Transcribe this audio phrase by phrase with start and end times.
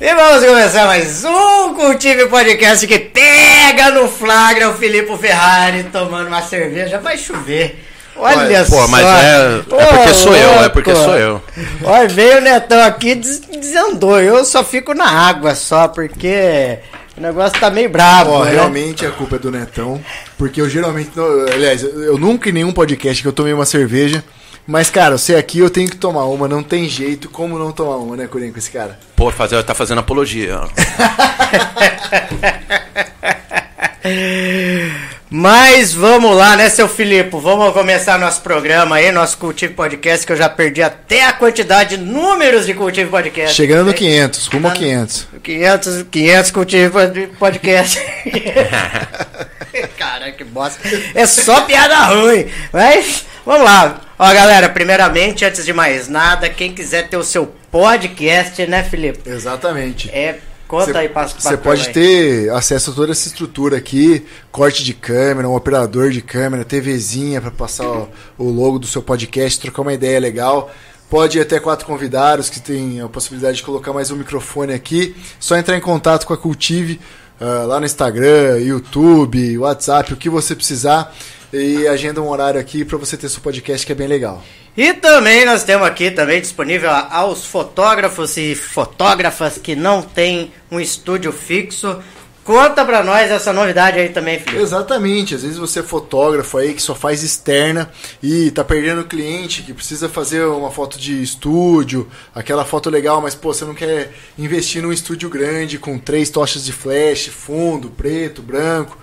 [0.00, 6.26] E vamos começar mais um Cultive Podcast que pega no flagra o Filipe Ferrari tomando
[6.28, 6.98] uma cerveja.
[6.98, 7.82] Vai chover.
[8.14, 8.76] Olha Olha, só.
[8.82, 11.42] pô, mas é- é porque sou eu, é porque sou eu.
[11.84, 14.20] Olha, veio o Netão aqui e des- desandou.
[14.20, 16.78] Eu só fico na água só, porque
[17.16, 18.30] o negócio tá meio brabo.
[18.30, 18.52] Ó, né?
[18.52, 20.00] realmente a culpa é do Netão.
[20.38, 21.10] Porque eu geralmente.
[21.52, 24.24] aliás, eu nunca em nenhum podcast que eu tomei uma cerveja.
[24.66, 27.96] Mas, cara, você aqui eu tenho que tomar uma, não tem jeito como não tomar
[27.96, 28.98] uma, né, Corinho, com esse cara?
[29.14, 30.60] Pô, fazer, tá fazendo apologia.
[30.60, 30.68] ó.
[35.28, 37.30] Mas vamos lá, né, seu Filipe?
[37.32, 41.96] Vamos começar nosso programa aí, nosso Cultive Podcast, que eu já perdi até a quantidade
[41.96, 43.54] de números de Cultive Podcast.
[43.54, 45.26] Chegando no 500, rumo a 500.
[45.42, 48.00] 500, 500 Cultive Pod- Podcast.
[49.98, 50.78] Cara, que bosta.
[51.14, 52.46] É só piada ruim.
[52.72, 54.00] Mas, vamos lá.
[54.18, 59.20] Ó, galera, primeiramente, antes de mais nada, quem quiser ter o seu podcast, né, Felipe?
[59.24, 60.10] Exatamente.
[60.10, 64.92] É, conta aí pra Você pode ter acesso a toda essa estrutura aqui, corte de
[64.92, 69.82] câmera, um operador de câmera, TVzinha para passar o, o logo do seu podcast, trocar
[69.82, 70.70] uma ideia legal.
[71.08, 75.14] Pode ir até quatro convidados que tem a possibilidade de colocar mais um microfone aqui.
[75.38, 77.00] Só entrar em contato com a Cultive
[77.40, 81.14] ah, lá no Instagram, YouTube, WhatsApp, o que você precisar.
[81.52, 84.42] E agenda um horário aqui para você ter seu podcast que é bem legal.
[84.76, 90.78] E também nós temos aqui também disponível aos fotógrafos e fotógrafas que não tem um
[90.78, 91.98] estúdio fixo.
[92.44, 94.62] Conta pra nós essa novidade aí também, Felipe.
[94.62, 97.90] Exatamente, às vezes você é fotógrafo aí que só faz externa
[98.22, 103.34] e tá perdendo cliente que precisa fazer uma foto de estúdio, aquela foto legal, mas
[103.34, 108.42] pô, você não quer investir num estúdio grande com três tochas de flash, fundo, preto,
[108.42, 108.96] branco.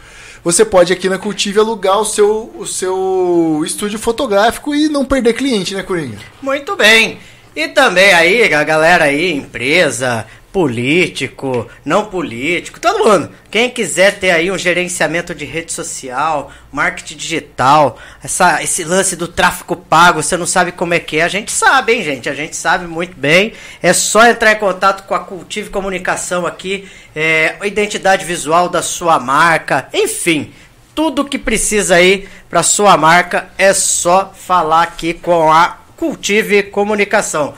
[0.43, 5.33] Você pode aqui na Cultive alugar o seu, o seu estúdio fotográfico e não perder
[5.33, 6.17] cliente, né, Coringa?
[6.41, 7.19] Muito bem.
[7.55, 13.31] E também aí, a galera aí, empresa, político, não político, todo mundo.
[13.49, 19.27] Quem quiser ter aí um gerenciamento de rede social, marketing digital, essa, esse lance do
[19.27, 22.29] tráfego pago, você não sabe como é que é, a gente sabe, hein, gente?
[22.29, 23.53] A gente sabe muito bem.
[23.81, 28.83] É só entrar em contato com a Cultive Comunicação aqui, é, a identidade visual da
[28.83, 30.53] sua marca, enfim.
[30.93, 37.55] Tudo que precisa aí para sua marca é só falar aqui com a Cultive Comunicação.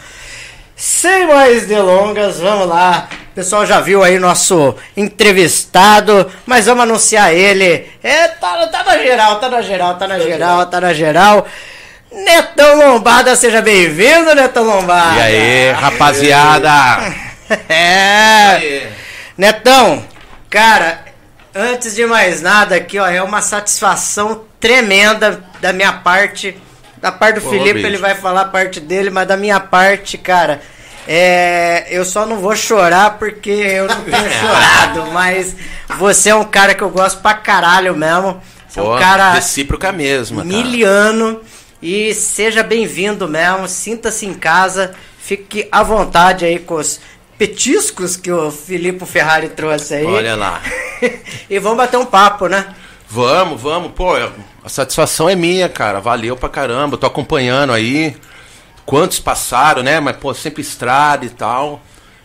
[0.75, 3.07] Sem mais delongas, vamos lá.
[3.31, 7.89] O pessoal já viu aí nosso entrevistado, mas vamos anunciar ele.
[8.03, 11.47] É, tá, tá na geral, tá na geral, tá na geral, tá na geral.
[12.11, 15.17] Netão Lombada, seja bem-vindo, Netão Lombada.
[15.17, 16.71] E aí, rapaziada?
[17.69, 18.87] É.
[19.37, 20.03] Netão,
[20.49, 21.05] cara,
[21.53, 26.59] antes de mais nada aqui, ó, é uma satisfação tremenda da minha parte.
[27.05, 27.85] Da parte do Pô, Felipe, bicho.
[27.85, 30.59] ele vai falar a parte dele, mas da minha parte, cara,
[31.07, 35.55] é, eu só não vou chorar porque eu não tenho chorado, mas
[35.99, 38.41] você é um cara que eu gosto pra caralho mesmo.
[38.67, 40.47] Você é Pô, um cara recíproca mesmo, cara.
[40.47, 41.41] miliano
[41.79, 46.99] e seja bem-vindo mesmo, sinta-se em casa, fique à vontade aí com os
[47.37, 50.05] petiscos que o Filipe Ferrari trouxe aí.
[50.07, 50.59] Olha lá.
[51.47, 52.73] e vamos bater um papo, né?
[53.07, 53.91] Vamos, vamos.
[53.91, 54.17] Pô,
[54.65, 55.99] a satisfação é minha, cara.
[56.01, 56.97] Valeu pra caramba.
[56.97, 58.17] Tô acompanhando aí.
[58.83, 59.99] Quantos passaram, né?
[59.99, 61.81] Mas, pô, sempre estrada e tal.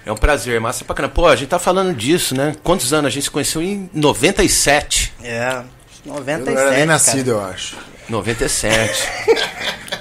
[0.07, 1.15] É um prazer, massa pra caramba.
[1.15, 2.55] Pô, a gente tá falando disso, né?
[2.65, 3.09] Quantos anos?
[3.09, 5.13] A gente se conheceu em 97.
[5.23, 5.63] É,
[6.07, 6.55] Eu 97.
[6.55, 6.87] não era nem cara.
[6.87, 7.77] nascido, eu acho.
[8.09, 9.09] 97.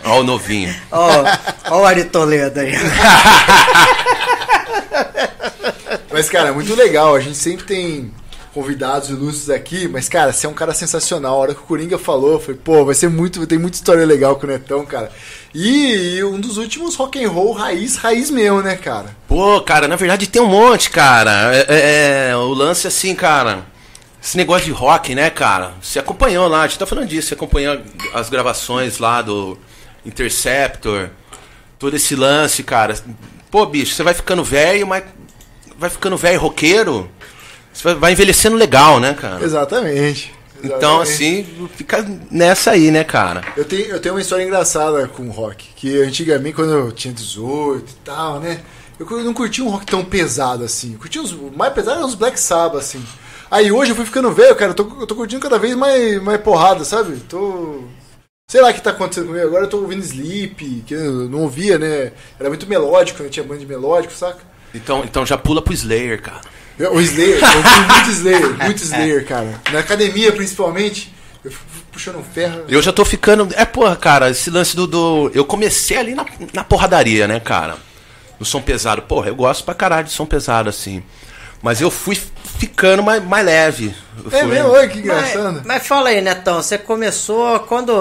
[0.05, 0.73] Ó o novinho.
[0.91, 1.09] Ó,
[1.69, 2.71] ó o Ari Toledo aí.
[6.11, 7.15] Mas, cara, é muito legal.
[7.15, 8.11] A gente sempre tem
[8.59, 11.35] convidados ilustres aqui, mas, cara, você é um cara sensacional.
[11.35, 13.47] A hora que o Coringa falou, falei, pô, vai ser muito.
[13.47, 15.09] Tem muita história legal com o Netão, cara.
[15.55, 19.15] E, e um dos últimos rock and roll raiz, raiz meu, né, cara?
[19.29, 21.55] Pô, cara, na verdade tem um monte, cara.
[21.55, 23.65] É, é, é, o lance assim, cara.
[24.21, 25.71] Esse negócio de rock, né, cara?
[25.81, 27.79] Você acompanhou lá, a gente tá falando disso, você acompanhou
[28.13, 29.57] as gravações lá do
[30.05, 31.11] Interceptor,
[31.79, 32.93] todo esse lance, cara.
[33.49, 35.05] Pô, bicho, você vai ficando velho, mas
[35.77, 37.09] vai ficando velho roqueiro,
[37.73, 39.43] você vai, envelhecendo legal, né, cara?
[39.43, 40.33] Exatamente.
[40.63, 41.11] Então, Exatamente.
[41.11, 43.43] assim, fica nessa aí, né, cara?
[43.55, 45.69] Eu tenho, eu tenho uma história engraçada com o rock.
[45.75, 48.59] Que antigamente, quando eu tinha 18 e tal, né?
[48.99, 50.93] Eu não curtia um rock tão pesado assim.
[50.93, 53.01] Eu curtia os mais pesado eram os Black Sabbath, assim.
[53.49, 54.71] Aí hoje eu fui ficando velho, cara.
[54.71, 57.15] Eu tô, eu tô curtindo cada vez mais, mais porrada, sabe?
[57.29, 57.83] Tô.
[58.51, 59.45] Sei lá o que tá acontecendo comigo.
[59.45, 62.11] Agora eu tô ouvindo Sleep, que eu não ouvia, né?
[62.37, 64.39] Era muito melódico, eu tinha banda de melódico, saca?
[64.73, 66.41] Então, então já pula pro Slayer, cara.
[66.79, 69.61] Eu- O Slayer, eu ouvi muito Slayer, muito Slayer, cara.
[69.71, 72.63] Na academia, principalmente, eu fico puxando um ferro.
[72.69, 73.47] Eu já tô ficando.
[73.55, 74.87] É, porra, cara, esse lance do.
[74.87, 77.75] do- Eu comecei ali na, na porradaria, né, cara?
[78.39, 79.01] no som pesado.
[79.01, 81.03] Porra, eu gosto pra caralho de som pesado, assim.
[81.61, 82.17] Mas eu fui
[82.57, 83.93] ficando mais, mais leve.
[84.17, 84.69] Eu É fui- mesmo?
[84.69, 85.55] Olha que engraçado.
[85.55, 87.93] Mas, mas fala aí, Netão, você começou quando.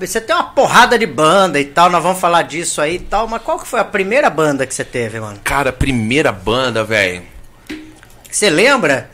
[0.00, 3.28] Você tem uma porrada de banda e tal, nós vamos falar disso aí e tal,
[3.28, 5.38] mas qual que foi a primeira banda que você teve, mano?
[5.44, 7.22] Cara, primeira banda, velho.
[8.34, 9.08] Você lembra?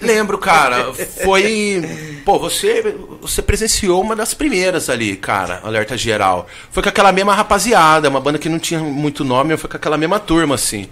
[0.00, 0.94] Lembro, cara.
[1.24, 1.82] Foi.
[2.24, 6.46] Pô, você, você presenciou uma das primeiras ali, cara, Alerta Geral.
[6.70, 9.98] Foi com aquela mesma rapaziada, uma banda que não tinha muito nome, foi com aquela
[9.98, 10.88] mesma turma, assim.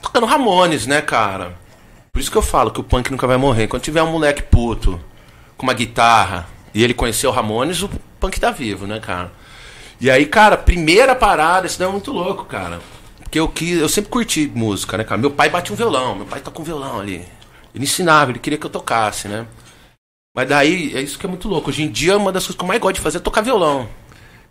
[0.00, 1.58] Tocando Ramones, né, cara?
[2.10, 3.68] Por isso que eu falo que o punk nunca vai morrer.
[3.68, 4.98] Quando tiver um moleque puto
[5.58, 9.30] com uma guitarra e ele conheceu o Ramones, o punk tá vivo, né, cara?
[10.00, 12.80] E aí, cara, primeira parada, isso daí é muito louco, cara.
[13.28, 15.20] Porque eu, quis, eu sempre curti música, né, cara?
[15.20, 17.22] Meu pai bate um violão, meu pai toca um violão ali.
[17.74, 19.46] Ele ensinava, ele queria que eu tocasse, né?
[20.34, 21.68] Mas daí, é isso que é muito louco.
[21.68, 23.86] Hoje em dia, uma das coisas que eu mais gosto de fazer é tocar violão.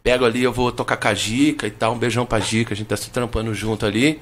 [0.03, 2.77] Pego ali, eu vou tocar com a Gica e tal, um beijão pra Gica, a
[2.77, 4.21] gente tá se trampando junto ali.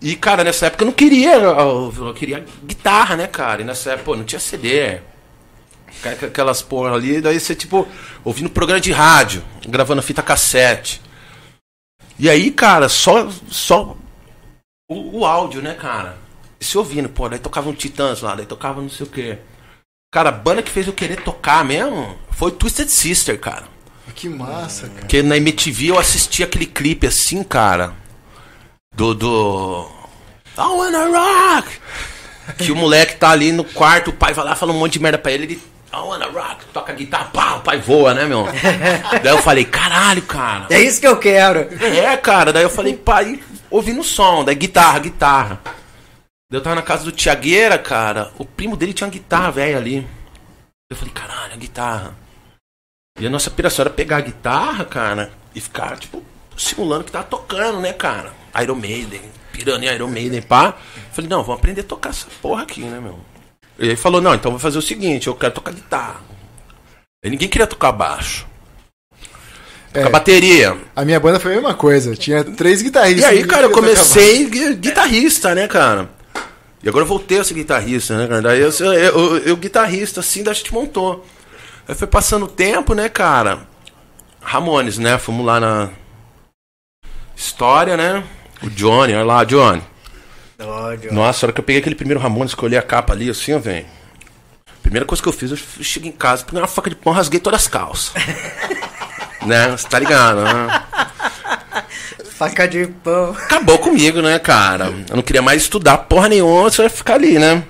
[0.00, 3.60] E, cara, nessa época eu não queria, eu, eu queria guitarra, né, cara?
[3.60, 5.00] E nessa época, pô, não tinha CD.
[6.02, 7.86] Aquelas porra ali, daí você, tipo,
[8.24, 11.02] ouvindo programa de rádio, gravando fita cassete.
[12.18, 13.96] E aí, cara, só, só
[14.88, 16.18] o, o áudio, né, cara?
[16.60, 19.38] Se ouvindo, pô, daí tocava um Titãs lá, daí tocava não sei o quê.
[20.10, 23.64] Cara, a banda que fez eu querer tocar mesmo foi Twisted Sister, cara.
[24.14, 25.00] Que massa, cara.
[25.00, 27.92] Porque na MTV eu assisti aquele clipe assim, cara.
[28.94, 29.14] Do.
[29.14, 29.88] do.
[30.56, 31.68] I wanna rock!
[32.56, 35.00] Que o moleque tá ali no quarto, o pai vai lá fala um monte de
[35.00, 35.62] merda pra ele, ele.
[35.90, 38.44] I wanna rock, toca guitarra, pá, o pai voa, né, meu?
[39.22, 40.66] Daí eu falei, caralho, cara.
[40.68, 41.60] É isso que eu quero.
[41.82, 43.40] É, cara, daí eu falei, pai,
[43.70, 45.60] ouvindo o som, daí guitarra, guitarra.
[46.50, 49.78] Daí eu tava na casa do Tiagueira, cara, o primo dele tinha uma guitarra velha
[49.78, 50.06] ali.
[50.90, 52.14] Eu falei, caralho, a guitarra.
[53.18, 56.22] E a nossa piração era pegar a guitarra, cara, e ficar, tipo,
[56.56, 58.32] simulando que tava tocando, né, cara?
[58.62, 59.20] Iron Maiden,
[59.52, 60.74] pirando em Iron Maiden, pá.
[61.12, 63.18] Falei, não, vamos aprender a tocar essa porra aqui, né, meu?
[63.78, 66.20] E aí falou, não, então vou fazer o seguinte, eu quero tocar guitarra.
[67.24, 68.46] Aí ninguém queria tocar baixo.
[69.92, 70.10] Tocar É.
[70.10, 70.76] bateria.
[70.94, 72.14] A minha banda foi a mesma coisa.
[72.16, 73.24] Tinha três guitarristas.
[73.24, 76.08] E aí, cara, eu comecei gui- guitarrista, né, cara?
[76.82, 78.42] E agora eu voltei a ser guitarrista, né, cara?
[78.42, 81.24] Daí eu, eu, eu, eu guitarrista, assim, da gente montou.
[81.88, 83.60] Aí foi passando o tempo, né, cara?
[84.40, 85.18] Ramones, né?
[85.18, 85.90] Fomos lá na
[87.36, 88.24] história, né?
[88.62, 89.82] O Johnny, olha lá, Johnny.
[90.60, 91.12] Ódio.
[91.12, 93.58] Nossa, a hora que eu peguei aquele primeiro Ramones, olhei a capa ali, assim, ó,
[93.58, 93.86] velho.
[94.82, 97.38] Primeira coisa que eu fiz, eu cheguei em casa, peguei uma faca de pão, rasguei
[97.38, 98.12] todas as calças.
[99.46, 99.70] né?
[99.70, 100.82] Você tá ligado, né?
[102.30, 103.32] Faca de pão.
[103.32, 104.86] acabou comigo, né, cara?
[105.08, 107.64] Eu não queria mais estudar porra nenhuma, só ia ficar ali, né?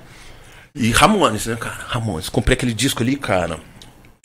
[0.74, 1.84] E Ramones, né, cara?
[1.88, 2.28] Ramones.
[2.28, 3.58] Comprei aquele disco ali, cara.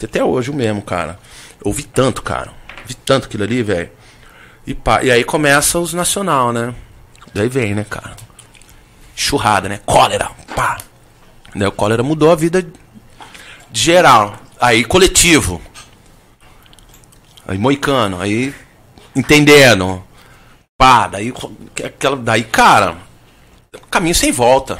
[0.02, 1.18] Até hoje o mesmo, cara.
[1.60, 2.52] Eu ouvi tanto, cara.
[2.86, 3.90] Vi tanto aquilo ali, velho.
[4.68, 6.76] E, pá, e aí começa os nacional, né?
[7.34, 8.16] Daí vem, né, cara?
[9.16, 9.80] Churrada, né?
[9.86, 10.78] Cólera, pá.
[11.56, 12.66] Daí o cólera mudou a vida
[13.72, 14.36] geral.
[14.60, 15.62] Aí coletivo.
[17.48, 18.54] Aí moicano, aí
[19.16, 20.04] entendendo.
[20.78, 21.34] Pá, daí
[21.84, 22.96] aquela daí, cara,
[23.90, 24.80] caminho sem volta.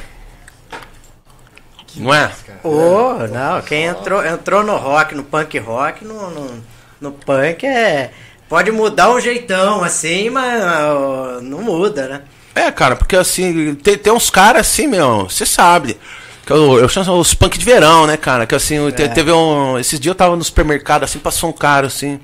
[1.96, 2.32] Não é?
[2.64, 6.64] Ô, não, quem entrou, entrou no rock, no punk rock, no, no,
[7.00, 8.10] no punk é.
[8.48, 12.22] Pode mudar o jeitão, assim, mas ó, não muda, né?
[12.54, 15.98] É, cara, porque assim, tem, tem uns caras assim, meu, você sabe.
[16.46, 18.46] Que eu, eu chamo os punk de verão, né, cara?
[18.46, 19.78] Que assim, te- teve um.
[19.78, 22.20] Esses dias eu tava no supermercado, assim, passou um cara, assim.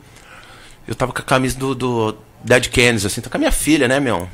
[0.87, 3.89] Eu tava com a camisa do, do Dead Kennedys, assim, tá com a minha filha,
[3.89, 4.29] né, meu?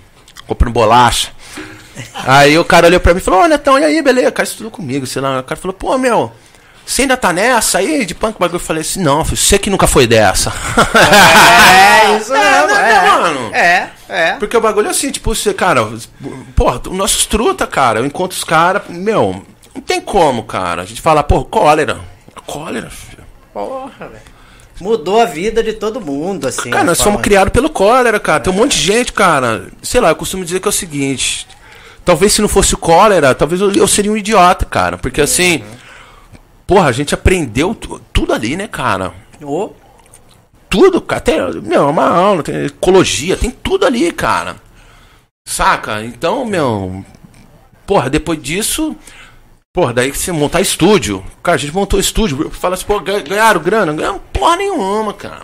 [0.46, 1.30] Comprando bolacha.
[2.26, 4.28] Aí o cara olhou pra mim e falou, ô Netão, e aí, beleza?
[4.28, 5.40] O cara estudou comigo, sei lá.
[5.40, 6.30] O cara falou, pô, meu,
[6.86, 8.56] você ainda tá nessa aí de punk bagulho?
[8.56, 10.52] Eu falei assim, não, filho, você que nunca foi dessa.
[11.10, 13.10] É, isso É, mesmo, né, é.
[13.18, 13.54] mano?
[13.54, 14.32] É, é.
[14.34, 15.86] Porque o bagulho é assim, tipo, você, cara,
[16.54, 20.82] porra, os nossos truta, cara, eu encontro os caras, meu, não tem como, cara.
[20.82, 21.98] A gente fala, pô, cólera.
[22.46, 23.24] Cólera, filho.
[23.52, 24.36] Porra, velho.
[24.80, 26.70] Mudou a vida de todo mundo, assim.
[26.70, 28.40] Cara, nós forma- somos criados pelo cólera, cara.
[28.40, 29.66] Tem um monte de gente, cara.
[29.82, 31.46] Sei lá, eu costumo dizer que é o seguinte.
[32.04, 34.98] Talvez se não fosse o cólera, talvez eu, eu seria um idiota, cara.
[34.98, 35.64] Porque assim,
[36.66, 39.12] porra, a gente aprendeu tu- tudo ali, né, cara?
[39.42, 39.70] Ô,
[40.68, 41.20] Tudo, cara.
[41.20, 44.56] Tem, meu, é uma aula, tem ecologia, tem tudo ali, cara.
[45.46, 46.02] Saca?
[46.04, 47.04] Então, meu.
[47.86, 48.96] Porra, depois disso.
[49.72, 51.22] Porra, daí que você montar estúdio.
[51.42, 52.50] Cara, a gente montou estúdio.
[52.50, 53.92] Fala assim, pô, ganha- ganharam grana?
[53.92, 55.42] Ganharam porra nenhuma, cara.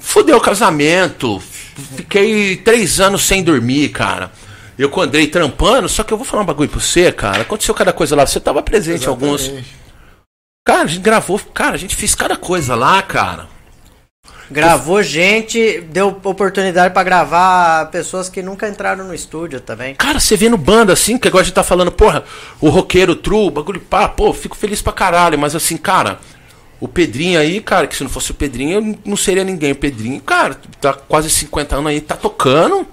[0.00, 1.40] Fudeu o casamento.
[1.96, 4.30] Fiquei três anos sem dormir, cara.
[4.78, 7.42] Eu com o Andrei trampando, só que eu vou falar um bagulho pra você, cara.
[7.42, 8.26] Aconteceu cada coisa lá.
[8.26, 9.50] Você tava presente em alguns.
[10.64, 13.48] Cara, a gente gravou, cara, a gente fez cada coisa lá, cara.
[14.50, 19.94] Gravou gente, deu oportunidade pra gravar pessoas que nunca entraram no estúdio também.
[19.94, 22.22] Cara, você vê no banda assim, que agora a gente tá falando, porra,
[22.60, 26.20] o roqueiro true, o bagulho pá, pô, fico feliz pra caralho, mas assim, cara,
[26.78, 29.72] o Pedrinho aí, cara, que se não fosse o Pedrinho, eu não seria ninguém.
[29.72, 32.86] O Pedrinho, cara, tá quase 50 anos aí, tá tocando.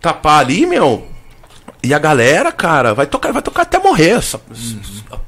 [0.00, 1.06] Tá pá ali, meu.
[1.82, 4.10] E a galera, cara, vai tocar, vai tocar até morrer.
[4.10, 4.40] Essa,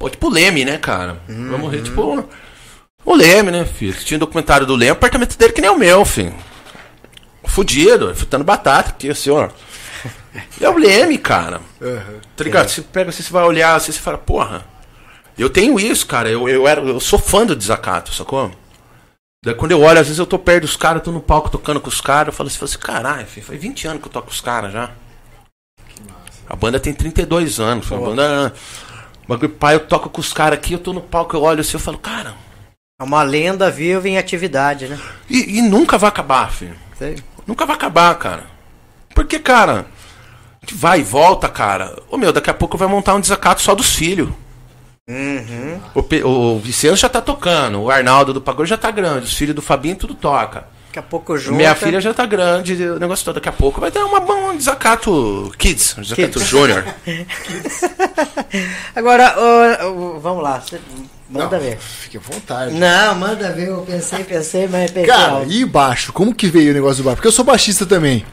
[0.00, 1.20] pô, Tipo o Leme, né, cara?
[1.28, 2.26] Vai morrer, tipo.
[3.04, 3.92] O Leme, né, filho?
[3.92, 6.34] Tinha um documentário do Leme, o apartamento dele que nem o meu, filho.
[7.44, 9.50] Fudido, fritando batata aqui, assim, ó.
[10.60, 11.60] É o Leme, cara.
[12.36, 12.68] Tá ligado?
[12.68, 14.64] Você pega, assim, você vai olhar assim, você fala, porra.
[15.36, 16.30] Eu tenho isso, cara.
[16.30, 18.50] Eu, eu, era, eu sou fã do desacato, sacou?
[19.44, 21.80] Daí quando eu olho, às vezes eu tô perto dos caras, tô no palco tocando
[21.80, 24.26] com os caras, eu falo assim, assim caralho, filho, faz 20 anos que eu toco
[24.28, 24.90] com os caras já.
[26.46, 27.90] A banda tem 32 anos.
[27.90, 28.52] A banda.
[29.30, 31.74] Bagulho, pai, eu toco com os caras aqui, eu tô no palco, eu olho assim,
[31.74, 32.34] eu falo, cara.
[33.00, 34.98] É uma lenda viva em atividade, né?
[35.28, 36.74] E, e nunca vai acabar, filho.
[36.98, 37.16] Sei.
[37.46, 38.46] Nunca vai acabar, cara.
[39.14, 39.86] Porque, cara,
[40.60, 41.96] a gente vai e volta, cara.
[42.10, 44.28] Ô meu, daqui a pouco vai montar um desacato só dos filhos.
[45.94, 49.34] O, Pe- o Vicente já tá tocando, o Arnaldo do Pagode já tá grande, os
[49.34, 50.64] filhos do Fabinho tudo toca.
[50.90, 51.56] Daqui a pouco junto.
[51.56, 53.36] Minha filha já tá grande, o negócio todo.
[53.36, 56.48] Daqui a pouco vai ter uma, um desacato Kids, um desacato Kids.
[56.48, 56.84] Júnior.
[58.96, 59.36] Agora,
[60.20, 60.60] vamos lá.
[61.28, 61.78] Manda Não, ver.
[61.78, 62.74] Fique à vontade.
[62.74, 63.68] Não, manda ver.
[63.68, 65.06] Eu pensei, pensei, mas pensei.
[65.06, 65.52] Cara, alto.
[65.52, 66.12] e baixo?
[66.12, 67.16] Como que veio o negócio do baixo?
[67.18, 68.26] Porque eu sou baixista também.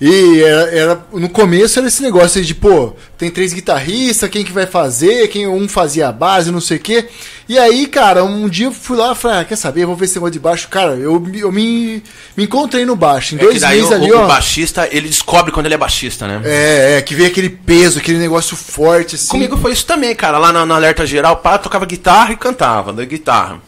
[0.00, 4.50] E era, era- no começo era esse negócio de, pô, tem três guitarristas, quem que
[4.50, 7.06] vai fazer, quem um fazia a base, não sei o quê.
[7.46, 10.06] E aí, cara, um dia eu fui lá e falei, ah, quer saber, vou ver
[10.06, 10.68] esse negócio de baixo.
[10.68, 12.02] Cara, eu, me- eu me,
[12.34, 13.34] me encontrei no baixo.
[13.34, 14.26] Em É dois meses o, ali, o ó.
[14.26, 16.40] baixista, ele descobre quando ele é baixista, né?
[16.46, 19.28] É, é, que veio aquele peso, aquele negócio forte, assim.
[19.28, 20.38] Comigo foi isso também, cara.
[20.38, 23.60] Lá na, na Alerta Geral, pá, tocava guitarra e cantava, da guitarra.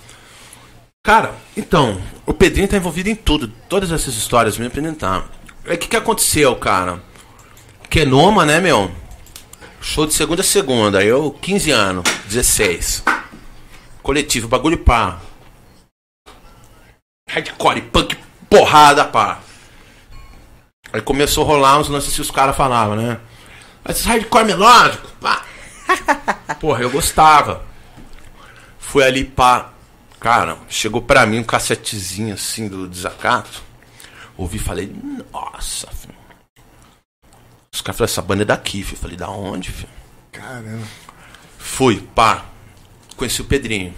[1.05, 3.53] Cara, então, o Pedrinho tá envolvido em tudo.
[3.69, 5.25] Todas essas histórias me apresentaram.
[5.65, 7.01] Aí o que, que aconteceu, cara?
[7.89, 8.91] Kenoma, né, meu?
[9.81, 11.05] Show de segunda a segunda.
[11.05, 13.05] Eu, 15 anos, 16.
[14.03, 15.21] Coletivo, bagulho pá.
[17.29, 18.17] Hardcore, punk,
[18.51, 19.41] porrada, pá.
[20.93, 23.21] Aí começou a rolar uns lances que os caras falavam, né?
[23.85, 25.45] Mas esse hardcore melódico, pá.
[26.61, 27.65] Porra, eu gostava.
[28.79, 29.71] Fui ali, pá.
[30.19, 33.63] Cara, chegou pra mim um cassetezinho assim do desacato.
[34.37, 34.95] Ouvi e falei,
[35.33, 36.15] nossa, filho.
[37.73, 38.97] Os caras falaram, essa banda é daqui, filho.
[38.97, 39.89] Eu falei, da onde, filho?
[40.31, 40.87] Caramba.
[41.59, 42.45] Fui, pá.
[43.17, 43.95] Conheci o Pedrinho.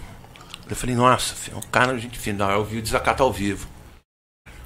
[0.69, 2.45] Eu falei, nossa, filho, um cara, gente fina.
[2.51, 3.67] Eu vi o desacato ao vivo.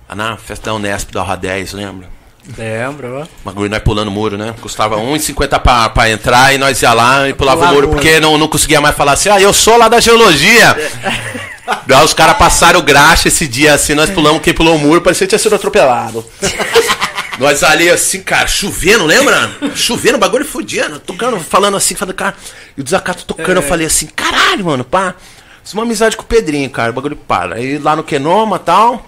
[0.07, 2.09] Lá na festa da Unesp da Orra 10, lembra?
[2.57, 3.27] Lembro, ó.
[3.43, 4.55] Bagulho, nós pulando muro, né?
[4.61, 7.89] Custava 1,50 pra, pra entrar e nós ia lá e pulava o muro, muro.
[7.89, 10.75] porque não, não conseguia mais falar assim, ah, eu sou lá da geologia.
[11.87, 15.25] Daí os caras passaram graxa esse dia assim, nós pulamos, quem pulou o muro parecia
[15.25, 16.25] que tinha sido atropelado.
[17.39, 19.49] nós ali assim, cara, chovendo, lembra?
[19.75, 22.35] Chovendo, bagulho fudendo, tocando, falando assim, falando, cara,
[22.77, 25.15] e o desacato tocando, eu falei assim, caralho, mano, pá.
[25.63, 27.55] Fiz uma amizade com o Pedrinho, cara, o bagulho para.
[27.55, 29.05] Aí lá no Kenoma e tal.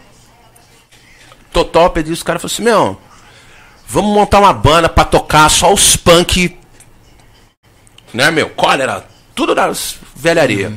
[1.51, 2.99] Totó, Pedrinho, os caras falaram assim, meu,
[3.93, 6.57] Vamos montar uma banda pra tocar só os punk.
[8.13, 8.49] Né, meu?
[8.51, 9.05] Cólera.
[9.35, 10.71] Tudo das velharia.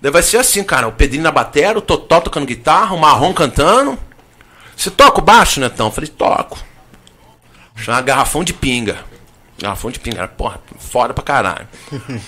[0.00, 0.88] Daí vai ser assim, cara.
[0.88, 3.98] O Pedrinho na bateria, o Totó tocando guitarra, o Marrom cantando.
[4.76, 5.86] Você toca o baixo, Netão?
[5.86, 6.58] Eu falei, toco.
[7.76, 8.98] Chama garrafão de pinga.
[9.60, 10.26] Garrafão de pinga.
[10.28, 11.68] Porra, foda pra caralho.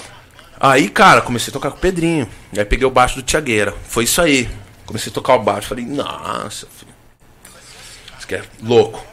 [0.60, 2.28] Aí, cara, comecei a tocar com o Pedrinho.
[2.56, 3.74] Aí peguei o baixo do Tiagueira.
[3.88, 4.48] Foi isso aí.
[4.86, 5.66] Comecei a tocar o baixo.
[5.66, 6.92] Falei, nossa, filho.
[8.16, 9.04] Isso que é louco.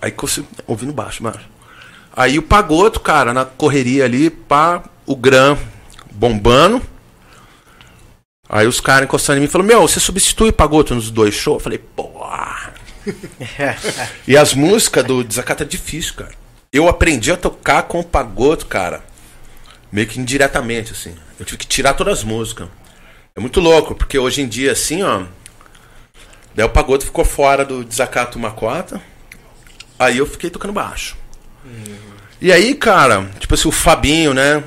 [0.00, 1.48] Aí consegui, ouvindo baixo, baixo.
[2.14, 5.58] Aí o Pagoto, cara, na correria ali, pá, o Gran
[6.12, 6.80] bombando.
[8.48, 11.34] Aí os caras encostando em mim e falaram, meu, você substitui o Pagoto nos dois
[11.34, 11.56] shows?
[11.56, 12.74] Eu falei, porra.
[14.26, 16.32] e as músicas do Desacato é difícil, cara.
[16.72, 19.04] Eu aprendi a tocar com o Pagoto, cara,
[19.90, 21.14] meio que indiretamente, assim.
[21.38, 22.68] Eu tive que tirar todas as músicas.
[23.34, 25.24] É muito louco, porque hoje em dia, assim, ó.
[26.54, 29.00] Daí o Pagoto ficou fora do Desacato Macota.
[29.98, 31.16] Aí eu fiquei tocando baixo.
[32.40, 34.62] E aí, cara, tipo assim, o Fabinho, né?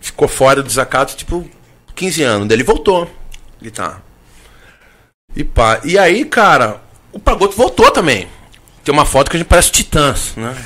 [0.00, 1.48] Ficou fora do desacato, tipo,
[1.98, 2.48] 15 anos.
[2.48, 3.10] Daí ele voltou.
[3.60, 4.02] Guitarra.
[5.34, 5.80] E pá.
[5.84, 6.80] E aí, cara,
[7.12, 8.28] o Pagoto voltou também.
[8.84, 10.56] Tem uma foto que a gente parece titãs, né?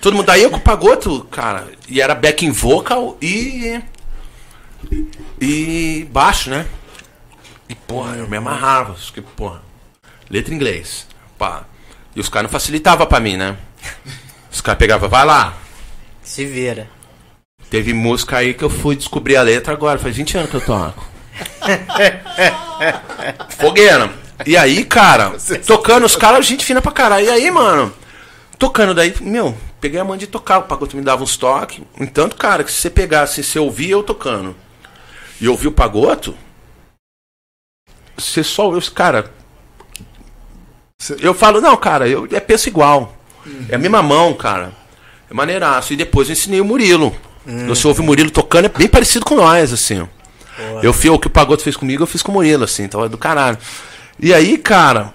[0.00, 1.66] Todo mundo daí eu com o Pagoto, cara.
[1.88, 3.80] E era backing vocal e.
[5.40, 6.66] E baixo, né?
[7.68, 8.94] E, porra, eu me amarrava.
[8.94, 9.62] Porque, porra,
[10.28, 11.06] letra em inglês.
[11.38, 11.64] Pá.
[12.14, 13.56] E os caras não facilitavam pra mim, né?
[14.52, 15.56] Os caras pegavam, vai lá.
[16.22, 16.88] Se vira.
[17.70, 20.60] Teve música aí que eu fui descobrir a letra agora, faz 20 anos que eu
[20.60, 21.08] toco.
[23.56, 24.10] Fogueira.
[24.44, 27.26] E aí, cara, tocando os caras, gente fina pra caralho.
[27.26, 27.92] E aí, mano,
[28.58, 31.80] tocando daí, meu, peguei a mão de tocar, o Pagoto me dava uns toques.
[31.98, 34.56] Entanto, cara, que se você pegasse, você ouvia eu tocando
[35.40, 36.34] e ouvir o Pagoto,
[38.16, 39.32] você só ouve, cara.
[41.20, 43.16] Eu falo, não, cara, eu, é peso igual.
[43.68, 44.72] É a mesma mão, cara.
[45.30, 45.92] É maneiraço.
[45.92, 47.14] E depois eu ensinei o Murilo.
[47.66, 50.06] Você ouve o Murilo tocando, é bem parecido com nós, assim.
[50.82, 53.08] Eu fiz o que o Pagoto fez comigo, eu fiz com o Murilo, assim, tava
[53.08, 53.56] do caralho.
[54.18, 55.14] E aí, cara,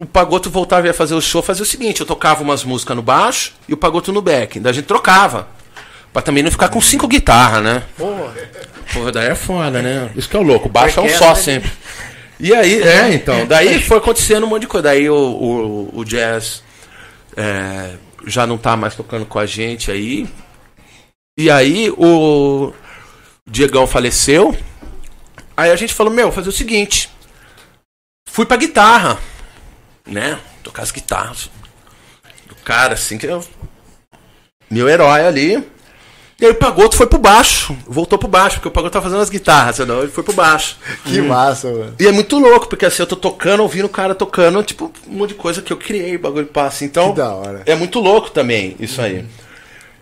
[0.00, 2.96] o Pagoto voltava e ia fazer o show, fazia o seguinte, eu tocava umas músicas
[2.96, 4.58] no baixo e o Pagoto no back.
[4.58, 5.48] Daí a gente trocava.
[6.12, 7.84] Pra também não ficar com cinco guitarras, né?
[7.96, 8.34] Porra.
[8.92, 10.10] Porra, daí é foda, né?
[10.16, 11.70] Isso que é o louco, o baixo é um só ela- sempre.
[12.40, 14.82] E aí, é, então, daí foi acontecendo um monte de coisa.
[14.88, 16.64] Daí o, o, o Jazz
[17.36, 17.90] é,
[18.26, 20.26] já não tá mais tocando com a gente aí.
[21.38, 22.72] E aí o
[23.46, 24.56] Diegão faleceu.
[25.56, 27.10] Aí a gente falou, meu, fazer o seguinte.
[28.28, 29.18] Fui pra guitarra,
[30.06, 30.38] né?
[30.62, 31.50] Tocar as guitarras.
[32.50, 33.44] O cara, assim, que eu...
[34.70, 35.66] Meu herói ali.
[36.40, 37.76] E aí o Pagoto foi pro baixo.
[37.86, 40.78] Voltou pro baixo, porque o Pagoto tá fazendo as guitarras, senão ele foi pro baixo.
[41.04, 41.94] Que massa, mano.
[41.98, 45.16] E é muito louco, porque assim, eu tô tocando, ouvindo o cara tocando, tipo, um
[45.18, 46.84] monte de coisa que eu criei, o bagulho passa.
[46.84, 47.62] Então, Que da hora.
[47.66, 49.26] é muito louco também, isso aí.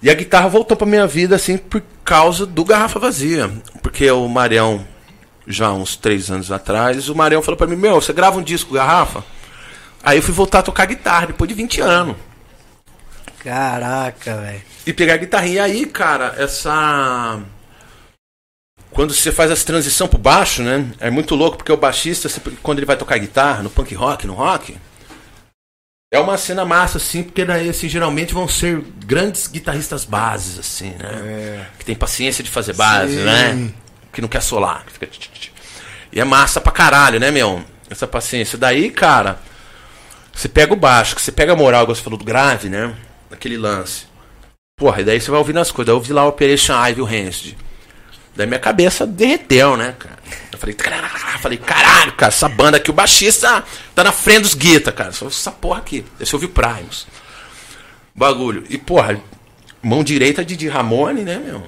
[0.01, 3.51] E a guitarra voltou pra minha vida, assim, por causa do Garrafa Vazia.
[3.83, 4.87] Porque o Marião,
[5.47, 8.75] já uns três anos atrás, o Marião falou pra mim, meu, você grava um disco
[8.75, 9.25] Garrafa?
[10.03, 12.17] Aí eu fui voltar a tocar guitarra, depois de 20 anos.
[13.41, 14.63] Caraca, velho.
[14.87, 15.57] E pegar a guitarrinha.
[15.57, 17.41] E aí, cara, essa.
[18.91, 20.87] Quando você faz essa transição pro baixo, né?
[20.99, 22.29] É muito louco, porque o baixista,
[22.63, 24.77] quando ele vai tocar guitarra, no punk rock, no rock,
[26.11, 30.91] é uma cena massa, assim, porque daí, assim, geralmente vão ser grandes guitarristas bases, assim,
[30.91, 31.67] né?
[31.79, 33.25] Que tem paciência de fazer base, Sim.
[33.25, 33.71] né?
[34.13, 34.85] Que não quer solar.
[34.87, 35.09] que fica.
[36.11, 37.63] E é massa pra caralho, né, meu?
[37.91, 38.57] Essa paciência.
[38.57, 39.39] Daí, cara,
[40.33, 42.95] você pega o baixo, que você pega a moral, igual você falou do grave, né?
[43.31, 44.07] Aquele lance.
[44.79, 45.91] Porra, e daí você vai ouvindo as coisas.
[45.91, 47.59] Eu ouvi lá o Operation Ivy, o Rancid.
[48.39, 50.17] Daí minha cabeça derreteu, né, cara?
[50.53, 51.09] Eu falei, caralho,
[51.41, 53.65] falei, caralho, cara, essa banda aqui, o baixista
[53.97, 55.11] tá na frente dos guita, cara.
[55.11, 56.05] Só essa porra aqui.
[56.17, 57.09] Daí você ouviu Primus.
[58.15, 58.63] Bagulho.
[58.71, 59.21] E, porra,
[59.83, 61.67] mão direita de Didi Ramone, né, meu?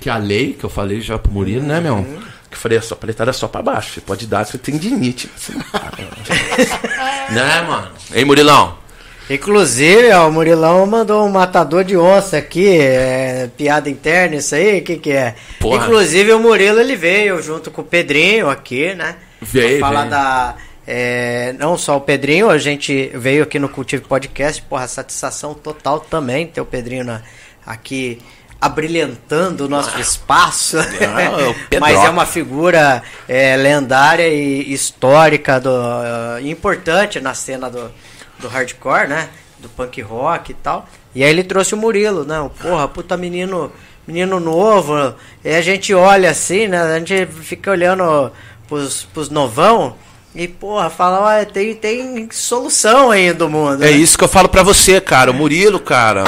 [0.00, 2.02] Que é a lei, que eu falei já pro Murilo, né, meu?
[2.48, 3.92] Que eu falei, a sua paletada é só pra baixo.
[3.92, 5.28] Você pode dar, você tem dinite.
[7.30, 7.90] né, mano?
[8.10, 8.78] Ei, Murilão.
[9.28, 14.78] Inclusive, ó, o Murilão mandou um matador de onça aqui, é, piada interna, isso aí,
[14.78, 15.34] o que que é?
[15.58, 15.84] Porra.
[15.84, 19.16] Inclusive, o Murilo, ele veio junto com o Pedrinho aqui, né?
[19.42, 20.10] Veio, falar veio.
[20.10, 20.54] da...
[20.86, 25.98] é, não só o Pedrinho, a gente veio aqui no Cultivo Podcast, porra, satisfação total
[25.98, 27.22] também ter o Pedrinho na-
[27.66, 28.18] aqui
[28.60, 30.78] abrilhantando o nosso espaço.
[30.78, 30.84] Ah,
[31.68, 31.80] Pedroca.
[31.80, 37.90] Mas é uma figura é, lendária e histórica, do, eh, importante na cena do,
[38.38, 39.28] do hardcore, né?
[39.58, 40.88] Do punk rock e tal.
[41.14, 42.50] E aí ele trouxe o Murilo, né?
[42.60, 43.72] Porra, puta menino,
[44.06, 45.14] menino novo.
[45.44, 46.80] E a gente olha assim, né?
[46.80, 48.30] A gente fica olhando
[48.68, 49.96] pros, pros novão
[50.34, 53.82] e, porra, fala, "Ué, tem, tem solução aí do mundo.
[53.82, 55.30] É né?" isso que eu falo pra você, cara.
[55.30, 56.24] O Murilo, cara,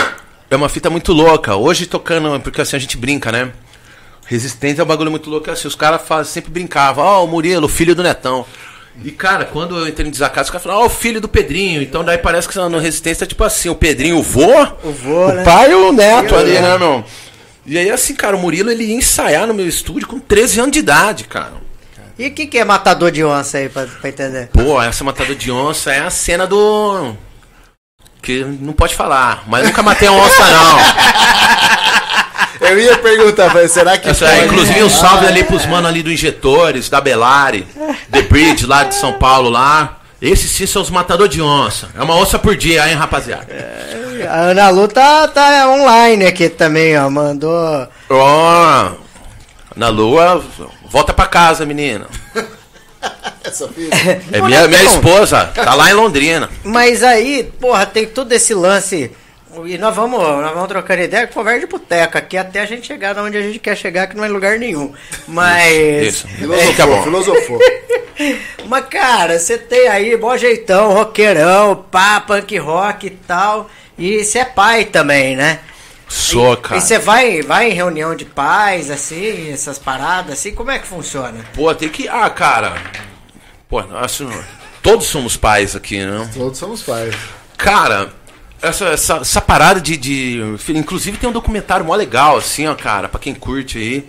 [0.51, 1.55] é uma fita muito louca.
[1.55, 3.53] Hoje tocando, porque assim a gente brinca, né?
[4.25, 5.51] Resistência é um bagulho muito louco.
[5.51, 8.47] Assim, os caras sempre brincavam, ó, o Murilo, filho do Netão.
[9.05, 11.81] E, cara, quando eu entrei no desacato, os caras falaram, ó, o filho do Pedrinho.
[11.83, 14.51] Então daí parece que no Resistência é tipo assim, o Pedrinho, o vô,
[14.83, 15.45] O vô, o né?
[15.45, 16.63] pai e o neto E o ali, neto.
[16.63, 17.05] né, meu?
[17.65, 20.73] E aí, assim, cara, o Murilo, ele ia ensaiar no meu estúdio com 13 anos
[20.73, 21.53] de idade, cara.
[22.19, 24.49] E o que, que é matador de onça aí, pra, pra entender?
[24.49, 27.15] Pô, essa matador de onça é a cena do.
[28.21, 30.79] Que não pode falar, mas nunca matei uma onça, não.
[32.71, 34.09] Eu ia perguntar, mas será que.
[34.09, 34.47] Essa, é, pode?
[34.47, 37.67] inclusive, um salve ali pros manos ali do Injetores, da Belari,
[38.11, 39.99] The Bridge, lá de São Paulo, lá.
[40.21, 41.89] Esses sim são os matadores de onça.
[41.97, 43.47] É uma onça por dia, hein, rapaziada?
[44.29, 47.09] A Ana Lu tá, tá online aqui também, ó.
[47.09, 47.87] Mandou.
[48.11, 48.91] Ó,
[49.77, 50.43] na lua,
[50.91, 52.07] volta pra casa, menina.
[54.31, 54.95] É minha, minha Netão.
[54.95, 56.51] esposa, tá lá em Londrina.
[56.63, 59.11] Mas aí, porra, tem todo esse lance.
[59.67, 63.17] E nós vamos, nós vamos trocando ideia, conversa de boteca aqui até a gente chegar
[63.19, 64.93] onde a gente quer chegar, que não é lugar nenhum.
[65.27, 66.07] Mas.
[66.07, 66.29] Isso.
[66.39, 67.03] Filosofou, Fica bom.
[67.03, 67.59] filosofou.
[68.67, 73.71] Mas, cara, você tem aí bom jeitão, roqueirão, pá, punk rock e tal.
[73.97, 75.61] E você é pai também, né?
[76.09, 76.81] Sou, E cara.
[76.81, 81.45] você vai, vai em reunião de pais, assim, essas paradas, assim, como é que funciona?
[81.55, 82.09] Pô, tem que.
[82.09, 82.75] Ah, cara.
[83.69, 84.29] Pô, acho.
[84.83, 86.29] Todos somos pais aqui, né?
[86.35, 87.15] Todos somos pais.
[87.57, 88.11] Cara,
[88.61, 90.41] essa, essa, essa parada de, de.
[90.71, 94.07] Inclusive tem um documentário mó legal, assim, ó, cara, pra quem curte aí.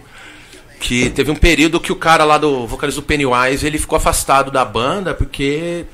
[0.79, 4.49] que teve um período que o cara lá do vocalista do Pennywise, ele ficou afastado
[4.49, 5.85] da banda porque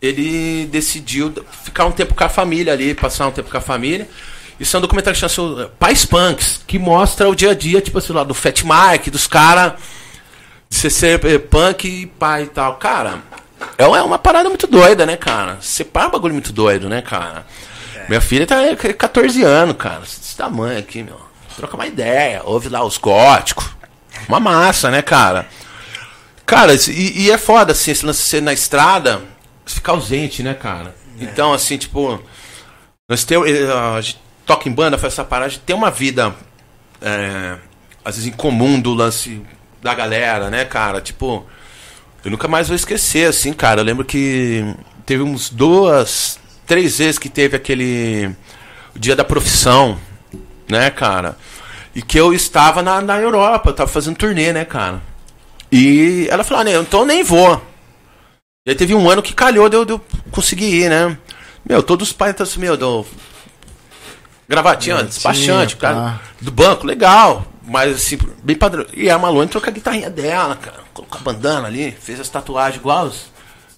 [0.00, 1.32] ele decidiu
[1.64, 4.08] ficar um tempo com a família ali, passar um tempo com a família.
[4.58, 7.98] Isso é um documentário que chama Pais Punks, que mostra o dia a dia, tipo
[7.98, 9.74] assim, lá do Fat Mike, dos caras
[10.68, 12.76] você ser eh, punk e pai e tal.
[12.76, 13.22] Cara,
[13.78, 15.58] é uma, é uma parada muito doida, né, cara?
[15.60, 17.46] Separa um bagulho muito doido, né, cara?
[18.08, 20.02] Minha filha tá com 14 anos, cara.
[20.02, 21.20] Esse tamanho aqui, meu.
[21.56, 23.64] Troca uma ideia, ouve lá os góticos.
[24.28, 25.46] Uma massa, né, cara?
[26.46, 29.22] Cara, e, e é foda, assim, esse lance ser na estrada,
[29.64, 30.94] ficar ausente, né, cara?
[31.18, 32.20] Então, assim, tipo.
[33.08, 33.48] Nós temos.
[33.48, 36.34] A gente toca em banda, faz essa parada, a gente tem uma vida.
[37.00, 37.56] É,
[38.04, 39.42] às vezes em comum do lance
[39.82, 41.00] da galera, né, cara?
[41.00, 41.46] Tipo.
[42.24, 43.80] Eu nunca mais vou esquecer, assim, cara.
[43.80, 48.34] Eu lembro que teve uns duas, três vezes que teve aquele.
[48.96, 49.98] Dia da profissão,
[50.68, 51.36] né, cara?
[51.94, 55.02] E que eu estava na, na Europa, eu tava fazendo turnê, né, cara?
[55.70, 57.60] E ela falou, ah, né, então nem vou.
[58.66, 60.00] E aí teve um ano que calhou de eu, de eu
[60.30, 61.18] conseguir ir, né?
[61.68, 63.04] Meu, todos os pais estão assim, meu, do.
[64.48, 66.20] Gravatinha, despachante, cara.
[66.40, 67.46] Do banco, legal.
[67.66, 68.86] Mas assim, bem padrão.
[68.92, 70.78] E a Malu entrou com a guitarrinha dela, cara.
[70.92, 73.26] Colocou a bandana ali, fez as tatuagens igual as,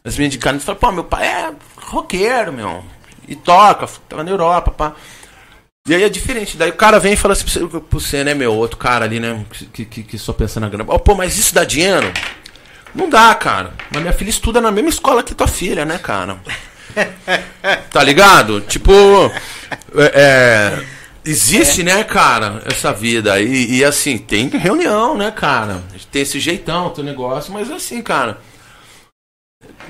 [0.05, 0.61] as minhas de carne.
[0.61, 1.53] Falou, pô, meu pai é
[1.87, 2.85] roqueiro, meu.
[3.29, 4.95] E toca, tava na Europa, pá.
[5.89, 6.57] E aí é diferente.
[6.57, 8.53] Daí o cara vem e fala assim pra você, né, meu?
[8.53, 9.45] Outro cara ali, né?
[9.73, 10.85] Que, que, que só pensa na grana.
[10.89, 12.13] Oh, pô, mas isso dá dinheiro?
[12.95, 13.73] Não dá, cara.
[13.91, 16.39] Mas minha filha estuda na mesma escola que tua filha, né, cara?
[17.93, 18.61] tá ligado?
[18.63, 18.93] Tipo.
[19.95, 20.85] É, é,
[21.25, 21.85] existe, é.
[21.85, 23.41] né, cara, essa vida.
[23.41, 25.83] E, e, assim, tem reunião, né, cara?
[26.11, 28.39] Tem esse jeitão, teu negócio, mas assim, cara.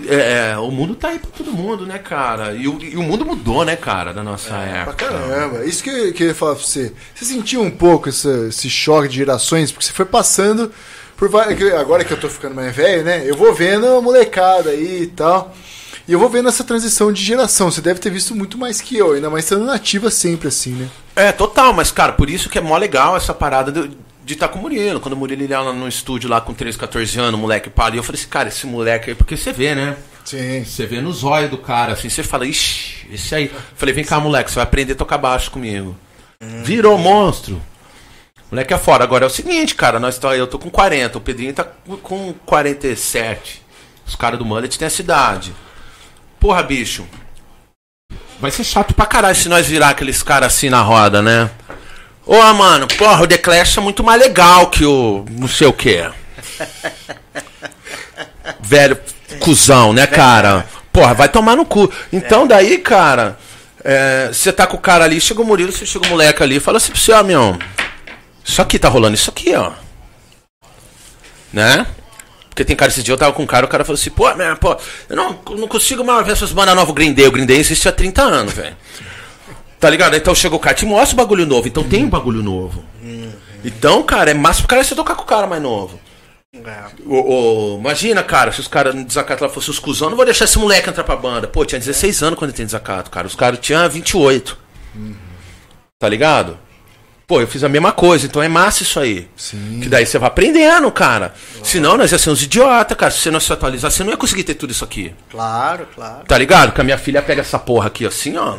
[0.06, 2.52] É, é, o mundo tá aí pra todo mundo, né, cara?
[2.52, 4.96] E o, e o mundo mudou, né, cara, da nossa é, época.
[4.96, 5.64] Pra caramba.
[5.64, 6.92] Isso que eu queria falar pra você.
[7.14, 9.72] Você sentiu um pouco esse, esse choque de gerações?
[9.72, 10.70] Porque você foi passando
[11.16, 11.30] por
[11.78, 13.28] Agora que eu tô ficando mais velho, né?
[13.28, 15.54] Eu vou vendo a molecada aí e tal.
[16.06, 17.70] E eu vou vendo essa transição de geração.
[17.70, 20.88] Você deve ter visto muito mais que eu, ainda mais sendo nativa sempre assim, né?
[21.16, 23.88] É, total, mas, cara, por isso que é mó legal essa parada
[24.26, 24.98] de estar tá com o Murilo.
[24.98, 27.94] Quando o Murilo ia lá no estúdio lá com 13, 14 anos, o moleque para
[27.94, 29.96] eu falei assim, cara, esse moleque aí, porque você vê, né?
[30.24, 30.64] Sim.
[30.64, 33.52] Você vê nos olhos do cara, assim, você fala, ixi, esse aí.
[33.76, 35.96] falei, vem cá, moleque, você vai aprender a tocar baixo comigo.
[36.42, 36.64] Hum.
[36.64, 37.62] Virou monstro.
[38.50, 39.04] Moleque é fora.
[39.04, 41.64] Agora é o seguinte, cara, nós tá, eu tô com 40, o Pedrinho tá
[42.02, 43.62] com 47.
[44.04, 45.54] Os caras do Mullet têm essa idade.
[46.40, 47.06] Porra, bicho.
[48.40, 51.48] Vai ser chato pra caralho se nós virar aqueles caras assim na roda, né?
[52.26, 55.72] Ô, mano, porra, o The Clash é muito mais legal que o não sei o
[55.72, 56.04] que.
[58.60, 58.98] Velho
[59.40, 60.66] cuzão, né, cara?
[60.92, 61.90] Porra, vai tomar no cu.
[62.12, 63.38] Então daí, cara,
[64.32, 66.58] você é, tá com o cara ali, chega o Murilo, você chega o moleque ali,
[66.58, 67.56] fala assim pro seu, meu,
[68.44, 69.72] isso aqui tá rolando isso aqui, ó.
[71.52, 71.86] Né?
[72.48, 74.32] Porque tem cara, esse dia eu tava com um cara, o cara falou assim, pô,
[74.34, 74.76] minha, pô,
[75.08, 77.26] eu não, não consigo mais ver essas bandas novas Green Day.
[77.26, 78.76] O Green Day existe há 30 anos, velho.
[79.78, 80.16] Tá ligado?
[80.16, 81.68] Então chegou o cara, te mostra o bagulho novo.
[81.68, 82.84] Então tem um bagulho novo.
[83.64, 85.98] Então, cara, é massa pro cara você tocar com o cara mais novo.
[86.54, 86.84] É.
[87.04, 90.24] O, o, imagina, cara, se os caras no desacato lá fossem os cuzão, não vou
[90.24, 91.46] deixar esse moleque entrar pra banda.
[91.46, 93.26] Pô, tinha 16 anos quando tem desacato, cara.
[93.26, 94.56] Os caras tinham 28.
[94.94, 95.14] Uhum.
[95.98, 96.58] Tá ligado?
[97.26, 99.28] Pô, eu fiz a mesma coisa, então é massa isso aí.
[99.36, 99.80] Sim.
[99.82, 101.30] Que daí você vai aprendendo, cara.
[101.30, 101.66] Claro.
[101.66, 103.10] Senão nós ia ser uns idiota, cara.
[103.10, 105.12] Se você não se atualizar, você não ia conseguir ter tudo isso aqui.
[105.28, 106.24] Claro, claro.
[106.24, 106.72] Tá ligado?
[106.72, 108.58] Que a minha filha pega essa porra aqui assim, ó.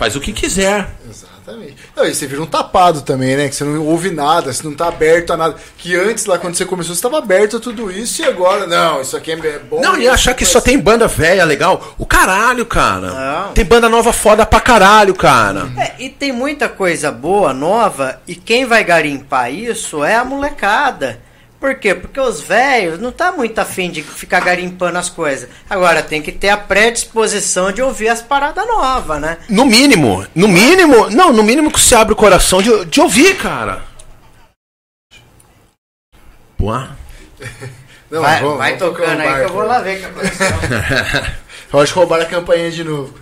[0.00, 0.88] Faz o que quiser.
[1.06, 1.76] Exatamente.
[1.94, 3.50] Não, e você vira um tapado também, né?
[3.50, 5.56] Que você não ouve nada, você não tá aberto a nada.
[5.76, 9.02] Que antes, lá quando você começou, você estava aberto a tudo isso e agora, não,
[9.02, 9.78] isso aqui é bom.
[9.82, 11.94] Não, e achar que só tem banda velha legal.
[11.98, 13.10] O caralho, cara.
[13.10, 13.52] Não.
[13.52, 15.70] Tem banda nova foda pra caralho, cara.
[15.76, 21.20] É, e tem muita coisa boa, nova, e quem vai garimpar isso é a molecada.
[21.60, 21.94] Por quê?
[21.94, 25.50] Porque os velhos não tá muito afim de ficar garimpando as coisas.
[25.68, 29.36] Agora tem que ter a predisposição de ouvir as paradas novas, né?
[29.46, 33.36] No mínimo, no mínimo, não, no mínimo que você abre o coração de, de ouvir,
[33.36, 33.82] cara.
[36.56, 36.72] Pô.
[38.10, 40.46] Não, vai, vamos, vai vamos tocando aí que eu vou lá ver que aconteceu.
[41.70, 43.14] Pode roubar a campanha de novo.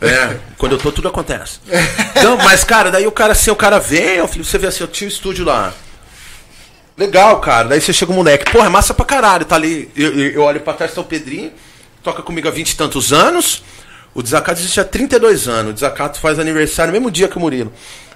[0.00, 1.60] É, quando eu tô, tudo acontece.
[2.22, 5.08] Não, mas, cara, daí o cara assim, o cara vem, você vê assim, eu tinha
[5.08, 5.72] o estúdio lá.
[6.96, 7.68] Legal, cara.
[7.68, 9.44] Daí você chega o moleque, porra, é massa pra caralho.
[9.44, 11.52] Tá ali, eu, eu olho pra trás, tá o Pedrinho,
[12.02, 13.62] toca comigo há 20 e tantos anos.
[14.14, 15.72] O Desacato existe há 32 anos.
[15.72, 17.70] O Desacato faz aniversário no mesmo dia que o Murilo.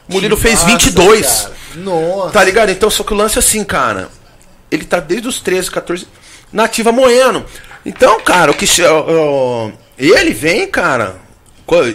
[0.08, 1.42] O Murilo que fez massa, 22.
[1.42, 1.54] Cara.
[1.76, 2.32] Nossa.
[2.32, 2.70] Tá ligado?
[2.70, 4.08] Então, só que o lance é assim, cara.
[4.70, 6.08] Ele tá desde os 13, 14,
[6.50, 7.44] nativa moendo.
[7.84, 8.66] Então, cara, o que.
[9.98, 11.16] ele vem, cara,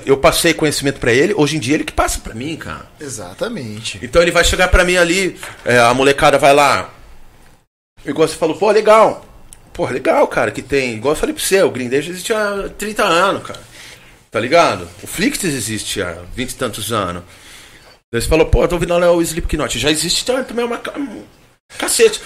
[0.06, 2.86] eu passei conhecimento pra ele, hoje em dia ele que passa pra mim, cara.
[3.00, 4.00] Exatamente.
[4.02, 6.90] Então ele vai chegar pra mim ali, é, a molecada vai lá.
[8.06, 9.26] Igual você falou, pô, legal.
[9.74, 10.96] Pô, legal, cara, que tem.
[10.96, 13.60] Igual eu falei pra você, o Green Day já existe há 30 anos, cara.
[14.32, 14.88] Tá ligado?
[15.02, 17.24] O Flix existe há 20 e tantos anos.
[18.12, 19.78] Daí você falou, pô, eu tô ouvindo o Slipknot.
[19.78, 20.82] Já existe também uma.
[21.78, 22.22] Cacete.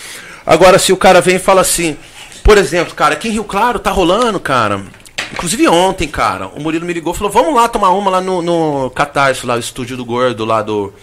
[0.46, 1.98] Agora, se o cara vem e fala assim,
[2.44, 4.84] por exemplo, cara, aqui em Rio Claro tá rolando, cara.
[5.32, 8.42] Inclusive ontem, cara, o Murilo me ligou e falou: vamos lá tomar uma lá no,
[8.42, 10.94] no Catarse, lá, o estúdio do Gordo, lá do,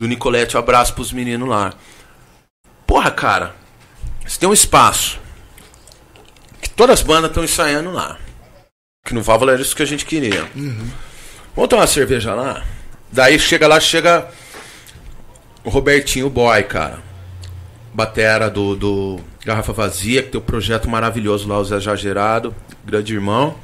[0.00, 0.56] do Nicolete.
[0.56, 1.72] Um abraço pros meninos lá.
[2.86, 3.54] Porra, cara,
[4.26, 5.20] você tem um espaço
[6.60, 8.18] que todas as bandas estão ensaiando lá.
[9.04, 10.48] Que no Válvula era isso que a gente queria.
[10.54, 10.88] Uhum.
[11.54, 12.64] Vamos tomar uma cerveja lá?
[13.10, 14.28] Daí chega lá, chega
[15.64, 17.02] o Robertinho Boy, cara.
[17.92, 23.12] Batera do, do Garrafa Vazia, que tem um projeto maravilhoso lá, o Zé Jagerado, grande
[23.12, 23.56] irmão.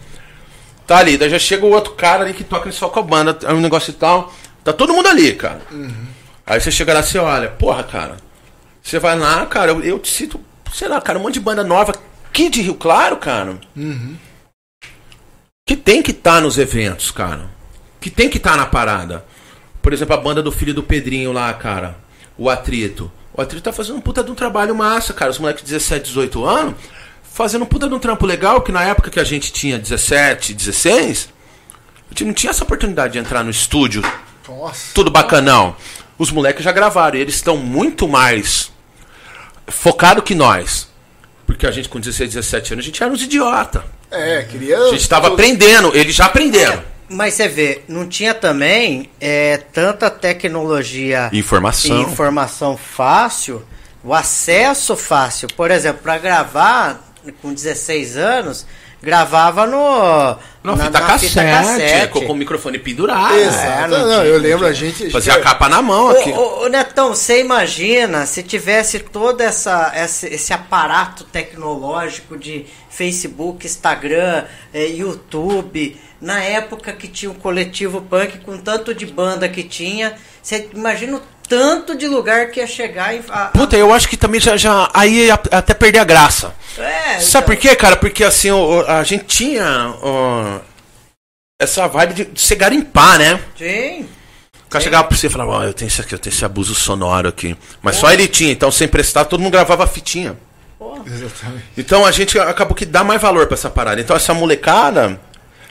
[0.86, 3.38] Tá ali, daí já chega o outro cara ali que toca só com a banda,
[3.46, 4.32] é um negócio e tal.
[4.64, 5.60] Tá todo mundo ali, cara.
[6.46, 8.16] Aí você chega lá e você olha, porra, cara.
[8.82, 10.40] Você vai lá, cara, eu, eu te cito,
[10.72, 11.92] sei lá, cara, um monte de banda nova
[12.24, 13.58] aqui de Rio Claro, cara.
[15.66, 17.50] Que tem que estar nos eventos, cara.
[18.00, 19.24] Que tem que estar na parada.
[19.82, 21.98] Por exemplo, a banda do filho do Pedrinho lá, cara.
[22.36, 23.12] O Atrito.
[23.38, 25.30] O Atrito tá fazendo um puta de um trabalho massa, cara.
[25.30, 26.74] Os moleques de 17, 18 anos.
[27.22, 30.52] Fazendo um puta de um trampo legal, que na época que a gente tinha 17,
[30.52, 31.28] 16,
[32.06, 34.02] a gente não tinha essa oportunidade de entrar no estúdio
[34.48, 34.92] Nossa.
[34.92, 35.76] tudo bacanão.
[36.18, 38.72] Os moleques já gravaram e eles estão muito mais
[39.68, 40.88] focados que nós.
[41.46, 43.84] Porque a gente com 16, 17 anos, a gente era uns idiota.
[44.10, 44.76] É, queria.
[44.80, 46.82] A gente estava aprendendo, eles já aprenderam.
[47.08, 51.96] Mas você vê, não tinha também é, tanta tecnologia Informação.
[51.98, 53.62] e informação fácil,
[54.04, 55.48] o acesso fácil.
[55.56, 57.00] Por exemplo, para gravar
[57.42, 58.66] com 16 anos,
[59.02, 63.34] gravava no Não, na- fita, na cassete, com, com o microfone pendurado.
[63.36, 63.66] Exato.
[63.84, 65.08] É, não não, tinha, eu lembro, a gente.
[65.10, 66.30] Fazia a capa na mão aqui.
[66.30, 72.66] Ô, ô, ô, Netão, você imagina se tivesse todo essa, essa- esse aparato tecnológico de
[72.98, 79.48] Facebook, Instagram, eh, YouTube, na época que tinha o coletivo punk, com tanto de banda
[79.48, 83.22] que tinha, você imagina o tanto de lugar que ia chegar e.
[83.30, 86.52] a- a- Puta, eu acho que também já, já aí ia até perder a graça.
[86.76, 87.96] É, Sabe então- por quê, cara?
[87.96, 88.48] Porque assim,
[88.86, 90.58] a gente tinha ó,
[91.62, 93.40] essa vibe de de se garimpar, né?
[93.56, 94.08] Sim.
[94.66, 96.74] O cara chegava pra você e falava, ó, eu tenho aqui, eu tenho esse abuso
[96.74, 97.56] sonoro aqui.
[97.80, 100.36] Mas só ele tinha, então sem prestar, todo mundo gravava fitinha.
[100.78, 101.02] Porra.
[101.06, 101.64] Exatamente.
[101.76, 104.00] Então a gente acabou que dá mais valor pra essa parada.
[104.00, 105.20] Então essa molecada,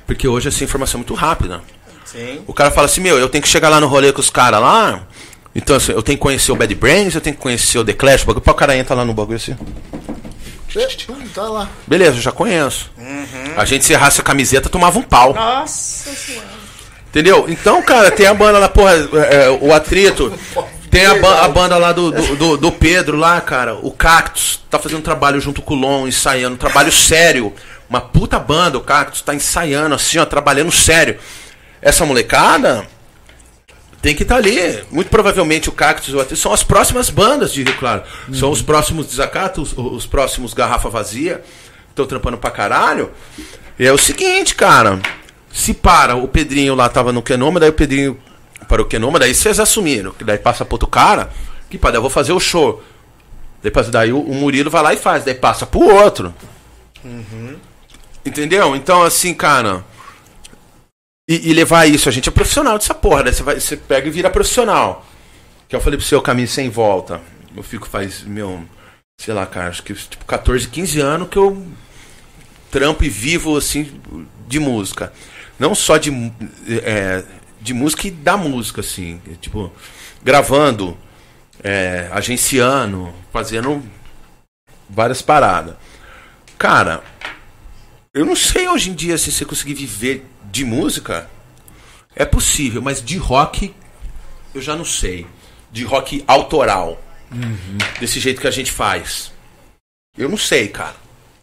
[0.06, 1.62] porque hoje essa informação é muito rápida.
[2.06, 2.42] Sim.
[2.48, 4.60] O cara fala assim, meu, eu tenho que chegar lá no rolê com os caras
[4.60, 5.08] lá.
[5.56, 7.94] Então assim, eu tenho que conhecer o Bad Brains, eu tenho que conhecer o The
[7.94, 8.44] Clash, o bagulho.
[8.44, 9.56] Pô, o cara entra lá no bagulho assim.
[10.76, 11.70] É, pum, tá lá.
[11.88, 12.92] Beleza, eu já conheço.
[13.56, 15.34] A gente se errasse a camiseta, tomava um pau.
[15.34, 16.58] Nossa senhora.
[17.10, 17.46] Entendeu?
[17.48, 20.32] Então, cara, tem a banda lá, porra, é, é, o Atrito.
[20.90, 23.76] Tem a, ba- a banda lá do, do, do- do Pedro lá, cara.
[23.76, 26.56] O Cactus tá fazendo trabalho junto com o Lon, ensaiando.
[26.56, 27.54] Um trabalho sério.
[27.90, 31.18] Uma puta banda, o Cactus tá ensaiando assim, ó, trabalhando sério.
[31.82, 32.86] Essa molecada
[34.02, 34.84] tem que estar ali.
[34.92, 38.04] Muito provavelmente o Cactus o são as próximas bandas de Rio Claro.
[38.34, 41.42] São os próximos Desacatos, os, os próximos Garrafa Vazia.
[41.90, 43.12] Estão trampando pra caralho.
[43.80, 45.00] E é o seguinte, cara.
[45.52, 48.18] Se para, o Pedrinho lá tava no Kenoma, daí o Pedrinho
[48.68, 50.12] para o Kenoma, daí vocês assumiram.
[50.12, 51.32] Que daí passa pro outro cara,
[51.70, 52.84] que pá, daí eu vou fazer o show.
[53.62, 56.34] Depois daí o, o Murilo vai lá e faz, daí passa pro outro.
[58.26, 58.76] Entendeu?
[58.76, 59.84] Então, assim, cara.
[61.30, 64.08] E, e levar isso, a gente é profissional dessa porra, daí você, vai, você pega
[64.08, 65.06] e vira profissional.
[65.68, 67.20] Que eu falei pro seu caminho sem volta.
[67.56, 68.64] Eu fico faz, meu,
[69.20, 71.66] sei lá, cara, acho que tipo 14, 15 anos que eu
[72.72, 74.00] trampo e vivo assim
[74.48, 75.12] de música.
[75.60, 76.12] Não só de,
[76.84, 77.24] é,
[77.62, 79.22] de música e da música, assim.
[79.42, 79.72] Tipo,
[80.24, 80.98] gravando,
[81.64, 83.84] é, agenciando, fazendo
[84.90, 85.76] várias paradas.
[86.58, 87.04] Cara,
[88.14, 91.30] eu não sei hoje em dia se você conseguir viver de música.
[92.16, 93.74] É possível, mas de rock
[94.54, 95.28] eu já não sei.
[95.72, 97.02] De rock autoral.
[98.00, 99.32] Desse jeito que a gente faz.
[100.18, 100.96] Eu não sei, cara.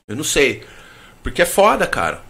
[0.09, 0.65] Eu não sei.
[1.23, 2.23] Porque é foda, cara.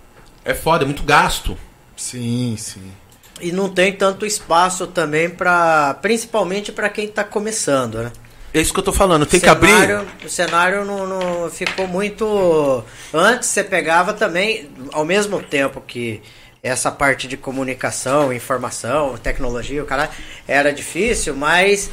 [0.44, 1.56] É foda, é muito gasto.
[1.96, 2.92] Sim, sim.
[3.40, 8.12] E não tem tanto espaço também para, principalmente para quem tá começando, né?
[8.54, 9.26] É isso que eu tô falando.
[9.26, 10.26] Tem que cenário, abrir.
[10.26, 12.84] O cenário não, não ficou muito.
[13.12, 16.22] Antes você pegava também, ao mesmo tempo que
[16.62, 20.08] essa parte de comunicação, informação, tecnologia, o cara
[20.46, 21.90] era difícil, mas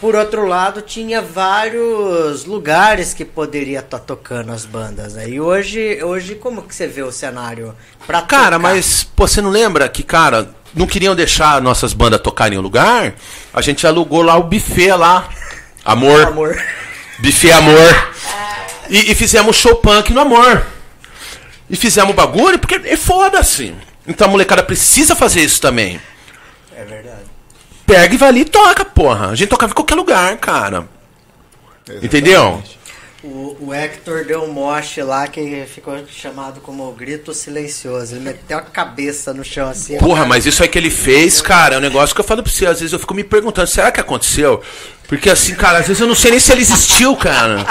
[0.00, 5.28] Por outro lado, tinha vários lugares que poderia estar tocando as bandas, né?
[5.28, 7.74] E hoje, hoje como que você vê o cenário
[8.06, 8.58] pra Cara, tocar?
[8.58, 12.62] mas pô, você não lembra que, cara, não queriam deixar nossas bandas tocarem em um
[12.62, 13.14] lugar?
[13.52, 15.28] A gente alugou lá o buffet lá.
[15.84, 16.28] Amor.
[16.28, 16.62] amor.
[17.18, 18.12] Buffet Amor.
[18.88, 20.64] E, e fizemos show punk no Amor.
[21.68, 23.74] E fizemos bagulho porque é foda-se.
[24.06, 26.00] Então a molecada precisa fazer isso também.
[26.76, 27.31] É verdade.
[27.86, 29.28] Pega e vai ali e toca, porra.
[29.28, 30.88] A gente tocava em qualquer lugar, cara.
[32.02, 32.62] Entendeu?
[33.22, 38.14] O, o Hector deu um moche lá que ficou chamado como grito silencioso.
[38.14, 39.98] Ele meteu a cabeça no chão assim.
[39.98, 42.50] Porra, mas isso aí que ele fez, cara, é um negócio que eu falo pra
[42.50, 42.66] você.
[42.66, 44.60] Às vezes eu fico me perguntando, será que aconteceu?
[45.06, 47.64] Porque assim, cara, às vezes eu não sei nem se ele existiu, cara.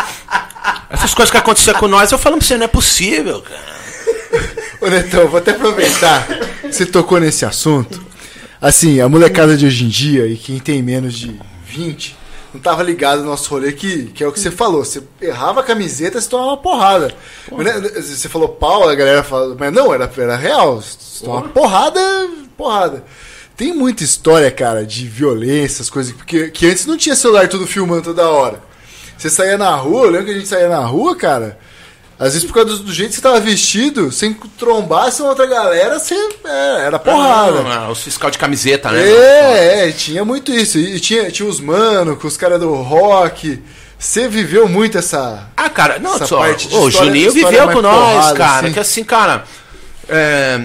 [0.90, 3.82] Essas coisas que aconteciam com nós, eu falo pra você, não é possível, cara.
[4.80, 6.28] Ô Netão, vou até aproveitar
[6.72, 8.11] você tocou nesse assunto.
[8.62, 12.16] Assim, a molecada de hoje em dia e quem tem menos de 20
[12.54, 14.86] não tava ligado no nosso rolê que, que é o que você falou.
[14.86, 17.12] Você errava a camiseta, você tomava uma porrada.
[17.52, 20.80] Mas, né, Você falou pau, a galera fala, mas não, era, era real.
[20.80, 22.00] Você tomava porrada,
[22.56, 23.04] porrada.
[23.58, 27.66] Tem muita história, cara, de violência, as coisas, porque que antes não tinha celular tudo
[27.66, 28.62] filmando toda hora.
[29.18, 31.58] Você saía na rua, eu lembro que a gente saía na rua, cara.
[32.22, 35.98] Às vezes, por causa do, do jeito que você tava vestido, sem trombasse outra galera,
[35.98, 36.14] você.
[36.46, 37.64] é, era porrada.
[37.68, 39.02] Ah, os fiscal de camiseta, né?
[39.10, 40.78] É, é, tinha muito isso.
[40.78, 43.60] E tinha, tinha os mano, com os caras do rock.
[43.98, 45.50] Você viveu muito essa.
[45.58, 46.38] Ah, cara, não, Essa só.
[46.38, 48.66] parte de o história- Juninho viveu com nós, porrada, cara.
[48.68, 48.74] assim.
[48.74, 49.44] Que assim, cara.
[50.08, 50.62] é,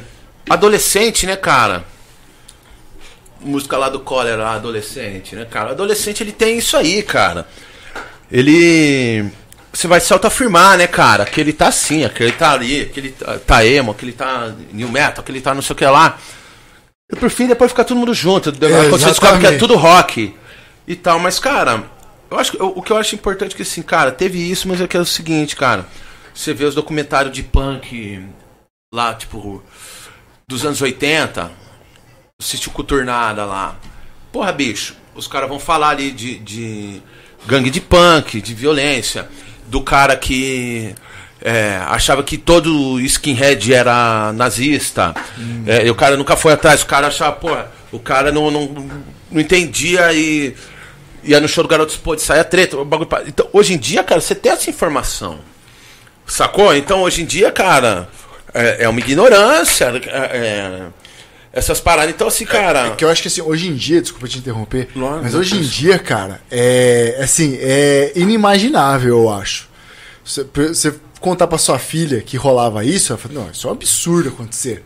[0.50, 1.84] adolescente, né, cara?
[3.40, 5.70] Música lá do Cólera, adolescente, né, cara?
[5.70, 7.46] Adolescente ele tem isso aí, cara.
[8.30, 9.24] Ele.
[9.76, 11.26] Você vai se autoafirmar, né, cara?
[11.26, 14.12] Que ele tá assim, que ele tá ali, que ele tá, tá emo, que ele
[14.12, 16.18] tá new metal, que ele tá não sei o que lá.
[17.10, 18.50] Eu prefiro depois ficar todo mundo junto.
[18.52, 20.34] Quando você descobre que é tudo rock
[20.88, 21.84] e tal, mas, cara,
[22.30, 24.80] eu acho o, o que eu acho importante é que assim, cara, teve isso, mas
[24.80, 25.86] é que é o seguinte, cara.
[26.32, 28.26] Você vê os documentários de punk
[28.94, 29.62] lá, tipo,
[30.48, 31.50] dos anos 80,
[32.40, 33.76] assiste o Cuturnada lá.
[34.32, 37.02] Porra, bicho, os caras vão falar ali de, de
[37.46, 39.28] gangue de punk, de violência,
[39.68, 40.94] do cara que
[41.42, 45.14] é, achava que todo skinhead era nazista,
[45.66, 48.66] é, e o cara nunca foi atrás, o cara achava, porra, o cara não, não,
[49.30, 50.54] não entendia e
[51.22, 52.76] ia no show do Garotos Pô, de saia treta.
[52.76, 55.38] o bagulho Então, hoje em dia, cara, você tem essa informação.
[56.26, 56.74] Sacou?
[56.74, 58.08] Então, hoje em dia, cara,
[58.54, 59.86] é, é uma ignorância.
[60.06, 60.82] é- é-
[61.56, 62.14] essas paradas.
[62.14, 62.88] Então, assim, cara.
[62.88, 65.62] É que eu acho que assim, hoje em dia, desculpa te interromper, mas hoje em
[65.62, 69.66] dia, cara, é assim, é inimaginável, eu acho.
[70.22, 73.72] Você, você contar pra sua filha que rolava isso, ela fala, não, isso é um
[73.72, 74.84] absurdo acontecer.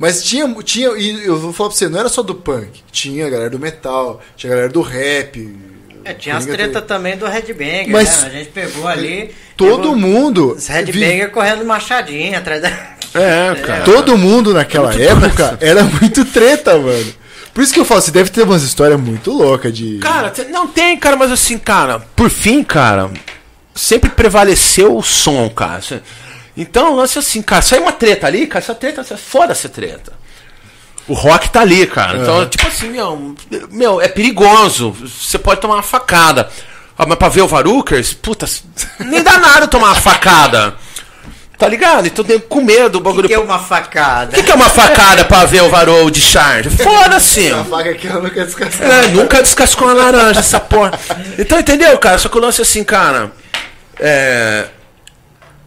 [0.00, 3.26] Mas tinha, tinha, e eu vou falar pra você, não era só do punk, tinha
[3.26, 5.56] a galera do metal, tinha a galera do rap.
[6.04, 8.28] É, tinha as tretas também do Headbanger, Mas- né?
[8.28, 9.34] A gente pegou ali.
[9.56, 10.54] Todo pegou mundo.
[10.56, 12.68] Os vi- Headbanger correndo machadinha atrás da.
[13.14, 13.84] É, cara.
[13.84, 17.14] Todo mundo naquela época era muito treta, mano.
[17.52, 19.98] Por isso que eu falo, você deve ter umas histórias muito loucas de.
[19.98, 23.10] Cara, não tem, cara, mas assim, cara, por fim, cara,
[23.74, 25.80] sempre prevaleceu o som, cara.
[26.56, 30.12] Então, lance assim, cara, sai uma treta ali, cara, essa treta, foda essa treta.
[31.10, 32.18] O rock tá ali, cara.
[32.18, 33.34] Então, tipo assim, meu,
[33.70, 34.92] meu, é perigoso.
[34.92, 36.48] Você pode tomar uma facada.
[36.96, 38.46] Ah, mas pra ver o Varukers, puta,
[39.00, 40.74] nem dá nada tomar uma facada.
[41.58, 42.06] Tá ligado?
[42.06, 43.22] Então tem com medo o O bagulho.
[43.22, 44.30] que, que é uma facada?
[44.30, 46.70] O que, que é uma facada pra ver o Varou de Charge?
[46.70, 47.50] Foda-se!
[47.52, 48.86] A faca que ela nunca descansou.
[48.86, 50.92] É, nunca descascou uma laranja essa porra.
[51.38, 52.18] Então, entendeu, cara?
[52.18, 53.32] Só que o lance é assim, cara.
[53.98, 54.68] É.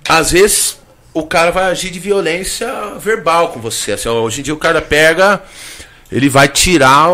[0.08, 0.78] Às vezes
[1.14, 2.68] o cara vai agir de violência
[3.00, 3.94] verbal com você.
[3.94, 5.42] Assim, hoje em dia o cara pega,
[6.12, 7.08] ele vai tirar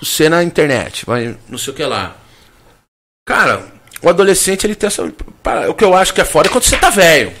[0.00, 2.16] você na internet, vai não sei o que lá.
[3.26, 3.62] Cara,
[4.02, 5.10] o adolescente ele tem essa.
[5.42, 7.32] para- O que eu acho que é foda é quando você tá velho.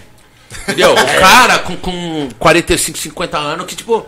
[0.62, 0.92] Entendeu?
[0.92, 4.06] O cara com, com 45, 50 anos que, tipo.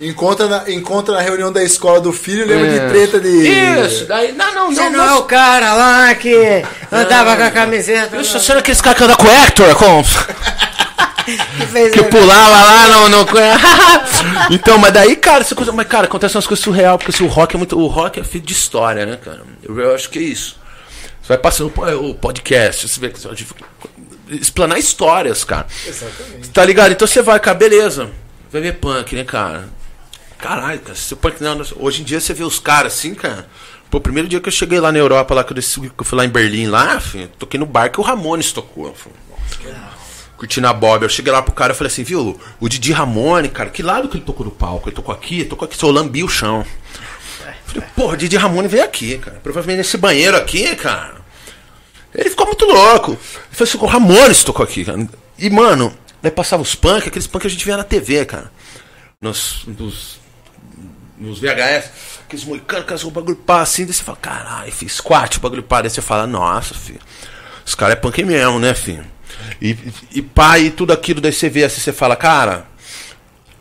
[0.00, 2.70] Encontra na, encontra na reunião da escola do filho e lembra É.
[2.80, 3.28] de treta de.
[3.28, 4.32] Isso, daí.
[4.32, 4.90] Não, não, Você não.
[4.90, 6.34] não é não o cara lá que
[6.90, 8.16] andava com a camiseta.
[8.16, 9.74] Isso, será que esse cara que anda com o Hector?
[9.76, 10.02] Com...
[11.92, 13.08] que pulava lá no.
[13.08, 13.26] no...
[14.50, 15.72] então, mas daí, cara, essa coisa.
[15.72, 17.78] Mas, cara, acontece umas coisas surreal, porque assim, o rock é muito.
[17.78, 19.42] O rock é feito de história, né, cara?
[19.62, 20.56] Eu, eu acho que é isso.
[21.20, 21.72] Você vai passando
[22.02, 23.18] o podcast, você vê que
[24.30, 25.66] explanar histórias, cara.
[25.86, 26.50] Exatamente.
[26.50, 26.92] Tá ligado?
[26.92, 28.10] Então você vai, cara, beleza.
[28.52, 29.68] Vai ver punk, né, cara?
[30.38, 33.48] Caralho, cara, se punk não, não- hoje em dia você vê os caras assim, cara.
[33.90, 35.92] Pô, o primeiro dia que eu cheguei lá na Europa, lá que eu, desci, que
[35.98, 38.94] eu fui lá em Berlim, lá, filho, toquei no bar que o Ramones tocou.
[38.94, 39.68] Falei, nossa, que
[40.36, 41.02] Curtindo a Bob.
[41.02, 44.08] Eu cheguei lá pro cara e falei assim, viu, o Didi Ramone, cara, que lado
[44.08, 44.88] que ele tocou no palco?
[44.88, 46.64] Ele tocou aqui, tocou aqui, só lambi o chão.
[47.66, 49.38] Falei, porra, Didi Ramone veio aqui, cara.
[49.42, 51.16] Provavelmente nesse banheiro aqui, cara.
[52.14, 53.12] Ele ficou muito louco.
[53.12, 53.18] Ele
[53.52, 55.08] falou assim, o Ramones tocou aqui, cara.
[55.38, 58.52] E, mano, daí passava os punk, aqueles punk que a gente via na TV, cara.
[59.20, 60.20] Nos, nos,
[61.18, 61.90] nos VHS,
[62.26, 65.80] aqueles moicanos, aqueles bagulho pá assim, daí você fala, caralho, fiz squat, o bagulho pá,
[65.80, 67.00] daí você fala, nossa, filho,
[67.64, 69.04] os caras é punk mesmo, né, filho?
[69.60, 69.76] E,
[70.12, 72.66] e, pá, e tudo aquilo, daí você vê assim, você fala, cara,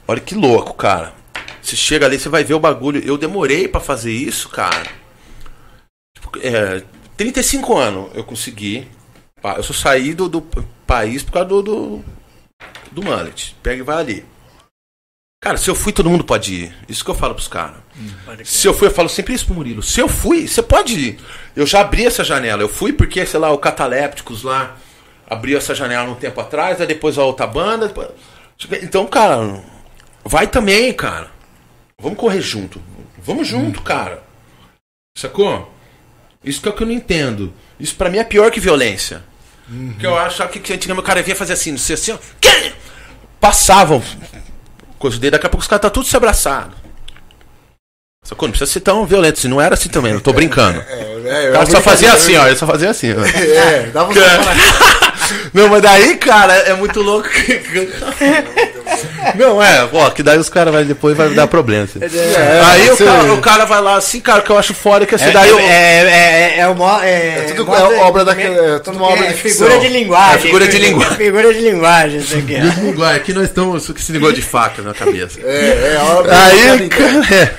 [0.07, 1.13] olha que louco, cara.
[1.61, 3.01] Você chega ali, você vai ver o bagulho.
[3.05, 4.85] Eu demorei pra fazer isso, cara.
[6.41, 6.83] É,
[7.15, 8.87] 35 anos eu consegui.
[9.57, 10.41] Eu só saí do, do
[10.85, 12.05] país por causa do, do,
[12.91, 13.55] do mullet.
[13.63, 14.25] Pega e vai ali.
[15.41, 16.75] Cara, se eu fui, todo mundo pode ir.
[16.87, 17.77] Isso que eu falo pros caras.
[18.45, 19.83] Se eu fui, eu falo sempre isso pro Murilo.
[19.83, 21.19] Se eu fui, você pode ir.
[21.53, 22.61] Eu já abri essa janela.
[22.61, 24.77] Eu fui porque, sei lá, o Catalépticos lá
[25.29, 27.87] abriu essa janela um tempo atrás, aí depois a outra banda.
[27.87, 28.09] depois-
[28.83, 29.61] Então, cara,
[30.23, 31.27] vai também, cara.
[31.99, 32.81] Vamos correr junto.
[33.17, 34.21] Vamos junto, cara.
[35.17, 35.71] Sacou?
[36.43, 37.53] Isso que é o que eu não entendo.
[37.79, 39.23] Isso pra mim é pior que violência.
[39.99, 42.17] Que eu acho que, que antigamente o cara vinha fazer assim, não sei assim, ó.
[42.41, 42.73] "Que?"
[43.39, 44.03] Passavam.
[44.99, 46.75] Coisa dele, daqui a pouco os caras tá tudo se abraçado.
[48.25, 48.47] Sacou?
[48.47, 50.81] Não precisa ser tão violento, assim, não era assim também, eu tô brincando.
[51.25, 52.45] É, O cara só fazia assim, ó.
[52.47, 53.23] Ele só fazia assim, ó.
[53.25, 54.13] É, dava um
[55.53, 57.29] Não, mas daí, cara, é muito louco.
[59.35, 61.83] Não, é, ó, que daí os caras vai depois vai dar problema.
[61.85, 61.99] assim.
[61.99, 65.15] aí o cara, o cara vai lá assim, cara, que eu acho fora é que
[65.15, 67.05] assim, É, daí eu, é, é, é, é uma.
[67.05, 69.67] É, É tudo- moda- é obra daquele- é tudo uma obra é de ficção.
[69.67, 70.35] Figura de linguagem.
[70.35, 71.17] É figura de linguagem.
[71.17, 72.55] Figura de linguagem, isso aqui.
[72.57, 72.89] ó.
[72.89, 75.39] Igual, aqui nós estamos com esse negócio de faca na cabeça.
[75.43, 77.49] É, é obra Aí, cara, é.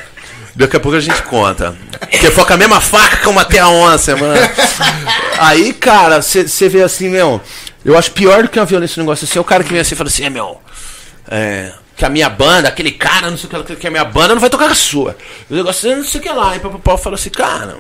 [0.57, 1.75] Daqui a pouco a gente conta.
[2.15, 4.35] Porque foi com a mesma faca que eu matei a onça, mano.
[5.39, 7.41] Aí, cara, você vê assim, meu.
[7.85, 9.39] Eu acho pior do que a violência no negócio assim.
[9.39, 10.61] É o cara que vem assim e fala assim, é meu.
[11.29, 14.35] É, que a minha banda, aquele cara, não sei o que, que a minha banda
[14.35, 15.17] não vai tocar com a sua.
[15.51, 16.57] O negócio é não sei o que lá.
[16.57, 17.77] E o fala assim, cara.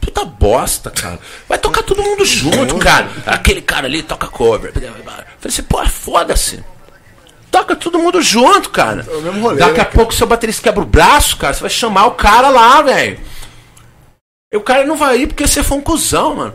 [0.00, 1.18] Puta bosta, cara.
[1.48, 3.08] Vai tocar todo mundo junto, cara.
[3.26, 4.72] Aquele cara ali toca cover.
[4.72, 4.90] Falei
[5.44, 6.62] assim, pô, foda-se.
[7.54, 9.06] Toca todo mundo junto, cara.
[9.08, 11.54] o mesmo rolê, Daqui né, a pouco seu baterista quebra o braço, cara.
[11.54, 13.20] Você vai chamar o cara lá, velho.
[14.52, 16.54] E o cara não vai ir porque você foi um cuzão, mano.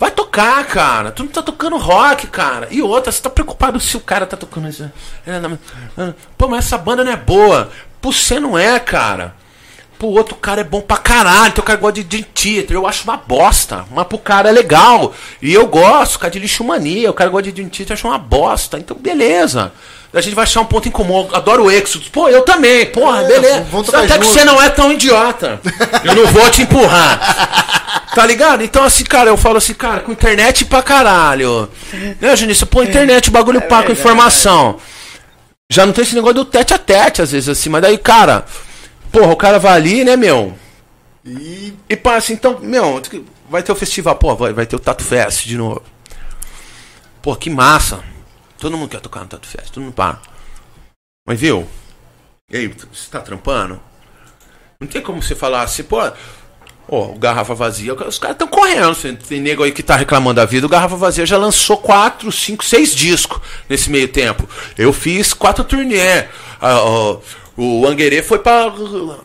[0.00, 1.10] Vai tocar, cara.
[1.12, 2.66] Tu não tá tocando rock, cara.
[2.70, 4.90] E outra, você tá preocupado se o cara tá tocando isso.
[6.38, 7.70] Pô, mas essa banda não é boa.
[8.00, 9.34] Pô, você não é, cara.
[9.98, 11.52] Pro outro cara é bom pra caralho.
[11.52, 12.74] Teu cara gosta de Dream Theater.
[12.74, 13.84] Eu acho uma bosta.
[13.90, 15.12] Mas pro cara é legal.
[15.42, 17.10] E eu gosto, cara, de lixo mania.
[17.10, 18.78] O cara gosta de Dream Theater, eu acho uma bosta.
[18.78, 19.72] Então, beleza.
[20.14, 21.26] A gente vai achar um ponto em comum.
[21.30, 22.08] Eu adoro o Exodus.
[22.08, 22.86] Pô, eu também.
[22.86, 23.66] Porra, É, beleza.
[23.94, 24.26] Até que junto.
[24.26, 25.60] você não é tão idiota.
[26.04, 27.72] Eu não vou te empurrar.
[28.14, 28.62] Tá ligado?
[28.62, 31.66] Então, assim, cara, eu falo assim, cara, com internet pra caralho.
[32.20, 32.66] Né, Junício?
[32.66, 34.76] Pô, internet, bagulho pá, com informação.
[35.70, 37.70] Já não tem esse negócio do tete a tete, às vezes, assim.
[37.70, 38.44] Mas daí, cara,
[39.10, 40.54] porra, o cara vai ali, né, meu?
[41.24, 43.00] E E passa, então, meu,
[43.48, 45.82] vai ter o festival, pô, vai, vai ter o Tato Fest de novo.
[47.22, 48.00] Pô, que massa.
[48.62, 50.20] Todo mundo quer tocar no Tato Fest, todo mundo para.
[51.26, 51.68] Mas viu?
[52.48, 53.80] E aí, você tá trampando?
[54.80, 55.98] Não tem como você falar assim, pô,
[56.88, 58.94] ó, o Garrafa Vazia, os caras estão correndo.
[59.26, 60.64] Tem- nego aí que tá reclamando da vida.
[60.64, 64.48] O Garrafa Vazia já lançou 4, 5, 6 discos nesse meio tempo.
[64.78, 66.28] Eu fiz quatro turnê.
[66.60, 67.18] Ah, ó,
[67.56, 68.72] o Anguerê foi pra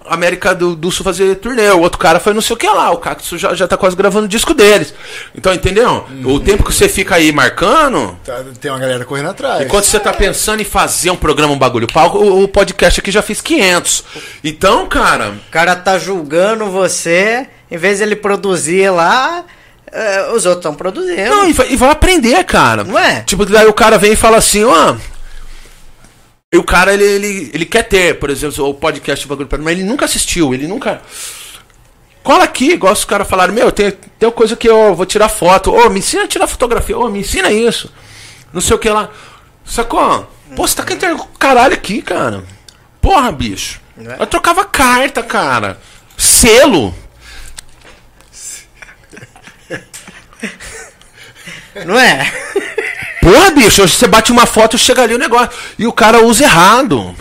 [0.05, 1.69] América do, do Sul fazer turnê.
[1.69, 2.91] O outro cara foi não sei o que lá.
[2.91, 4.93] O Cactus já, já tá quase gravando o disco deles.
[5.35, 6.05] Então, entendeu?
[6.25, 8.17] O tempo que você fica aí marcando.
[8.25, 9.65] tá- tem uma galera correndo atrás.
[9.65, 13.11] Enquanto você tá pensando em fazer um programa, um bagulho palco, o, o podcast aqui
[13.11, 14.03] já fez 500.
[14.43, 19.45] Então, cara, O cara tá julgando você, em vez de ele produzir lá,
[19.91, 21.29] eh, os outros estão produzindo.
[21.29, 22.83] Não, e vai, e vai aprender, cara.
[22.83, 23.21] Não é?
[23.21, 24.95] Tipo, daí o cara vem e fala assim, ó.
[26.49, 29.57] E o cara, ele, ele, ele quer ter, por exemplo, o podcast do bagulho pra
[29.57, 31.01] mas ele nunca assistiu, ele nunca.
[32.23, 35.73] Cola aqui, igual os caras falaram, meu, tem, tem coisa que eu vou tirar foto.
[35.73, 37.91] Ô, me ensina a tirar fotografia, ô, me ensina isso.
[38.53, 39.09] Não sei o que lá.
[39.65, 40.25] Sacou?
[40.55, 42.41] Pô, você tá com caralho aqui, cara.
[43.01, 43.81] Porra, bicho.
[43.97, 44.21] É?
[44.21, 45.77] Eu trocava carta, cara.
[46.15, 46.95] Selo.
[51.85, 52.31] Não é?
[53.27, 55.49] Porra, bicho, hoje você bate uma foto, chega ali o negócio.
[55.77, 57.13] E o cara usa errado.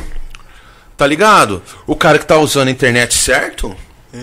[0.97, 1.61] Tá ligado?
[1.85, 3.77] O cara que tá usando a internet certo,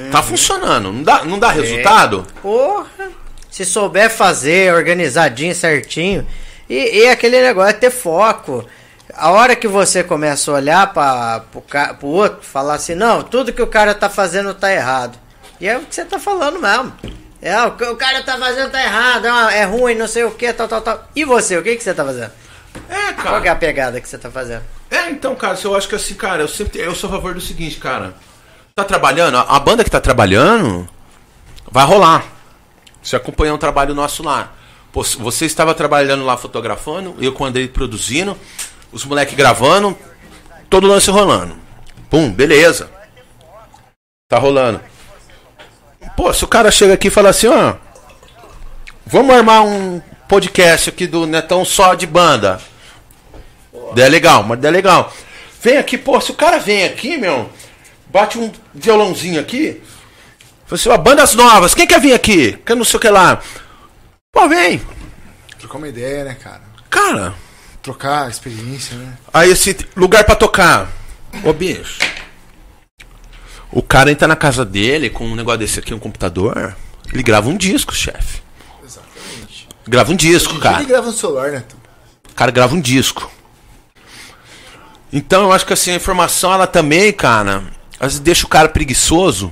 [0.09, 0.93] tá funcionando.
[0.93, 2.25] Não dá, não dá resultado?
[2.41, 3.11] Porra.
[3.51, 6.25] Se souber fazer, organizadinho, certinho.
[6.69, 8.65] E, e aquele negócio é ter foco.
[9.13, 11.41] A hora que você começa a olhar para
[11.99, 15.19] pro outro, falar assim, não, tudo que o cara tá fazendo tá errado.
[15.59, 16.93] E é o que você tá falando mesmo.
[17.43, 20.65] É, o o cara tá fazendo tá errado, é, ruim, não sei o que, tal,
[20.65, 21.09] tal, tal.
[21.13, 22.31] E você, o que, que você tá fazendo?
[22.89, 23.51] É, Qual que é cara.
[23.51, 24.63] a pegada que você tá fazendo?
[24.89, 27.41] É, então, cara, eu acho que assim, cara, eu sempre eu sou a favor do
[27.41, 28.13] seguinte, cara.
[28.73, 29.37] Tá trabalhando?
[29.37, 30.87] A, a banda que tá trabalhando
[31.69, 32.23] vai rolar.
[33.01, 34.53] Você acompanhou um trabalho nosso lá.
[34.93, 38.37] Pô, você estava trabalhando lá fotografando, eu com o Andrei produzindo,
[38.89, 39.97] os moleques gravando,
[40.69, 41.57] todo lance rolando.
[42.09, 42.89] Pum, beleza.
[44.29, 44.79] Tá rolando.
[46.15, 47.75] Pô, se o cara chega aqui e fala assim, ó.
[49.05, 52.59] Vamos armar um podcast aqui do Netão só de banda.
[53.91, 55.13] Ideia legal, uma ideia legal.
[55.61, 57.49] Vem aqui, pô, se o cara vem aqui, meu,
[58.07, 59.81] bate um violãozinho aqui.
[60.65, 62.53] Fala assim, ó, bandas novas, quem quer vir aqui?
[62.65, 63.41] Quer não sei o que lá.
[64.31, 64.81] Pô, vem.
[65.59, 66.61] Trocar uma ideia, né, cara?
[66.89, 67.33] Cara,
[67.81, 69.13] Trocar experiência, né?
[69.33, 70.89] aí esse lugar pra tocar.
[71.43, 71.99] Ô, bicho.
[73.75, 76.75] O cara entra na casa dele com um negócio desse aqui, um computador.
[77.11, 78.43] Ele grava um disco, chefe.
[78.85, 79.67] Exatamente.
[79.87, 80.77] Grava um disco, cara.
[80.77, 81.63] Ele grava no celular, né?
[82.29, 83.31] O cara grava um disco.
[85.11, 87.63] Então eu acho que assim, a informação, ela também, cara,
[87.99, 89.51] às vezes deixa o cara preguiçoso.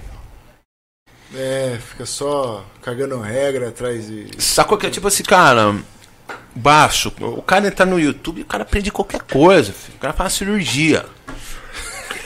[1.33, 4.27] É, fica só cagando regra atrás de.
[4.37, 5.75] Sacou que é tipo assim, cara,
[6.55, 7.11] baixo.
[7.19, 9.73] O cara entra no YouTube e o cara aprende qualquer coisa.
[9.73, 9.97] Filho.
[9.97, 11.05] O cara faz cirurgia.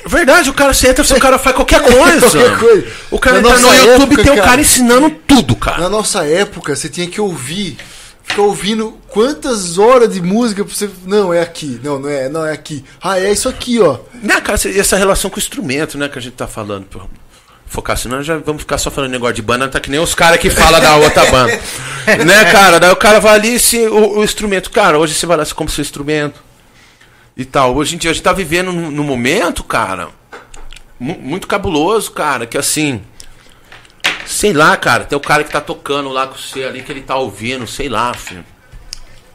[0.07, 2.29] Verdade, o cara você entra, o cara faz qualquer coisa.
[2.29, 2.87] Qualquer coisa.
[3.11, 4.47] O cara entra no nossa YouTube época, tem um cara.
[4.49, 5.77] cara ensinando tudo, cara.
[5.81, 7.77] Na nossa época, você tinha que ouvir.
[8.27, 10.89] Ficar ouvindo quantas horas de música pra você.
[11.05, 11.79] Não, é aqui.
[11.83, 12.83] Não, não é, não é aqui.
[13.01, 13.99] Ah, é isso aqui, ó.
[14.21, 16.85] Né, cara, essa- essa relação com o instrumento, né, que a gente tá falando.
[16.85, 17.01] Pô,
[17.67, 20.39] Focar, senão já vamos ficar só falando negócio de banda, tá que nem os caras
[20.39, 21.59] que falam da outra banda.
[22.25, 22.79] né, cara?
[22.79, 24.69] Daí o cara vai ali, se, o, o instrumento.
[24.71, 26.39] Cara, hoje você vai lá, você compra seu instrumento
[27.35, 27.75] e tal.
[27.75, 30.09] Hoje em dia a gente tá vivendo num, num momento, cara,
[30.99, 33.01] mu- muito cabuloso, cara, que assim.
[34.25, 37.01] Sei lá, cara, tem o cara que tá tocando lá com você ali, que ele
[37.01, 38.43] tá ouvindo, sei lá, filho.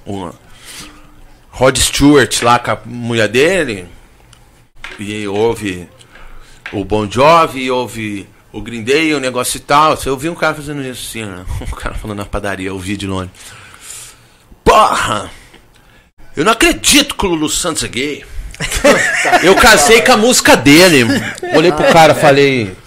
[0.04, 0.32] O
[1.50, 3.86] Rod Stewart lá com a mulher dele
[4.98, 5.88] e ouve
[6.72, 9.96] o Bon Jovi, ouve o Green Day, o negócio e tal.
[10.04, 11.44] Eu vi um cara fazendo isso assim, né?
[11.62, 13.30] Um cara falando na padaria, eu vi de longe.
[14.64, 15.30] Porra!
[16.36, 18.24] Eu não acredito que o Lulu Santos é gay.
[19.42, 21.04] eu casei com a música dele.
[21.54, 22.76] Olhei pro cara falei.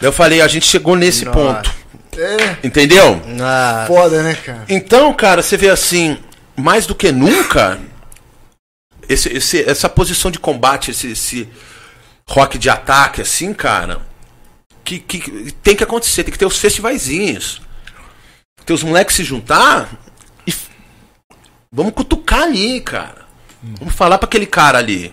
[0.00, 1.36] Eu falei, a gente chegou nesse Nossa.
[1.38, 1.74] ponto.
[2.16, 3.20] É, Entendeu?
[3.42, 4.64] Ah, foda, né, cara?
[4.68, 6.18] Então, cara, você vê assim,
[6.56, 7.80] mais do que nunca,
[9.08, 11.48] esse, esse- essa posição de combate, esse, esse
[12.28, 14.00] rock de ataque, assim, cara,
[14.84, 17.60] que, que tem que acontecer, tem que ter os festivaizinhos.
[18.64, 19.88] Ter os moleques se juntar
[21.72, 23.26] vamos cutucar ali, cara.
[23.78, 25.12] Vamos falar pra aquele cara ali.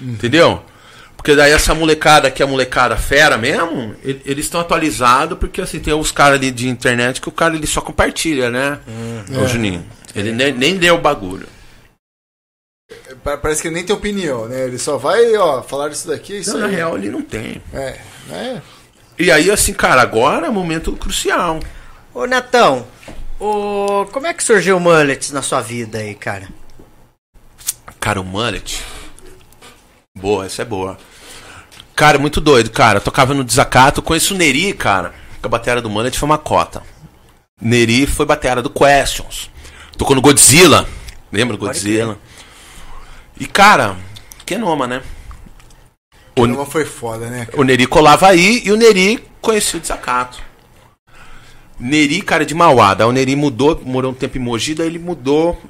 [0.00, 0.62] Entendeu?
[1.16, 5.78] Porque daí essa molecada que é a molecada fera mesmo, eles estão atualizados, porque assim,
[5.78, 8.80] tem os caras ali de internet que o cara ele só compartilha, né?
[9.40, 9.84] Ô, Juninho.
[10.14, 11.46] Ele nem, nem deu o bagulho.
[13.22, 14.64] Pa- Parece que ele nem tem opinião, né?
[14.64, 16.74] Ele só vai, ó, falar isso daqui, é isso Não, na aí.
[16.74, 17.62] real, ele não tem.
[17.72, 17.98] É,
[18.30, 18.62] é.
[19.18, 21.60] E aí, assim, cara, agora é momento crucial.
[22.12, 22.86] Ô, Netão,
[23.42, 24.06] o...
[24.06, 26.48] como é que surgiu o Mullets na sua vida aí, cara?
[27.98, 28.82] Cara, o mullet.
[30.16, 30.98] Boa, essa é boa.
[31.94, 32.98] Cara, muito doido, cara.
[32.98, 34.02] Eu tocava no desacato.
[34.02, 35.14] Conheço o Neri, cara.
[35.40, 36.82] Que a bateria do mullet foi uma cota.
[37.60, 39.50] Neri foi bateria do Questions.
[39.96, 40.88] Tocou no Godzilla.
[41.30, 42.18] Lembra do Godzilla?
[43.38, 43.96] E, cara,
[44.44, 45.02] Kenoma, né?
[46.36, 47.46] O, Não foi foda, né?
[47.46, 47.60] cara?
[47.60, 50.42] o Neri colava aí e o Neri conhecia o desacato.
[51.82, 52.94] Neri, cara, de Mauá.
[52.94, 55.60] Daí o Neri mudou, morou um tempo em Mogi, daí ele mudou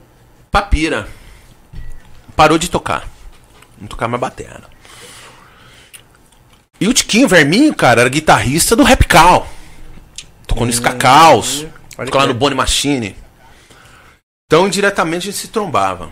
[0.51, 1.09] pra Pira.
[2.37, 3.09] Parou de tocar.
[3.81, 4.65] Não tocava mais batera.
[6.79, 9.49] E o Tiquinho Verminho, cara, era guitarrista do Rap Cal.
[10.47, 11.67] Tocou no Ska Caos.
[11.97, 12.35] pode Tocou lá crer.
[12.35, 13.17] no Bonnie Machine.
[14.47, 16.11] Então, indiretamente, a gente se trombava.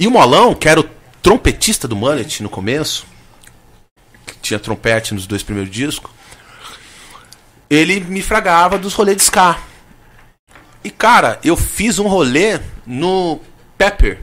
[0.00, 0.90] E o Molão, que era o
[1.22, 3.06] trompetista do Mullet no começo,
[4.26, 6.10] que tinha trompete nos dois primeiros discos,
[7.68, 9.58] ele me fragava dos rolês de ska.
[10.84, 13.40] E, cara, eu fiz um rolê no
[13.76, 14.20] Pepper.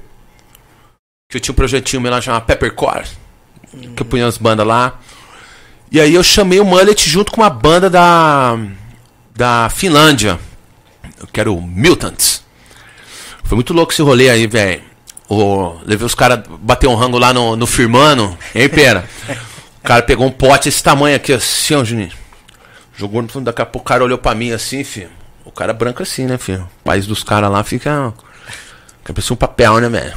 [1.29, 3.05] Que eu tinha um projetinho meu lá chamado Peppercore.
[3.95, 4.99] Que eu punha as bandas lá.
[5.91, 8.57] E aí eu chamei o Mullet junto com uma banda da.
[9.35, 10.39] Da Finlândia.
[11.31, 12.43] Que era o Mutants.
[13.43, 14.81] Foi muito louco esse rolê aí, velho.
[15.85, 18.37] Levei os caras bater um rango lá no, no Firmano.
[18.55, 19.07] Hein, pera?
[19.75, 22.22] O cara pegou um pote esse tamanho aqui, assim, ó, Juninho.
[22.95, 25.09] Jogou no fundo, daqui a pouco o cara olhou pra mim assim, filho.
[25.43, 26.69] O cara é branco assim, né, filho?
[26.81, 28.13] O país dos caras lá fica.
[28.99, 30.13] Fica parecendo um papel, né, velho?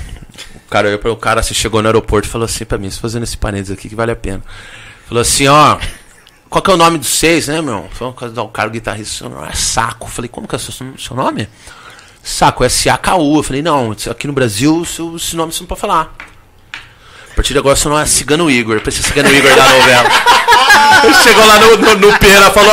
[0.55, 2.91] O cara olhou para o cara, assim, chegou no aeroporto e falou assim pra mim,
[2.91, 4.43] você fazendo esse parênteses aqui que vale a pena.
[5.07, 5.79] Falou assim, ó.
[6.49, 7.89] Qual que é o nome dos seis, né, meu?
[7.93, 10.07] Falou, o cara, o guitarrista, nome é Saco.
[10.07, 11.49] Eu Falei, como que é o seu, seu nome?
[12.23, 13.37] Saco, S-A-K-U.
[13.37, 16.15] Eu falei, não, aqui no Brasil, seu, esse nome você não pode falar.
[17.37, 18.81] Partir de agora, seu nome é Cigano Igor.
[18.81, 20.11] Pra ser Cigano Igor da novela.
[21.23, 22.73] Chegou lá no, no, no Pera, falou: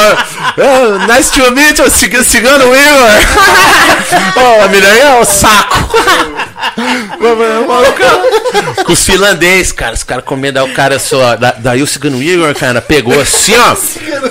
[0.58, 3.10] oh, Nice to meet you, Cig- Cigano Igor.
[4.38, 5.83] oh, a mulher é o saco.
[8.86, 11.36] Com os finlandês, cara, os caras comendo, aí o cara só.
[11.36, 13.76] da- Daí o Cigano Igor, cara, pegou assim, ó.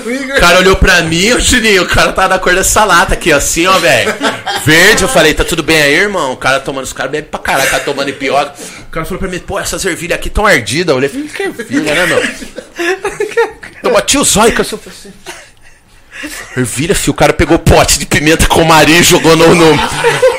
[0.03, 3.31] O cara olhou pra mim, ô Juninho, o cara tava da cor dessa lata aqui,
[3.31, 4.13] ó, assim, ó, velho.
[4.65, 6.33] Verde, eu falei, tá tudo bem aí, irmão?
[6.33, 8.53] O cara tomando, os caras bebem pra caralho, tá tomando ipioca.
[8.81, 10.89] O cara falou pra mim, pô, essas ervilhas aqui tão ardidas.
[10.91, 12.23] Eu olhei, falei, que ervilha, né, meu?
[13.83, 15.13] Eu bati o zóio, eu falei assim.
[16.55, 19.55] Ervilha, filho, o cara pegou pote de pimenta com maria e jogou no.
[19.55, 19.79] no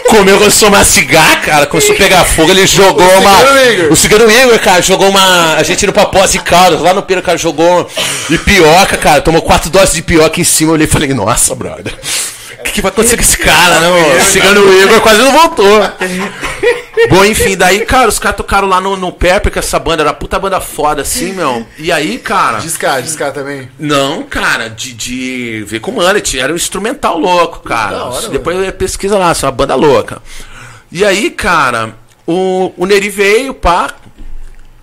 [0.08, 1.66] comeu, começou a mastigar, cara.
[1.66, 3.36] Começou a pegar fogo, ele jogou uma.
[3.36, 3.92] Cigano Igor.
[3.92, 5.54] O cigano Igor, cara, jogou uma.
[5.56, 7.88] A gente indo pra Posse de Caldas, lá no Pira, cara, jogou
[8.28, 9.20] de pioca, cara.
[9.20, 10.70] Tomou quatro doses de pioca em cima.
[10.70, 11.92] Eu olhei e falei, nossa, brother.
[12.60, 14.16] O que, que vai acontecer com esse cara, né, mano?
[14.16, 15.82] O cigano Igor quase não voltou.
[17.08, 20.12] Bom, enfim, daí, cara, os caras tocaram lá no, no Pepper, que essa banda era
[20.12, 21.66] puta banda foda, assim, meu.
[21.78, 22.58] E aí, cara.
[22.58, 23.68] Discar, discar também.
[23.78, 27.96] Não, cara, de, de ver com mullet, era um instrumental louco, cara.
[27.96, 30.22] Da hora, Depois eu pesquisa lá, isso é uma banda louca.
[30.90, 33.94] E aí, cara, o, o Neri veio, pá.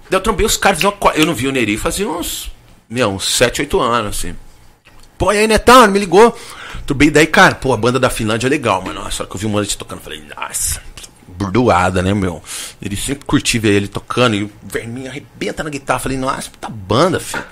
[0.09, 2.51] daí Eu trombei os caras, eu não vi o Neri fazia uns,
[2.89, 4.35] meu, uns 7, 8 anos, assim.
[5.17, 6.37] Pô, e aí, Netão, me ligou.
[6.85, 9.01] Trombei, daí, cara, pô, a banda da Finlândia é legal, mano.
[9.01, 10.81] Hora que eu vi o mullet tocando, falei, nossa,
[11.41, 12.41] burdoada, né, meu?
[12.81, 15.99] Ele sempre curti ver ele tocando e o verminho arrebenta na guitarra.
[15.99, 17.43] Falei, nossa, puta banda, filho.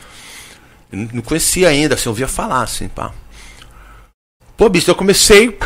[0.92, 3.12] Eu não- conhecia ainda, assim, ouvia falar, assim, pá.
[4.58, 5.58] Pô, bicho, eu comecei,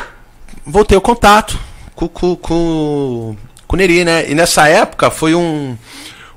[0.66, 1.60] voltei o contato
[1.96, 3.36] com, com, com,
[3.68, 4.30] com o Neri, né?
[4.30, 5.78] E nessa época foi um.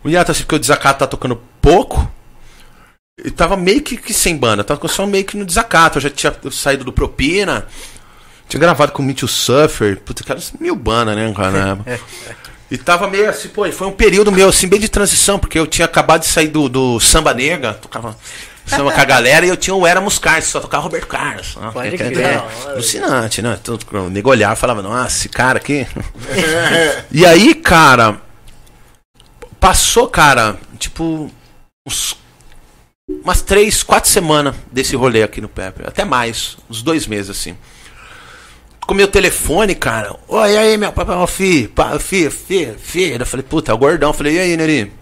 [0.04, 2.08] Um hiato, assim, porque o Desacato tá tocando pouco.
[3.24, 5.98] E tava meio que, que sem banda, tava só meio que no Desacato.
[5.98, 7.66] Eu já tinha saído do Propina.
[8.48, 9.98] Tinha gravado com o You Suffer.
[10.00, 11.78] Puta, cara, mil banda, né, cara?
[12.68, 15.68] E tava meio assim, pô, foi um período meu, assim, bem de transição, porque eu
[15.68, 18.16] tinha acabado de sair do, do Samba Nega, tocava
[18.66, 21.54] samba com a galera, e eu tinha o Éramos Carlos, só tocava Roberto Carlos.
[21.54, 21.70] né?
[21.72, 22.26] Pode Que- que- crer.
[22.26, 23.56] é alucinante, né?
[23.62, 25.86] Tudo, o nego olhava e falava, nossa, esse cara aqui.
[27.12, 28.20] e aí, cara,
[29.60, 31.30] passou, cara, tipo,
[31.86, 32.16] uns,
[33.22, 37.56] umas três, quatro semanas desse rolê aqui no Pepe, até mais, uns dois meses, assim
[38.86, 40.14] com meu telefone, cara.
[40.28, 43.10] Oi, e aí, meu papai, ó, fi, pá, fi, fi, fi.
[43.10, 44.10] Eu falei, puta, é o gordão.
[44.10, 44.92] Eu falei, e aí, Neri?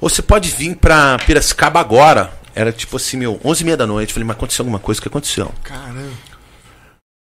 [0.00, 2.32] Você pode vir pra Piracicaba agora?
[2.54, 4.10] Era tipo assim, meu, 11 e meia da noite.
[4.10, 5.00] Eu falei, mas aconteceu alguma coisa?
[5.00, 5.52] O que aconteceu?
[5.62, 6.12] Caramba.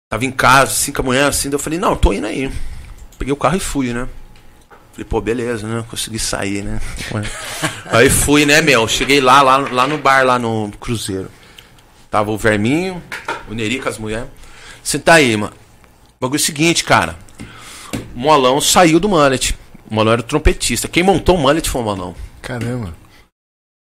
[0.10, 1.50] Tava em casa, 5 da manhã, assim.
[1.50, 2.52] daí Eu falei, não, tô indo aí.
[3.18, 4.08] Peguei o carro e fui, né?
[4.92, 5.84] Falei, pô, beleza, né?
[5.90, 6.80] Consegui sair, né?
[7.92, 8.88] aí fui, né, meu?
[8.88, 11.32] Cheguei lá, lá, lá no bar, lá no Cruzeiro.
[12.12, 13.02] Tava o Verminho,
[13.50, 14.30] o Neri com as mulheres.
[14.84, 15.63] Senta aí, mano.
[16.24, 17.18] O bagulho é o seguinte, cara.
[18.16, 19.58] O Molão saiu do Mullet.
[19.92, 20.88] O Molão era o trompetista.
[20.88, 22.16] Quem montou o Mullet foi o Molão.
[22.42, 22.96] Caramba.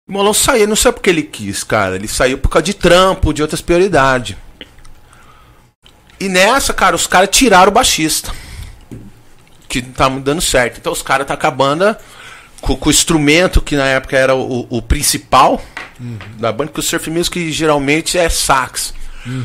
[0.05, 1.95] O Molão saiu, não sei porque ele quis, cara.
[1.95, 4.35] Ele saiu por causa de trampo, de outras prioridades.
[6.19, 8.33] E nessa, cara, os caras tiraram o baixista.
[9.69, 10.79] Que não tá dando certo.
[10.79, 11.97] Então os caras tá com a banda
[12.59, 15.63] com, com o instrumento que na época era o, o principal
[16.37, 18.93] da banda, que o surf music geralmente é sax.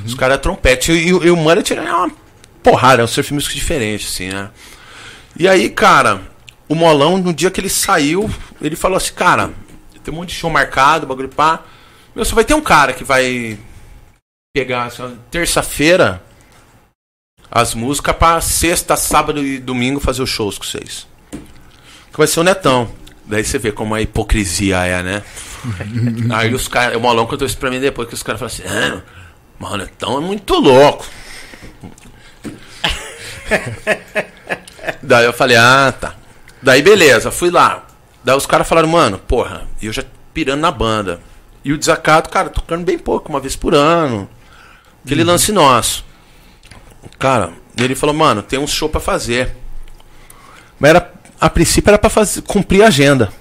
[0.05, 0.91] Os caras é trompete.
[0.91, 2.11] E, e o Mullet é uma
[2.71, 4.51] porrada, é um surf music diferente, assim, né?
[5.39, 6.23] E aí, cara,
[6.69, 9.51] o Molão, no dia que ele saiu, ele falou assim, cara,
[10.03, 11.63] tem um monte de show marcado, bagulho pá.
[12.15, 13.59] Meu, só vai ter um cara que vai
[14.55, 16.23] pegar assim, terça-feira
[17.51, 21.07] as músicas pra sexta, sábado e domingo fazer os shows com vocês.
[22.11, 22.91] Que vai ser o Netão.
[23.25, 25.23] Daí você vê como a hipocrisia é, né?
[26.35, 28.97] Aí os caras, o Molão contou isso pra mim depois que os caras falaram assim,
[28.97, 29.03] ah,
[29.59, 31.05] mas o Netão é muito louco.
[35.03, 36.15] Daí eu falei, ah, tá.
[36.63, 37.87] Daí beleza, fui lá.
[38.25, 41.21] Daí os caras falaram, mano, porra, e eu já pirando na banda.
[41.65, 44.29] E o desacato, cara, tocando bem pouco, uma vez por ano.
[45.05, 46.05] Aquele lance nosso.
[47.19, 49.55] Cara, ele falou, mano, tem um show pra fazer.
[50.79, 53.33] Mas era, a princípio era pra fazer, cumprir a agenda.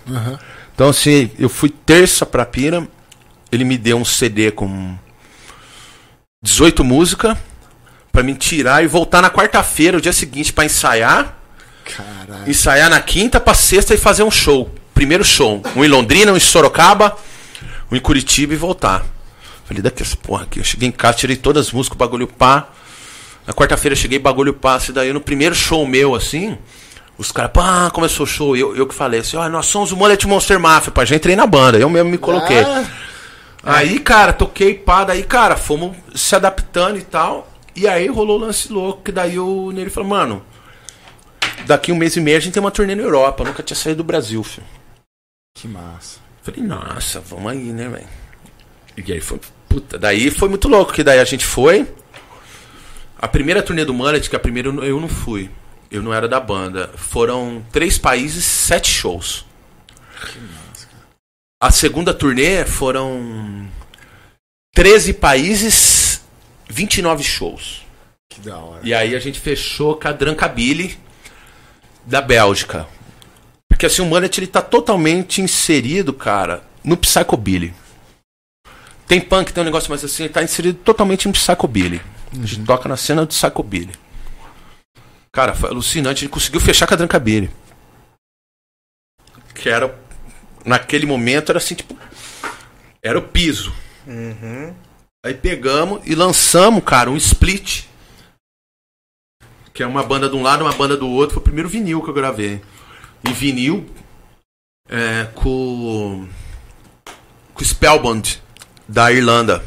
[0.73, 2.87] Então, assim, eu fui terça pra Pira,
[3.51, 4.95] ele me deu um CD com
[6.41, 7.37] 18 músicas
[8.18, 11.38] pra me tirar e voltar na quarta-feira, o dia seguinte, pra ensaiar.
[11.86, 12.49] Caralho.
[12.49, 14.74] Ensaiar na quinta pra sexta e fazer um show.
[14.91, 15.61] Primeiro show.
[15.76, 17.15] Um em Londrina, um em Sorocaba,
[17.91, 19.05] um em Curitiba e voltar.
[19.65, 20.59] Falei, daqui essa porra aqui.
[20.59, 22.70] Eu cheguei em casa, tirei todas as músicas, o bagulho pá.
[23.45, 24.80] Na quarta-feira eu cheguei, bagulho pá.
[24.89, 26.57] E daí no primeiro show meu, assim,
[27.20, 28.57] os caras, pá, começou o show.
[28.57, 31.05] Eu, eu que falei assim, ó, nós somos o Mullet Monster Mafia, pá.
[31.05, 32.61] Já entrei na banda, eu mesmo me coloquei.
[32.61, 32.84] Ah,
[33.63, 37.56] Aí, cara, toquei pá, daí, cara, fomos se adaptando e tal.
[37.78, 40.43] E aí rolou o lance louco, que daí o Nele falou, mano,
[41.67, 43.43] daqui um mês e meio a gente tem uma turnê na Europa.
[43.43, 44.65] Eu nunca tinha saído do Brasil, filho.
[45.55, 46.19] Que massa.
[46.41, 48.07] Falei, nossa, vamos aí, né, velho?
[49.05, 51.88] E aí foi, puta, daí foi muito louco, que daí a gente foi.
[53.15, 55.49] A primeira turnê do Mullet, que a primeira eu- não fui.
[55.91, 56.89] Eu não era da banda.
[56.95, 59.45] Foram três países, sete shows.
[61.61, 63.67] A segunda turnê foram
[64.75, 65.73] 13 países,
[66.78, 67.86] 29 shows.
[68.30, 68.82] Que da hora.
[68.84, 70.95] E aí a gente fechou com a Drancabili
[72.05, 72.88] da Bélgica.
[73.67, 77.73] Porque assim, o Mullet ele tá totalmente inserido, cara, no Psychobilly.
[79.07, 81.99] Tem punk, tem um negócio mais assim, ele tá inserido totalmente em Psychobilly.
[82.32, 83.93] A gente toca na cena do Psychobilly.
[85.32, 87.49] Cara, foi alucinante, a gente conseguiu fechar com a Drancabili.
[89.55, 89.97] Que era,
[90.63, 91.97] naquele momento, era assim, tipo,
[93.01, 93.73] era o piso.
[95.26, 97.86] Aí pegamos e lançamos, cara, um split.
[99.74, 101.36] Que é uma banda de um lado, uma banda do outro.
[101.36, 102.61] Foi o primeiro vinil que eu gravei.
[103.28, 103.86] Em vinil,
[104.89, 106.28] é, com,
[107.53, 108.41] com Spellbound,
[108.88, 109.63] da Irlanda.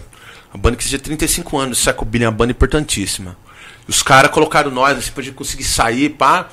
[0.53, 3.37] Uma banda que tinha 35 anos, Psychobilly, uma banda importantíssima.
[3.87, 6.49] E os caras colocaram nós, assim, pra gente conseguir sair, pá.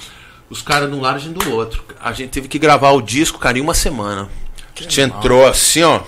[0.50, 1.84] Os caras de um lado e a gente do outro.
[2.00, 4.30] A gente teve que gravar o disco, cara, em uma semana.
[4.76, 6.04] A gente entrou assim, ó.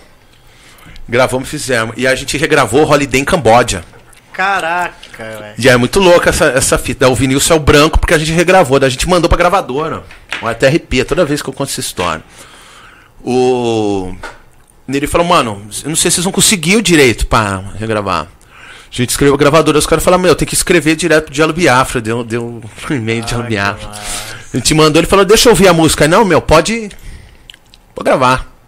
[1.10, 1.96] Gravamos e fizemos.
[1.98, 3.84] E a gente regravou Holiday em Camboja.
[4.32, 5.56] Caraca, velho.
[5.58, 7.10] E é muito louca essa, essa fita.
[7.10, 8.80] O vinil saiu branco porque a gente regravou.
[8.82, 10.04] A gente mandou pra gravadora.
[10.42, 12.24] Até arrepia toda vez que eu conto essa história.
[13.24, 14.16] O.
[14.88, 18.28] Ele falou, mano, eu não sei se vocês vão conseguir o direito pra regravar.
[18.92, 21.54] A gente escreveu a gravadora, os caras falaram, meu, tem que escrever direto pro Diallo
[21.54, 22.00] Biafra.
[22.00, 23.90] Deu, deu um e-mail de Diallo Biafra.
[24.54, 26.06] A gente mandou, ele falou, deixa eu ouvir a música.
[26.06, 26.90] Aí, não, meu, pode.
[27.94, 28.59] Pode gravar.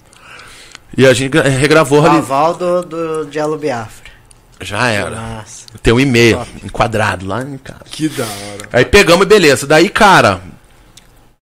[0.97, 2.17] E a gente gra- regravou O ali.
[2.17, 4.11] aval do, do Diallo Biafra.
[4.59, 5.09] Já era.
[5.09, 5.65] Nossa.
[5.81, 7.83] Tem um e-mail enquadrado lá em casa.
[7.85, 8.69] Que da hora.
[8.73, 9.65] Aí pegamos e beleza.
[9.65, 10.41] Daí, cara,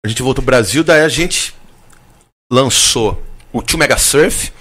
[0.05, 1.55] a gente voltou pro Brasil, daí a gente
[2.51, 3.23] lançou
[3.53, 4.53] o Tio Mega Surf,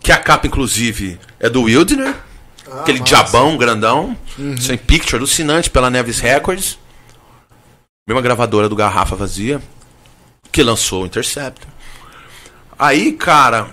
[0.00, 2.14] que a capa, inclusive, é do Wildner,
[2.80, 3.04] aquele massa.
[3.14, 4.16] diabão grandão,
[4.60, 6.78] sem picture, alucinante, pela Neves Records.
[8.06, 9.62] Mesma gravadora do Garrafa Vazia,
[10.52, 11.68] que lançou o Interceptor.
[12.78, 13.68] Aí, cara,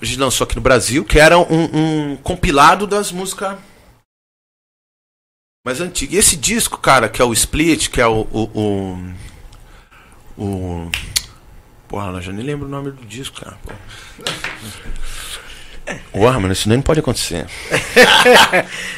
[0.00, 1.46] a gente lançou aqui no Brasil, que era um,
[2.12, 3.56] um compilado das músicas
[5.64, 6.14] mais antigas.
[6.14, 8.20] E esse disco, cara, que é o Split, que é o.
[8.32, 9.12] O.
[10.36, 10.90] o, o-
[11.88, 13.56] Porra, eu já nem lembro o nome do disco, cara.
[16.12, 17.46] Porra, mano, isso nem pode acontecer.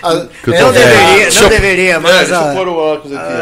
[0.02, 3.16] Ah, Não deveria, Deixa não eu- deveria, É, mas deixa eu ó, pôr o óculos
[3.16, 3.32] aqui.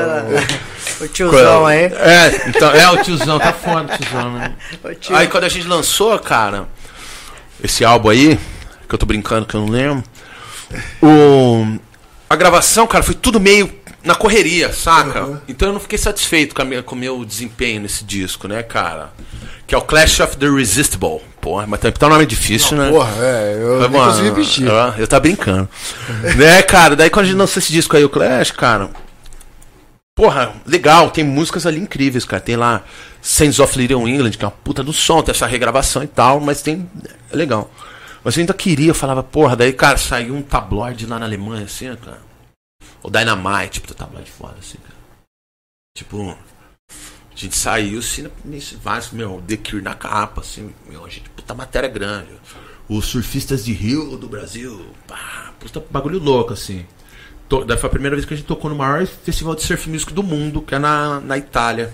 [1.00, 1.04] ó.
[1.04, 1.84] o tiozão aí.
[1.84, 4.56] É, então, é o tiozão, tá foda o tiozão, né?
[4.82, 6.66] O tio- Aí quando a gente lançou, cara,
[7.62, 8.38] esse álbum aí,
[8.88, 10.04] que eu tô brincando que eu não lembro,
[11.02, 11.78] o,
[12.28, 13.70] a gravação, cara, foi tudo meio
[14.02, 15.42] na correria, saca?
[15.48, 19.10] Então eu não fiquei satisfeito com, minha- com o meu desempenho nesse disco, né, cara?
[19.66, 21.20] Que é o Clash of the Irresistible.
[21.40, 22.88] Porra, mas tá um nome difícil, né?
[22.90, 24.66] Porra, é, eu Mas, mano, consegui repetir.
[24.66, 25.68] Eu, eu tava brincando.
[26.36, 26.94] né, cara?
[26.94, 28.90] Daí quando a gente lançou esse disco aí, o Clash, cara.
[30.16, 32.40] Porra, legal, tem músicas ali incríveis, cara.
[32.40, 32.82] Tem lá
[33.20, 36.40] Saints of Little England, que é uma puta do som, tem essa regravação e tal,
[36.40, 36.90] mas tem.
[37.30, 37.70] É legal.
[38.24, 41.66] Mas eu ainda queria, eu falava, porra, daí, cara, saiu um tabloide lá na Alemanha,
[41.66, 42.22] assim, cara.
[43.02, 44.96] O Dynamite, tipo, tabloide foda, assim, cara.
[45.94, 46.38] Tipo.
[46.90, 51.28] A gente saiu assim, nesse vários, meu, The Cure na capa, assim, meu, a gente,
[51.28, 52.30] puta matéria grande.
[52.88, 56.86] Os surfistas de Rio do Brasil, pá, puta bagulho louco, assim.
[57.48, 59.88] To- Daí foi a primeira vez que a gente tocou no maior festival de surf
[59.88, 61.92] music do mundo, que é na, na Itália.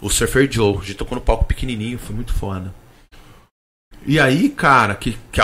[0.00, 0.76] O Surfer Joe.
[0.76, 2.74] A gente tocou no palco pequenininho, foi muito foda.
[4.06, 5.40] E aí, cara, que, que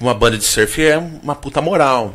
[0.00, 2.14] uma banda de surf é uma puta moral.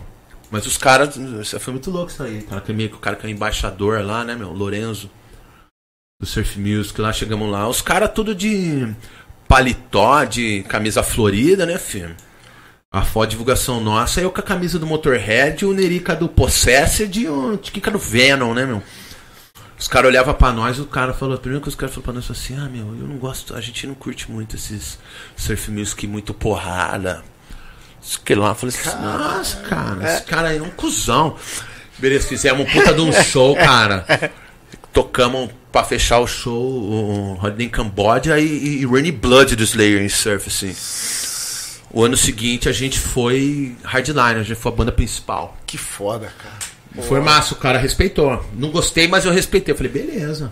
[0.49, 1.15] Mas os caras.
[1.59, 2.41] Foi muito louco isso aí.
[2.41, 4.51] Cara, que meio que o cara que é embaixador lá, né, meu?
[4.51, 5.11] Lorenzo.
[6.20, 6.99] Do Surf Music.
[6.99, 7.68] Lá chegamos lá.
[7.68, 8.91] Os caras tudo de
[9.47, 12.15] paletó, de camisa florida, né, filho?
[12.97, 17.29] A foto divulgação nossa, eu com a camisa do Motorhead, o Nerica do Possessed e
[17.29, 18.81] o Tiquica do Venom, né, meu?
[19.77, 21.93] Os caras olhavam pra nós e o cara falou, a primeira coisa que os caras
[21.93, 24.55] falaram pra nós foi assim, ah, meu, eu não gosto, a gente não curte muito
[24.55, 24.97] esses
[25.35, 27.23] surf music muito porrada.
[28.01, 31.35] Isso que lá, eu falei assim, nossa, cara, esse cara aí é um cuzão.
[31.99, 34.31] Beleza, fizemos um puta de um show, cara.
[34.91, 40.01] Tocamos pra fechar o show, o Holiday em Camboja e, e Rainy Blood do Slayer
[40.01, 40.73] em surf, assim.
[41.91, 45.55] O ano seguinte a gente foi Hardliner, a gente foi a banda principal.
[45.65, 47.03] Que foda, cara.
[47.07, 48.43] Foi massa, o cara respeitou.
[48.53, 49.71] Não gostei, mas eu respeitei.
[49.73, 50.51] Eu falei, beleza.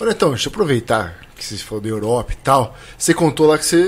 [0.00, 2.76] Olha, então, deixa eu aproveitar que você falou da Europa e tal.
[2.96, 3.84] Você contou lá que você,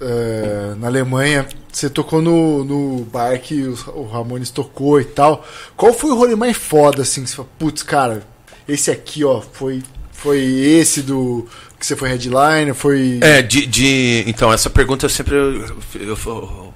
[0.00, 5.44] é, na Alemanha, você tocou no, no bar que os- o Ramones tocou e tal.
[5.76, 7.22] Qual foi o rolê mais foda, assim?
[7.24, 8.22] que Você falou, putz, cara,
[8.68, 11.46] esse aqui, ó, foi, foi esse do
[11.82, 13.18] que você foi headliner, foi...
[13.20, 14.22] É, de, de.
[14.26, 15.34] Então, essa pergunta eu sempre.
[15.34, 16.74] Eu, eu,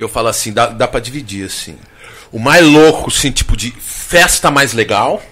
[0.00, 1.76] eu falo assim, dá, dá pra dividir, assim.
[2.32, 5.22] O mais louco, assim, tipo, de festa mais legal.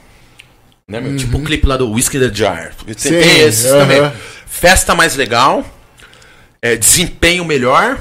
[0.89, 1.17] Né, meu?
[1.17, 2.73] Tipo o clipe lá do Whiskey the Jar.
[2.85, 3.79] Tem, Sim, tem esses aham.
[3.81, 4.13] também.
[4.47, 5.65] Festa mais legal.
[6.63, 7.99] é, desempenho melhor.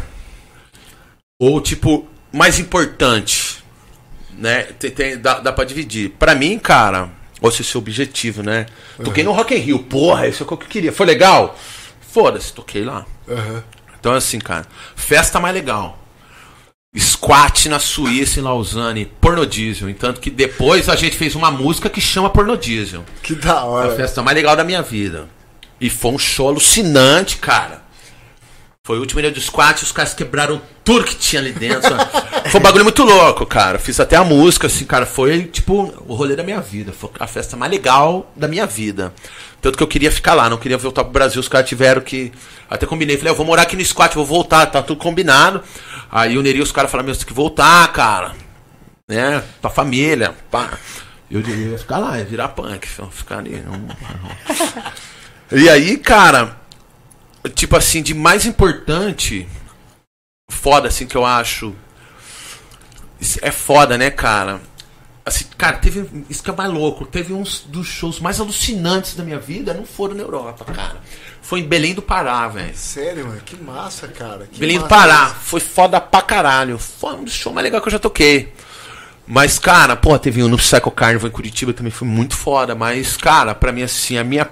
[1.39, 3.63] Ou, tipo, mais importante.
[4.37, 4.63] Né?
[4.79, 6.11] Tem, tem- dá, dá pra dividir.
[6.11, 7.09] Pra mim, cara,
[7.45, 8.65] ou se esse é o objetivo, né?
[9.03, 9.79] Toquei no Rock in Rio.
[9.79, 10.91] Porra, isso é o que eu queria.
[10.91, 11.57] Foi legal?
[12.11, 13.05] Foda-se, toquei lá.
[13.29, 13.63] Aham.
[13.99, 14.65] Então, assim, cara,
[14.95, 15.99] festa mais legal.
[16.97, 19.89] Squat na Suíça, em Lausanne, pornodiesel.
[19.89, 23.03] Entanto que depois a gente fez uma música que chama pornodiesel.
[23.21, 23.95] Que da A hora.
[23.95, 25.27] festa mais legal da minha vida.
[25.79, 27.83] E foi um show alucinante, cara.
[28.85, 31.89] Foi o último dia do squat, os caras quebraram tudo que tinha ali dentro.
[32.51, 33.79] foi um bagulho muito louco, cara.
[33.79, 35.07] Fiz até a música, assim, cara.
[35.07, 36.93] Foi, tipo, o rolê da minha vida.
[36.93, 39.11] Foi a festa mais legal da minha vida.
[39.59, 41.39] Tanto que eu queria ficar lá, não queria voltar pro Brasil.
[41.39, 42.31] Os caras tiveram que.
[42.69, 45.63] Até combinei, falei, eu vou morar aqui no squat, vou voltar, tá tudo combinado.
[46.11, 48.33] Aí o Neri, os caras falaram, meu, você tem que voltar, cara.
[49.09, 49.43] Né?
[49.59, 50.77] Tua família, pá.
[51.31, 53.63] Eu diria, ia ficar lá, ia virar punk, ficar ali.
[53.65, 53.87] não-
[55.51, 56.55] E aí, cara,
[57.53, 59.47] tipo assim, de mais importante,
[60.49, 61.75] foda assim que eu acho.
[63.41, 64.61] É foda, né, cara?
[65.25, 66.25] Assim, cara, teve.
[66.29, 67.05] Isso que é mais louco.
[67.05, 70.97] Teve uns dos shows mais alucinantes da minha vida, não foram na Europa, cara.
[71.41, 72.75] Foi em Belém do Pará, velho.
[72.75, 74.47] Sério, mano, que massa, cara.
[74.51, 75.25] Que Belém do massa Pará.
[75.25, 75.35] isso.
[75.41, 76.77] Foi foda pra caralho.
[76.77, 78.53] Foi um dos shows mais legais que eu já toquei.
[79.27, 82.75] Mas, cara, pô, teve um no Psycho Carnival em Curitiba também foi muito foda.
[82.75, 84.47] Mas, cara, pra mim, assim, a minha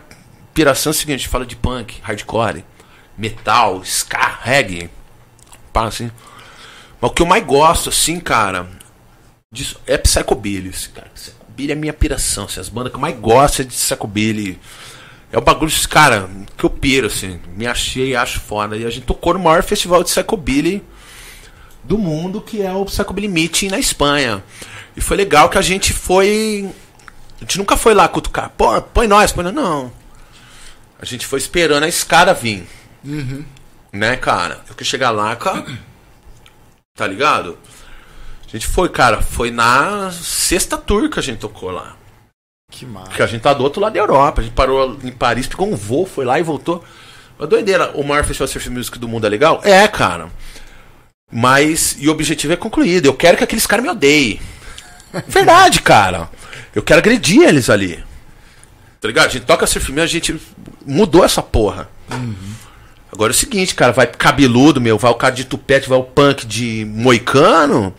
[0.54, 2.66] piração é a seguinte: fala de punk, hardcore,
[3.24, 4.90] metal, ska, reggae.
[5.72, 6.12] Pá, assim.
[7.00, 8.68] Mas o que eu mais gosto, assim, cara,
[9.52, 11.10] disso é Psychobilly, assim, cara.
[11.16, 14.60] Psychobilly é minha piração, assim, as bandas que eu mais gosto é de Psychobilly.
[15.32, 17.40] É o bagulho, cara, que eu piro, assim.
[17.56, 18.76] Me achei acho foda.
[18.76, 20.84] E a gente tocou no maior festival de Psychobilly
[21.84, 24.44] do mundo, que é o Psychobilly Meeting na Espanha.
[24.96, 26.70] E foi legal que a gente foi.
[27.38, 28.52] A gente nunca foi lá cutucar.
[28.52, 29.54] Pô, põe nós, põe nós.
[29.54, 29.92] Não.
[31.00, 32.68] A gente foi esperando a escada vir.
[33.92, 34.62] Né, cara?
[34.68, 35.66] Eu que chegar lá, cara.
[36.96, 37.58] Tá ligado?
[38.48, 39.22] A gente foi, cara.
[39.22, 41.96] Foi na sexta tour que a gente tocou lá.
[42.72, 43.08] Que massa.
[43.08, 44.42] Porque a gente tá do outro lado da Europa.
[44.42, 46.84] A gente parou em Paris, pegou um voo, foi lá e voltou.
[47.38, 47.92] Uma doideira.
[47.92, 49.62] O maior festival de surf music do mundo é legal?
[49.64, 50.30] É, cara.
[51.32, 51.96] Mas.
[52.00, 53.06] E o objetivo é concluído.
[53.06, 54.40] Eu quero que aqueles caras me odeiem.
[55.28, 56.30] Verdade, cara.
[56.74, 58.04] Eu quero agredir eles ali.
[59.00, 59.26] Tá ligado?
[59.26, 60.42] A gente toca surf music, a gente
[60.86, 61.90] mudou essa porra.
[63.14, 66.04] Agora é o seguinte, cara, vai cabeludo, meu, vai o cara de tupete, vai o
[66.04, 67.94] punk de moicano,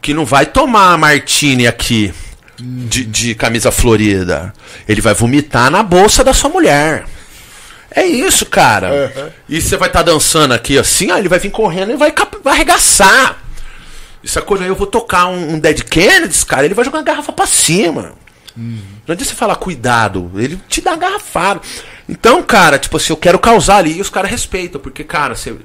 [0.00, 2.14] que não vai tomar martini aqui
[2.56, 4.54] de, de camisa florida.
[4.88, 7.04] Ele vai vomitar na bolsa da sua mulher.
[7.90, 9.32] É isso, cara.
[9.48, 12.12] E você vai estar dançando aqui assim, ó, ele vai vir correndo e vai,
[12.44, 13.42] vai arregaçar.
[14.22, 17.32] Isso quando eu vou tocar um, um Dead Kennedys, cara, ele vai jogar a garrafa
[17.32, 18.12] pra cima.
[18.56, 18.78] Não
[19.08, 21.60] adianta você falar cuidado, ele te dá garrafado.
[22.08, 25.56] Então, cara, tipo assim, eu quero causar ali e os caras respeitam, porque, cara, você,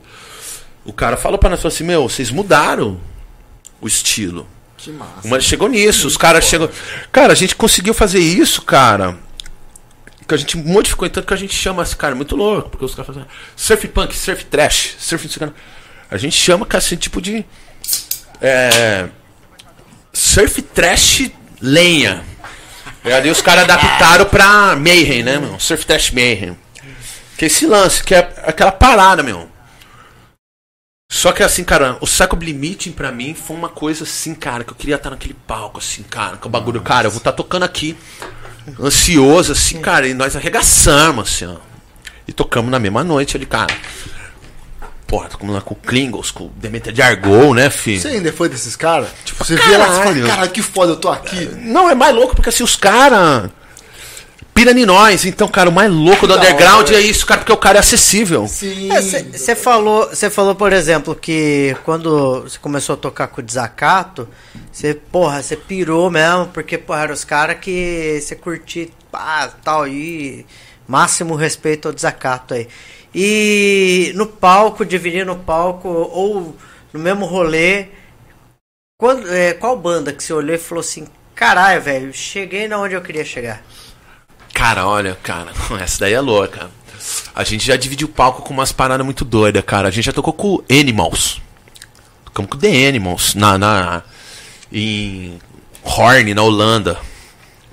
[0.84, 3.00] o cara falou pra nós assim: Meu, vocês mudaram
[3.80, 4.48] o estilo.
[4.78, 5.28] Que massa.
[5.28, 6.70] Mas chegou nisso, os caras chegam.
[7.12, 9.18] Cara, a gente conseguiu fazer isso, cara.
[10.28, 12.94] Que a gente modificou tanto que a gente chama esse cara muito louco, porque os
[12.94, 13.26] caras fazem
[13.56, 15.28] surf punk, surf trash, surf.
[16.10, 17.44] A gente chama, cara, esse tipo de.
[18.42, 19.10] É,
[20.14, 21.30] surf trash
[21.62, 22.24] lenha.
[23.04, 25.60] E ali os caras adaptaram pra Mayhem, né, meu?
[25.60, 26.58] Surf trash Mayhem.
[27.38, 29.50] Que é esse lance, que é aquela parada, meu.
[31.12, 34.72] Só que assim, cara, o Psycho Meeting pra mim foi uma coisa assim, cara, que
[34.72, 37.64] eu queria estar naquele palco, assim, cara, com o bagulho, cara, eu vou estar tocando
[37.64, 37.98] aqui,
[38.80, 41.58] ansioso, assim, cara, e nós arregaçamos, assim, ó.
[42.28, 43.74] E tocamos na mesma noite ali, cara.
[45.10, 48.00] Porra, lá com o Klingles, com o Demeter de Argol, né, filho?
[48.00, 49.10] Você ainda foi desses caras?
[49.26, 50.04] Tipo, você vê lá e caralho.
[50.04, 51.50] fala, caralho, que foda, eu tô aqui.
[51.64, 53.50] Não, é mais louco porque assim, os caras.
[54.54, 55.26] Pira em nós.
[55.26, 56.98] Então, cara, o mais louco do Da underground hora.
[56.98, 58.46] é isso, cara, porque o cara é acessível.
[58.48, 58.90] Sim.
[59.32, 64.28] Você falou, você falou, por exemplo, que quando você começou a tocar com o desacato,
[64.72, 69.88] você, porra, você pirou mesmo, porque, porra, eram os caras que você curtia, pá, tal,
[69.88, 70.46] e
[70.88, 72.68] máximo respeito ao desacato aí.
[73.14, 76.56] E no palco, dividir no palco, ou
[76.94, 77.88] no mesmo rolê,
[78.98, 82.94] quando, é, qual banda que você olhou e falou assim, caralho, velho, cheguei na onde
[82.94, 83.64] eu queria chegar?
[84.54, 85.52] Cara, olha, cara,
[85.82, 86.70] essa daí é louca.
[87.34, 89.88] A gente já dividiu o palco com umas paradas muito doidas, cara.
[89.88, 91.42] A gente já tocou com Animals.
[92.26, 94.04] Tocamos com The Animals na, na
[94.72, 95.40] em
[95.82, 97.00] Horn, na Holanda.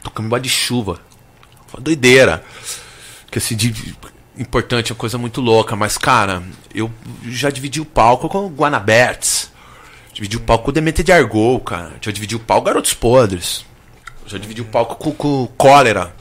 [0.03, 1.01] Tocamos em de chuva.
[1.67, 2.45] Foi doideira.
[3.31, 3.71] Que assim, de,
[4.39, 6.43] importante, uma coisa muito louca, mas, cara,
[6.75, 6.91] eu
[7.25, 9.51] já dividi o palco com o Guanaberts.
[10.13, 11.95] Dividi o palco com o Demente de Argol, cara.
[12.01, 13.65] Já dividi o palco com Garotos Podres.
[14.27, 16.15] Já dividi o palco com, o Cólera.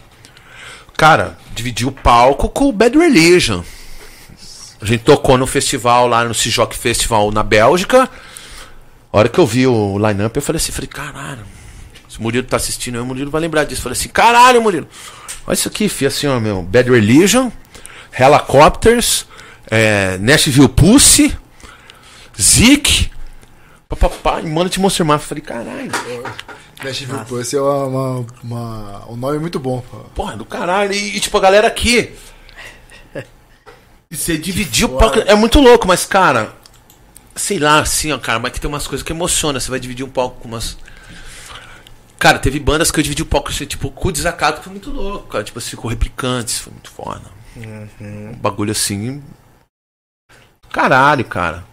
[0.98, 3.64] Cara, dividi o palco com o Bad Religion.
[4.82, 8.10] A gente tocou no festival lá no Sijoc Festival na Bélgica.
[9.12, 11.46] A hora que eu vi o line-up, eu falei assim, falei, caralho,
[12.10, 13.80] se o Murilo tá assistindo, o Murilo vai lembrar disso.
[13.80, 14.88] Eu falei assim, caralho, Murilo,
[15.48, 17.50] olha isso aqui, fi, assim, ó, meu, Bad Religion,
[18.18, 19.26] Helicopters,
[19.70, 21.36] é, Nashville Pussy,
[22.40, 23.10] Zik,
[23.90, 25.14] papapá, e Monster Mafia.
[25.14, 25.92] Eu falei, caralho.
[26.84, 29.82] Nashville Pussy é uma, uma, uma- um nome muito bom.
[29.90, 29.98] pô.
[30.16, 30.94] Porra, do caralho.
[30.94, 32.14] E, e, tipo, a galera aqui.
[34.12, 35.20] E você dividiu o palco.
[35.20, 36.54] É muito louco, mas, cara.
[37.36, 39.60] Sei lá, assim, ó, cara, mas que tem umas coisas que emociona.
[39.60, 40.78] Você vai dividir um palco com umas.
[42.18, 44.72] Cara, teve bandas que eu dividi o palco, assim, tipo, com o desacato, que foi
[44.72, 45.44] muito louco, cara.
[45.44, 47.24] Tipo assim, com replicantes, foi muito foda.
[47.58, 49.24] Um bagulho assim.
[50.72, 51.64] Caralho, cara.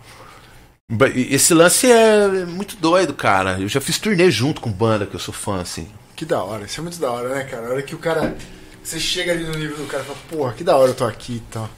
[1.15, 3.59] Esse lance é muito doido, cara.
[3.59, 5.91] Eu já fiz turnê junto com banda que eu sou fã, assim.
[6.15, 7.67] Que da hora, isso é muito da hora, né, cara?
[7.67, 8.37] A hora que o cara.
[8.83, 11.05] Você chega ali no nível do cara e fala, porra, que da hora eu tô
[11.05, 11.71] aqui e tal.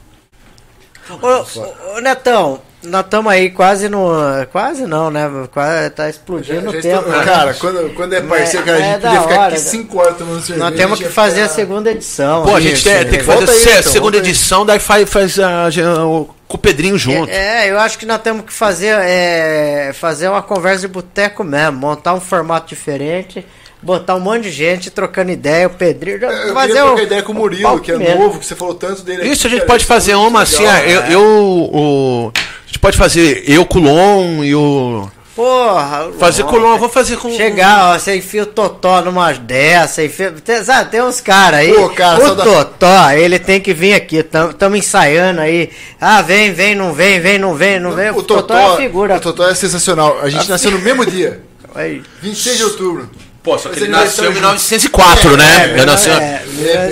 [1.11, 4.09] Ô, ô, ô, Netão, nós estamos aí quase no.
[4.53, 5.28] Quase não, né?
[5.53, 6.99] Quase tá explodindo o Já tempo.
[7.09, 7.24] estou- né?
[7.24, 9.70] Cara, quando, quando é parceiro, cara, a é gente da podia ficar hora, aqui né?
[9.70, 10.70] 5 horas tomando cerveja.
[10.70, 12.43] Nós temos que fazer a ficar- segunda edição.
[12.45, 13.18] Pô, a Isso, gente tem, tem que é.
[13.22, 16.59] fazer Volta aí, a então, segunda edição, daí faz, faz a, a- o- com o
[16.61, 17.30] Pedrinho junto.
[17.30, 21.78] É, eu acho que nós temos que fazer, é, fazer uma conversa de boteco mesmo,
[21.78, 23.45] montar um formato diferente,
[23.85, 26.18] botar um monte de gente trocando ideia, o Pedrinho.
[26.18, 28.18] já- Eu fazer queria o- trocar ideia com o Murilo, que é mesmo.
[28.24, 29.28] novo, que você falou tanto dele.
[29.28, 31.09] Isso a aqui, gente cara, pode é fazer muito uma assim, legal, ah, eu, né?
[31.14, 35.09] eu, o, a gente pode fazer eu com o Lon e o.
[35.37, 39.32] Porra, Fazer com o Lon, vou fazer com Chegar, ó, você enfia o Totó numa
[39.32, 41.72] dessa, enfia, tem, sabe, tem uns caras aí.
[41.72, 45.70] Pô, cara, o Totó, ele tem que vir aqui, estamos ensaiando aí.
[46.01, 48.11] Ah, vem, vem, não vem, vem, não vem, não vem.
[48.12, 49.16] O Totó, é a figura.
[49.16, 50.18] o Totó é sensacional.
[50.22, 51.43] A gente nasceu no mesmo dia,
[51.74, 52.01] Aí.
[52.22, 53.11] 26 de outubro.
[53.45, 55.70] Pô, só que ele ele nasceu em nasceu 1904, né?
[55.74, 56.14] Ele nasceu.
[56.14, 56.42] É,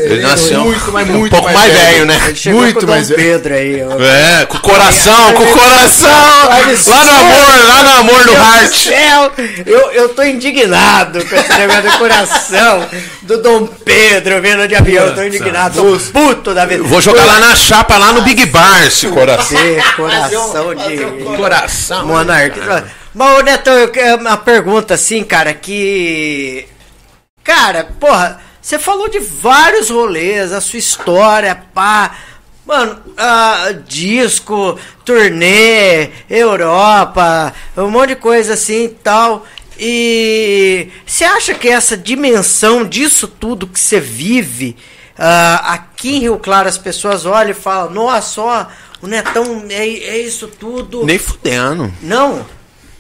[0.05, 2.21] Ele nasceu muito, mas um muito pouco mais velho, né?
[2.45, 3.23] Muito com o Dom mais velho.
[3.23, 3.83] Pedro aí.
[3.83, 4.03] ó.
[4.03, 6.11] É, com o coração, com o coração!
[6.11, 8.75] Lá no amor, lá no amor do Meu Deus do Heart.
[8.75, 9.33] céu,
[9.65, 12.89] eu, eu tô indignado com esse negócio do coração
[13.23, 15.07] do Dom Pedro vindo de avião.
[15.07, 16.83] Eu tô indignado, tô puto da vida.
[16.83, 19.59] Vou jogar lá na chapa, lá no Big Bar, esse coração.
[19.97, 20.99] Coração de.
[21.35, 22.07] Coração.
[22.07, 22.85] Monarca.
[23.15, 26.67] Mas, eu quero uma pergunta assim, cara, que.
[27.45, 32.17] Cara, porra, você falou de vários rolês, a sua história, pá.
[32.65, 39.45] Mano, ah, disco, turnê, Europa, um monte de coisa assim e tal.
[39.79, 44.77] E você acha que essa dimensão disso tudo que você vive
[45.19, 48.67] ah, aqui em Rio Claro, as pessoas olham e falam: Nossa, ó,
[49.03, 51.05] o Netão é, é isso tudo.
[51.05, 51.93] Nem fudendo.
[52.01, 52.47] Não?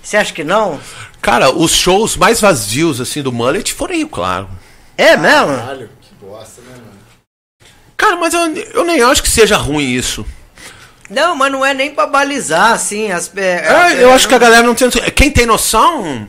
[0.02, 0.80] Você acha que não?
[1.20, 4.48] Cara, os shows mais vazios, assim, do Mullet foram Rio Claro.
[4.98, 5.56] É mesmo?
[5.56, 6.92] Caralho, que bosta, né, mano?
[7.96, 8.40] Cara, mas eu,
[8.74, 10.26] eu nem acho que seja ruim isso.
[11.08, 13.10] Não, mas não é nem pra balizar, assim.
[13.10, 14.90] As, é, É, eu acho que a galera não tem.
[15.14, 16.26] Quem tem noção,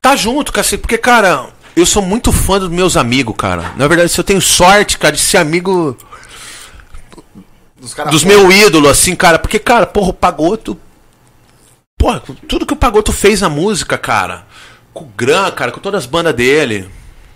[0.00, 0.80] tá junto, cacete.
[0.80, 3.72] Porque, cara, eu sou muito fã dos meus amigos, cara.
[3.76, 5.96] Na verdade, se eu tenho sorte, cara, de ser amigo
[7.76, 9.38] Dos, dos ídolos, assim, cara.
[9.38, 10.78] Porque, cara, porra, o Pagoto.
[11.98, 14.46] Porra, tudo que o Pagoto fez na música, cara.
[14.92, 16.88] Com o Gran, cara, com todas as bandas dele.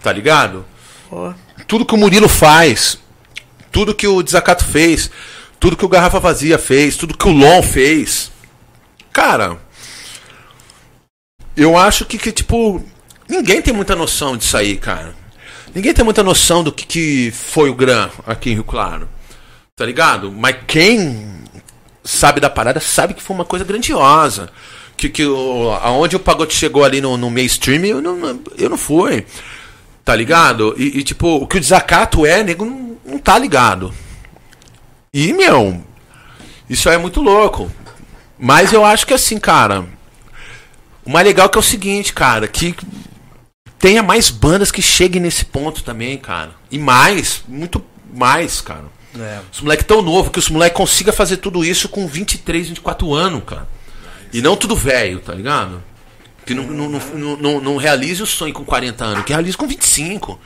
[0.02, 0.64] Tá ligado?
[1.08, 1.34] Pô.
[1.66, 2.98] Tudo que o Murilo faz.
[3.72, 5.10] Tudo que o Desacato fez.
[5.58, 6.96] Tudo que o Garrafa Vazia fez.
[6.96, 8.30] Tudo que o Lon fez.
[9.12, 9.58] Cara.
[11.56, 12.84] Eu acho que, que, tipo.
[13.28, 15.14] Ninguém tem muita noção disso aí, cara.
[15.74, 19.08] Ninguém tem muita noção do que, que foi o Gran aqui em Rio Claro.
[19.76, 20.32] Tá ligado?
[20.32, 21.39] Mas quem
[22.04, 24.50] sabe da parada sabe que foi uma coisa grandiosa.
[24.96, 28.76] Que, que o, aonde o Pagote chegou ali no, no mainstream, eu não, eu não
[28.76, 29.26] fui.
[30.04, 30.74] Tá ligado?
[30.76, 33.94] E, e, tipo, o que o desacato é, nego não, não tá ligado.
[35.12, 35.82] E, meu,
[36.68, 37.70] isso é muito louco.
[38.38, 39.86] Mas eu acho que assim, cara.
[41.04, 42.74] O mais legal que é o seguinte, cara, que
[43.78, 46.52] tenha mais bandas que cheguem nesse ponto também, cara.
[46.70, 48.84] E mais, muito mais, cara.
[49.18, 49.38] É.
[49.52, 53.42] Os moleques tão novo que os moleques consigam fazer tudo isso com 23, 24 anos,
[53.44, 53.66] cara.
[54.32, 55.82] E não tudo velho, tá ligado?
[56.46, 59.66] Que não, não, não, não, não- realize o sonho com 40 anos, que realize com
[59.66, 60.38] 25.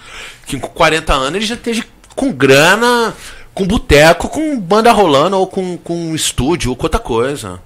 [0.46, 1.84] Que com 40 anos ele já esteja
[2.16, 3.14] com grana,
[3.52, 7.60] com boteco, com banda rolando, ou com, com estúdio, ou com outra coisa.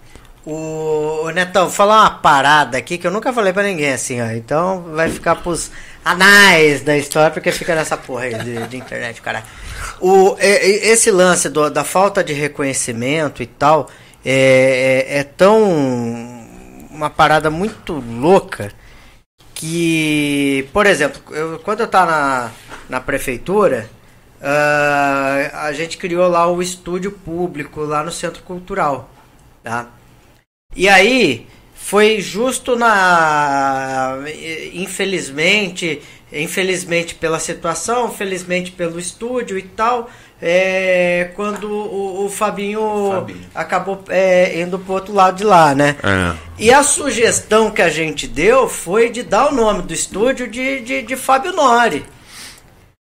[0.44, 4.20] O, o Netão, vou falar uma parada aqui que eu nunca falei pra ninguém assim,
[4.20, 4.26] ó.
[4.30, 5.70] Então vai ficar pros
[6.10, 9.42] anais da história, porque fica nessa porra aí de, de internet, cara.
[10.00, 13.88] O, é- é- esse lance do- da falta de reconhecimento e tal
[14.24, 15.62] é, é- é tão.
[16.90, 18.72] uma parada muito louca
[19.54, 22.50] que, por exemplo, eu- quando eu tava na,
[22.88, 23.88] na prefeitura,
[24.42, 29.08] ah, a gente criou lá o estúdio público lá no Centro Cultural,
[29.62, 29.86] tá?
[30.76, 31.46] E aí
[31.88, 34.18] foi justo na
[34.74, 40.10] infelizmente, infelizmente pela situação, felizmente pelo estúdio e tal,
[40.40, 43.40] é, quando o, o Fabinho, Fabinho.
[43.54, 45.96] acabou é, indo pro outro lado de lá, né?
[46.02, 46.36] É.
[46.58, 50.82] E a sugestão que a gente deu foi de dar o nome do estúdio de,
[50.82, 52.04] de, de Fábio Nori.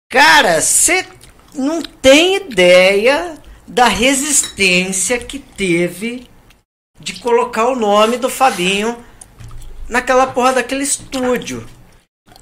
[0.10, 1.06] Cara, você
[1.54, 3.36] não tem ideia
[3.68, 6.33] da resistência que teve
[7.04, 8.98] de colocar o nome do Fabinho
[9.90, 11.66] naquela porra daquele estúdio.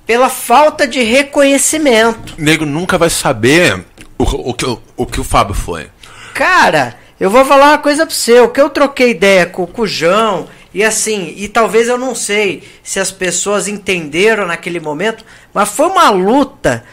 [0.05, 2.35] Pela falta de reconhecimento.
[2.37, 3.83] O nego nunca vai saber
[4.17, 5.89] o, o, que, o, o que o Fábio foi.
[6.33, 8.39] Cara, eu vou falar uma coisa pra você.
[8.39, 12.63] O que eu troquei ideia com o Cujão, e assim, e talvez eu não sei
[12.83, 16.83] se as pessoas entenderam naquele momento, mas foi uma luta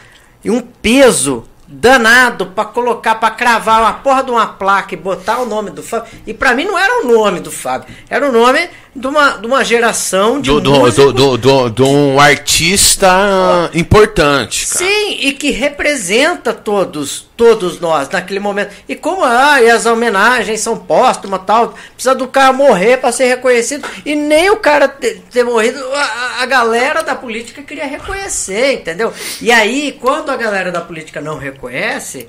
[0.43, 5.37] e um peso danado pra colocar, pra cravar uma porra de uma placa e botar
[5.37, 6.11] o nome do Fábio.
[6.25, 9.45] E pra mim não era o nome do Fábio, era o nome de uma, de
[9.45, 14.85] uma geração de Do, do, do, do- de um artista importante, cara.
[14.85, 18.73] Sim, e que representa todos, todos nós naquele momento.
[18.87, 23.25] E como ah, e as homenagens são póstumas tal, precisa do cara morrer para ser
[23.25, 23.87] reconhecido.
[24.05, 29.13] E nem o cara ter, ter morrido, a, a galera da política queria reconhecer, entendeu?
[29.41, 32.27] E aí, quando a galera da política não reconhece,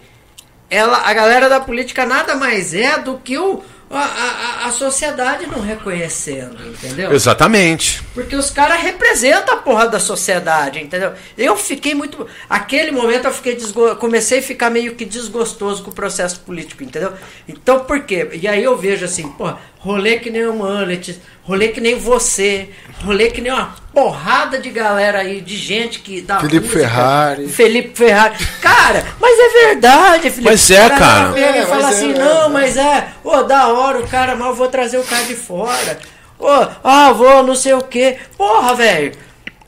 [0.68, 3.60] ela, a galera da política nada mais é do que o,
[3.96, 7.12] a, a, a sociedade não reconhecendo, entendeu?
[7.12, 8.00] Exatamente.
[8.14, 11.12] Porque os caras representam a porra da sociedade, entendeu?
[11.36, 12.24] Eu fiquei muito.
[12.48, 13.96] Aquele momento eu fiquei desgo...
[13.96, 17.12] comecei a ficar meio que desgostoso com o processo político, entendeu?
[17.48, 18.28] Então por quê?
[18.40, 21.20] E aí eu vejo assim, porra, rolê que nem o Mullet,
[21.51, 22.68] rolê que nem você,
[23.05, 27.48] rolê que nem uma porrada de galera aí, de gente que dá Felipe Ferrari.
[27.48, 28.36] Felipe Ferrari.
[28.60, 30.44] Cara, mas é verdade, Felipe.
[30.44, 31.32] Mas é, O cara.
[31.32, 32.48] pega e É, fala mas é, assim, é, não, é.
[32.51, 35.98] mas é, ô, da hora o cara, mas eu vou trazer o cara de fora.
[36.39, 36.47] Ô,
[36.85, 38.16] ah, vou não sei o que.
[38.39, 39.12] Porra, velho.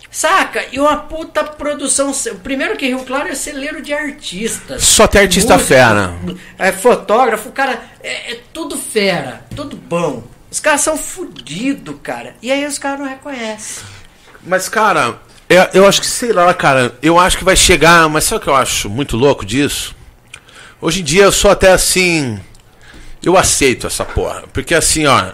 [0.09, 0.65] Saca?
[0.71, 2.13] E uma puta produção.
[2.45, 4.85] Primeiro que Rio Claro é celeiro de artistas.
[4.85, 6.15] Só tem artista Músico, fera.
[6.59, 10.23] É fotógrafo, cara, é, é tudo fera, tudo bom.
[10.53, 12.37] Os caras são fudidos, cara.
[12.43, 13.83] E aí os caras não reconhecem.
[14.47, 15.19] Mas, cara,
[15.49, 18.07] eu, eu acho que, sei lá, cara, eu acho que vai chegar.
[18.11, 19.97] Mas sabe o que eu acho muito louco disso?
[20.79, 22.39] Hoje em dia eu sou até assim.
[23.23, 24.45] Eu aceito essa porra.
[24.53, 25.33] Porque assim, ó.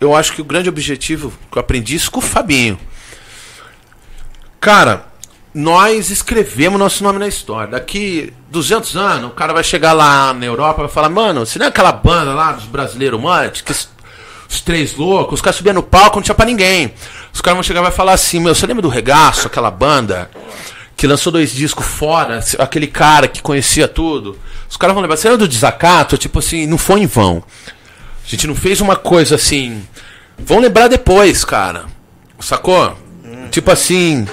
[0.00, 2.76] Eu acho que o grande objetivo que eu aprendi isso com o Fabinho.
[4.58, 5.06] Cara,
[5.54, 7.70] nós escrevemos nosso nome na história.
[7.70, 11.56] Daqui 200 anos, o cara vai chegar lá na Europa e vai falar: Mano, você
[11.56, 13.48] não é aquela banda lá dos brasileiros, mano?
[13.52, 13.72] Que
[14.50, 16.92] os, três loucos, os caras subiam no palco, não tinha pra ninguém.
[17.32, 20.28] Os caras vão chegar e vai falar assim: Meu, você lembra do Regaço, aquela banda
[20.96, 24.36] que lançou dois discos fora, aquele cara que conhecia tudo?
[24.68, 26.18] Os caras vão lembrar: Você lembra do Desacato?
[26.18, 27.42] Tipo assim, não foi em vão.
[28.24, 29.86] A gente não fez uma coisa assim.
[30.36, 31.86] Vão lembrar depois, cara.
[32.40, 32.96] Sacou?
[33.50, 34.26] Tipo assim.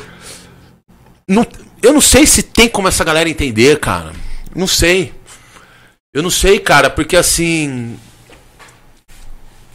[1.27, 1.45] Não,
[1.81, 4.11] eu não sei se tem como essa galera entender, cara.
[4.56, 5.14] Não sei.
[6.14, 7.98] Eu não sei, cara, porque assim.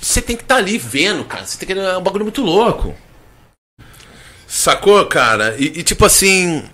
[0.02, 1.46] Você tem que estar ali vendo, cara.
[1.46, 1.80] Você tem que.
[1.80, 2.92] É um bagulho muito louco.
[4.48, 5.54] Sacou, cara?
[5.56, 6.64] E, e, tipo assim.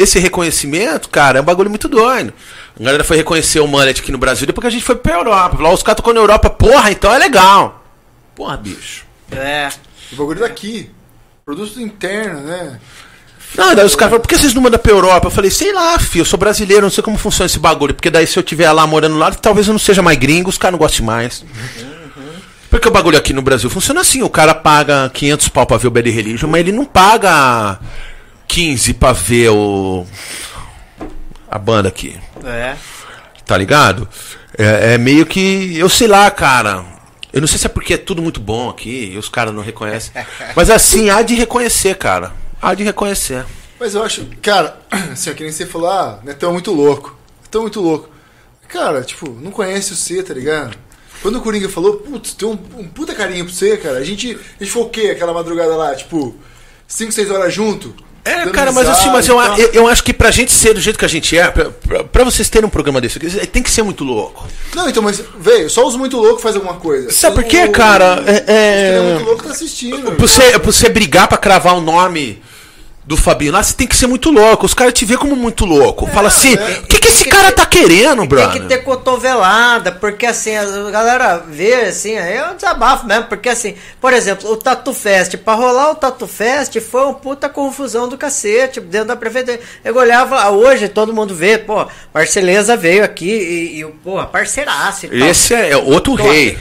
[0.00, 2.32] Esse reconhecimento, cara, é um bagulho muito doido.
[2.78, 5.14] A galera foi reconhecer o Mullet aqui no Brasil depois que a gente foi pra
[5.14, 5.62] Europa.
[5.62, 7.84] Lá os caras tocou na Europa, porra, então é legal.
[8.34, 9.04] Porra, bicho.
[9.30, 9.68] É.
[10.12, 10.90] O bagulho daqui.
[11.44, 12.80] Produto interno, né?
[13.56, 15.28] Não, daí os caras falaram, por que vocês não mandam pra Europa?
[15.28, 17.94] Eu falei, sei lá, filho, eu sou brasileiro, não sei como funciona esse bagulho.
[17.94, 20.58] Porque daí se eu tiver lá morando lá, talvez eu não seja mais gringo, os
[20.58, 21.44] caras não gostem mais.
[22.74, 25.86] Porque o bagulho aqui no Brasil funciona assim, o cara paga 500 pau pra ver
[25.86, 27.78] o Bad Religion, mas ele não paga
[28.48, 30.04] 15 pra ver o...
[31.48, 32.18] a banda aqui.
[32.44, 32.74] É.
[33.46, 34.08] Tá ligado?
[34.58, 35.78] É, é meio que.
[35.78, 36.84] Eu sei lá, cara.
[37.32, 39.62] Eu não sei se é porque é tudo muito bom aqui e os caras não
[39.62, 40.12] reconhecem.
[40.56, 42.32] Mas assim, há de reconhecer, cara.
[42.60, 43.46] Há de reconhecer.
[43.78, 44.80] Mas eu acho, cara,
[45.12, 47.16] assim, ó, que nem você falou, ah, Netão é muito louco.
[47.40, 48.10] Netão é muito louco.
[48.66, 50.76] Cara, tipo, não conhece o C, tá ligado?
[51.24, 53.96] Quando o Coringa falou, putz, tem um, um puta carinho pro você, cara.
[53.96, 55.94] A gente, a gente foi o quê aquela madrugada lá?
[55.94, 56.34] Tipo,
[56.86, 57.94] 5, 6 horas junto?
[58.22, 60.98] É, cara, mas assim, mas eu, eu, eu acho que pra gente ser do jeito
[60.98, 63.70] que a gente é, pra, pra, pra vocês terem um programa desse aqui, tem que
[63.70, 64.46] ser muito louco.
[64.74, 67.10] Não, então, mas, velho, só os muito loucos faz alguma coisa.
[67.10, 68.22] Sabe por O- quê, cara?
[68.26, 70.12] É- é é- muito louco tá assistindo.
[70.12, 72.42] Pra você, pra você brigar pra cravar um nome
[73.06, 74.64] do Fabinho lá, você tem que ser muito louco.
[74.64, 76.06] Os caras te vê como muito louco.
[76.06, 78.52] Fala assim, é, o que, que esse que cara ter- tá querendo, brother?
[78.52, 83.24] Tem que ter cotovelada, porque assim, a galera vê assim, aí é um desabafo mesmo,
[83.24, 87.48] porque assim, por exemplo, o Tatu Fest, pra rolar o Tatu Fest foi uma puta
[87.48, 89.60] confusão do cacete dentro da prefeitura.
[89.84, 95.08] Eu olhava, hoje todo mundo vê, pô, Marceleza veio aqui e, e pô, parceiraço e
[95.18, 95.28] tal.
[95.28, 96.28] Esse é outro Top.
[96.28, 96.58] rei.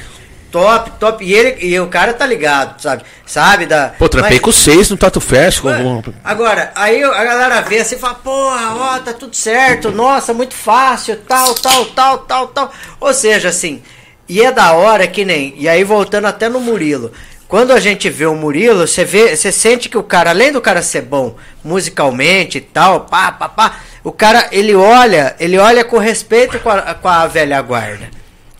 [0.54, 1.26] Top, top.
[1.26, 3.02] E, ele, e o cara tá ligado, sabe?
[3.26, 3.90] Sabe da.
[3.98, 5.62] Pô, trampei mas- com seis no Tato Fest.
[5.62, 10.32] com- Agora, aí a galera vê assim e fala, porra, ó, tá tudo certo, nossa,
[10.32, 12.72] muito fácil, tal, tal, tal, tal, tal.
[13.02, 13.82] Ou seja, assim,
[14.30, 15.56] e é da hora que nem.
[15.58, 17.12] E aí voltando até no Murilo.
[17.48, 20.62] Quando a gente vê o Murilo, você vê, você sente que o cara, além do
[20.62, 25.84] cara ser bom musicalmente e tal, pá, pá, pá, o cara, ele olha, ele olha
[25.84, 28.10] com respeito com a, com a velha guarda.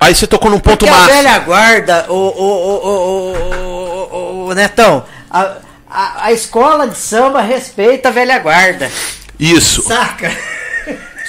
[0.04, 1.14] Aí você tocou num ponto Porque a massa.
[1.14, 5.58] velha guarda, o, o, o, o, o, o- o Netão, a,
[5.90, 8.90] a, a escola de samba respeita a velha guarda.
[9.40, 9.82] Isso.
[9.84, 10.32] Saca?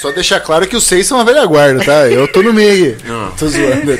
[0.01, 2.07] Só deixar claro que os seis são a velha guarda, tá?
[2.09, 2.97] Eu tô no meio.
[3.39, 3.99] Tô zoando.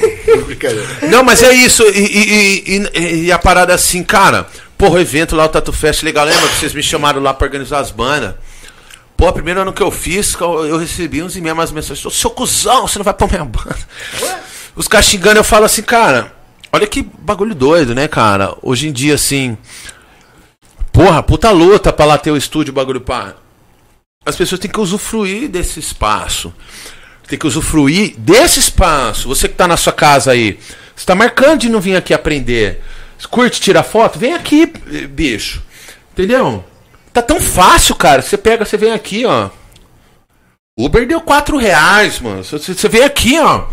[1.09, 1.83] Não, mas é isso.
[1.85, 4.47] E, e- e- e- a parada é assim, cara.
[4.77, 6.27] Porra, o evento lá, o Tatu Fest, legal.
[6.27, 8.35] Lembra que vocês me chamaram lá pra organizar as bandas?
[9.17, 12.05] Pô, primeiro ano que eu fiz, eu recebi uns e-mails, umas mensagens.
[12.05, 13.77] Ô, seu cuzão, você não vai pôr minha banda.
[14.75, 16.33] Os caras xingando, eu falo assim, cara.
[16.73, 18.57] Olha que bagulho doido, né, cara?
[18.63, 19.57] Hoje em dia, assim.
[20.93, 23.35] Porra, puta luta pra lá ter o estúdio, bagulho pá.
[24.27, 26.53] As pessoas têm que usufruir desse espaço.
[27.29, 29.29] Tem que usufruir desse espaço.
[29.29, 30.59] Você que tá na sua casa aí,
[30.95, 32.83] você tá marcando de não vir aqui aprender.
[33.31, 34.19] Curte tirar foto?
[34.19, 35.63] Vem aqui, bicho.
[36.13, 36.65] Entendeu?
[37.13, 38.21] Tá tão fácil, cara.
[38.21, 39.49] Você pega, você vem aqui, ó.
[40.79, 42.43] Uber deu 4 reais, mano.
[42.45, 43.67] Você vem aqui, ó.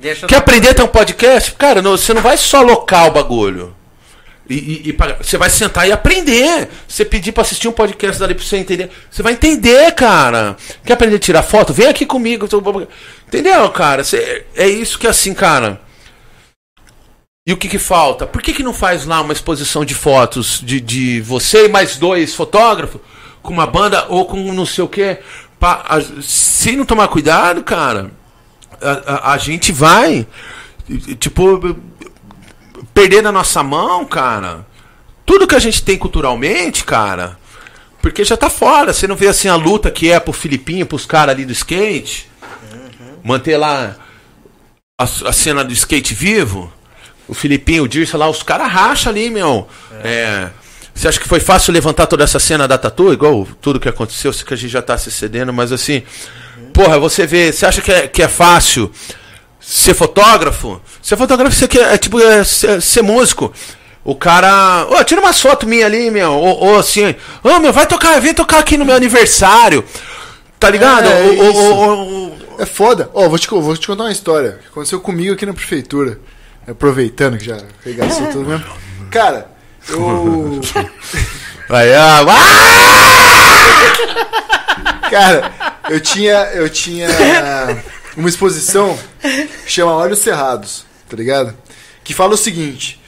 [0.00, 1.52] Deixa eu Quer aprender a ter um podcast?
[1.52, 3.74] Cara, não- você não vai só locar o bagulho.
[4.48, 6.68] E, e- e você vai sentar e aprender.
[6.88, 8.90] Você pedir pra assistir um podcast dali pra você entender.
[9.10, 10.56] Você vai entender, cara.
[10.84, 11.72] Quer aprender a tirar foto?
[11.72, 12.48] Vem aqui comigo.
[13.28, 14.02] Entendeu, cara?
[14.02, 15.80] Você- é isso que é assim, cara.
[17.46, 18.26] E o que que falta?
[18.26, 21.96] Por que que não faz lá uma exposição de fotos de, de você e mais
[21.96, 23.00] dois fotógrafos
[23.42, 25.18] com uma banda ou com não sei o quê?
[25.58, 28.10] Pa- a- se não tomar cuidado, cara,
[28.82, 30.26] a, a- a gente vai,
[31.18, 31.76] tipo,
[32.94, 34.66] perder na nossa mão, cara.
[35.24, 37.38] Tudo que a gente tem culturalmente, cara,
[38.00, 38.92] porque já tá fora.
[38.92, 42.28] Você não vê assim a luta que é pro Filipinho, pros caras ali do skate,
[43.22, 43.96] manter lá
[45.00, 46.72] a, a cena do skate vivo.
[47.28, 49.66] O Filipinho, o Dirce lá, os caras racham ali, meu.
[50.02, 50.50] É.
[50.92, 53.12] Você acha que foi fácil levantar toda essa cena da Tatu?
[53.12, 56.02] Igual tudo que aconteceu, sei que a gente já tá se cedendo, mas assim.
[56.72, 58.90] Porra, você vê, você acha que é, que é fácil
[59.60, 60.80] ser fotógrafo?
[61.02, 63.52] Ser fotógrafo, você quer, é tipo é, ser, ser músico.
[64.04, 64.86] O cara.
[64.90, 66.32] Ô, tira uma foto minha ali, meu.
[66.32, 69.84] Ou, ou assim, ô meu, vai tocar, vem tocar aqui no meu aniversário.
[70.58, 71.06] Tá ligado?
[71.06, 71.42] É, isso.
[71.62, 73.10] ou- ou- É foda.
[73.14, 76.18] Ó, vou, te, vou te contar uma história que aconteceu comigo aqui na prefeitura.
[76.66, 78.64] Aproveitando que já regaçou tudo mesmo.
[79.10, 79.48] Cara,
[79.88, 80.60] eu.
[81.74, 82.20] Aí, ah,
[85.10, 85.54] Cara,
[85.88, 87.08] eu tinha, eu tinha
[88.14, 91.56] uma exposição que chama Olhos Cerrados, tá ligado?
[92.04, 93.00] Que fala o seguinte: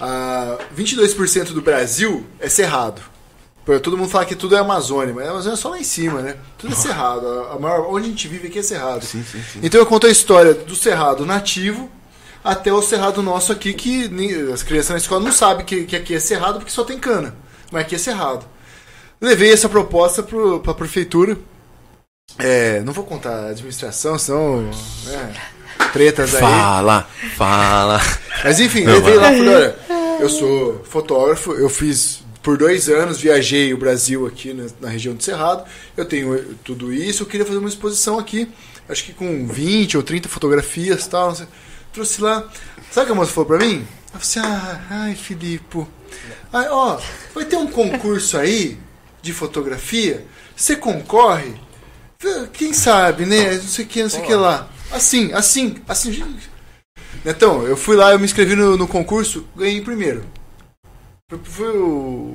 [0.00, 3.02] ah, 22% do Brasil é cerrado.
[3.82, 6.20] Todo mundo fala que tudo é Amazônia, mas a Amazônia é só lá em cima,
[6.20, 6.36] né?
[6.58, 7.26] Tudo é cerrado.
[7.50, 9.04] A- maior, onde a gente vive aqui é cerrado.
[9.62, 11.90] Então eu conto a história do cerrado nativo
[12.44, 14.08] até o cerrado nosso aqui, que
[14.52, 17.34] as crianças na escola não sabem que, que aqui é cerrado porque só tem cana.
[17.72, 18.44] Mas aqui é cerrado.
[19.20, 21.36] Levei essa proposta pro, pra prefeitura.
[22.38, 24.62] É, não vou contar a administração, senão.
[25.04, 25.34] Né,
[25.92, 26.40] tretas aí.
[26.40, 28.00] Fala, fala.
[28.44, 29.76] Mas enfim, Não, levei lá e falei: olha,
[30.20, 35.14] eu sou fotógrafo, eu fiz por dois anos, viajei o Brasil aqui na, na região
[35.14, 35.64] do Cerrado,
[35.96, 38.50] eu tenho tudo isso, eu queria fazer uma exposição aqui,
[38.88, 41.34] acho que com 20 ou 30 fotografias e tal.
[41.34, 41.46] sei.
[41.92, 42.48] Trouxe lá.
[42.90, 43.86] Sabe o que a moça falou pra mim?
[44.12, 45.86] Ela falou assim: ah, ai, Filipe.
[46.52, 46.98] Ai, ó,
[47.34, 48.78] vai ter um concurso aí
[49.20, 50.26] de fotografia,
[50.56, 51.54] você concorre?
[52.52, 53.54] Quem sabe, né?
[53.54, 54.68] Não sei o que, não sei o que lá.
[54.90, 56.22] Assim, assim, assim.
[57.24, 60.24] Netão, eu fui lá, eu me inscrevi no, no concurso, ganhei em primeiro.
[61.32, 61.34] O,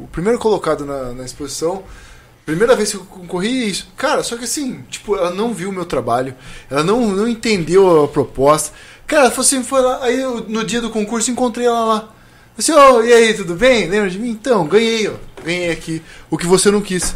[0.04, 1.84] o primeiro colocado na, na exposição.
[2.46, 3.92] Primeira vez que eu concorri é isso.
[3.98, 6.34] Cara, só que assim, tipo, ela não viu o meu trabalho,
[6.70, 8.74] ela não, não entendeu a proposta.
[9.06, 12.14] Cara, ela falou assim, foi lá, aí eu, no dia do concurso encontrei ela lá.
[12.58, 13.88] Ô, e aí, tudo bem?
[13.88, 14.30] Lembra de mim?
[14.30, 15.14] Então, ganhei, ó.
[15.44, 16.02] Ganhei aqui.
[16.30, 17.16] O que você não quis.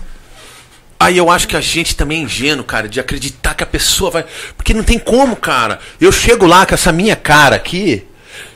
[1.00, 4.12] Aí eu acho que a gente também é ingênuo, cara, de acreditar que a pessoa
[4.12, 4.26] vai.
[4.56, 5.80] Porque não tem como, cara.
[6.00, 8.06] Eu chego lá com essa minha cara aqui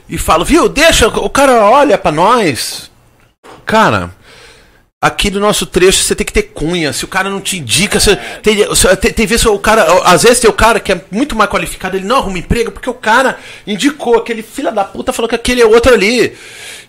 [0.08, 2.92] e falo, viu, deixa, o cara olha pra nós.
[3.66, 4.14] Cara,
[5.06, 6.92] Aqui no nosso trecho você tem que ter cunha.
[6.92, 8.58] Se o cara não te indica, você tem,
[9.00, 11.96] tem, tem vezes o cara, às vezes tem o cara que é muito mais qualificado,
[11.96, 13.38] ele não arruma emprego porque o cara
[13.68, 16.36] indicou, aquele filho da puta falou que aquele é outro ali.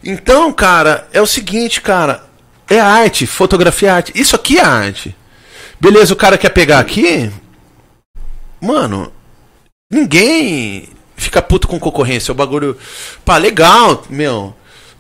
[0.09, 2.25] Então, cara, é o seguinte, cara,
[2.71, 4.13] é arte, fotografia é arte.
[4.15, 5.17] Isso aqui é arte.
[5.81, 7.29] Beleza, o cara quer pegar aqui?
[8.61, 9.13] Mano,
[9.91, 12.31] ninguém fica puto com concorrência.
[12.31, 12.79] É o bagulho.
[13.25, 14.55] Pá, legal, meu.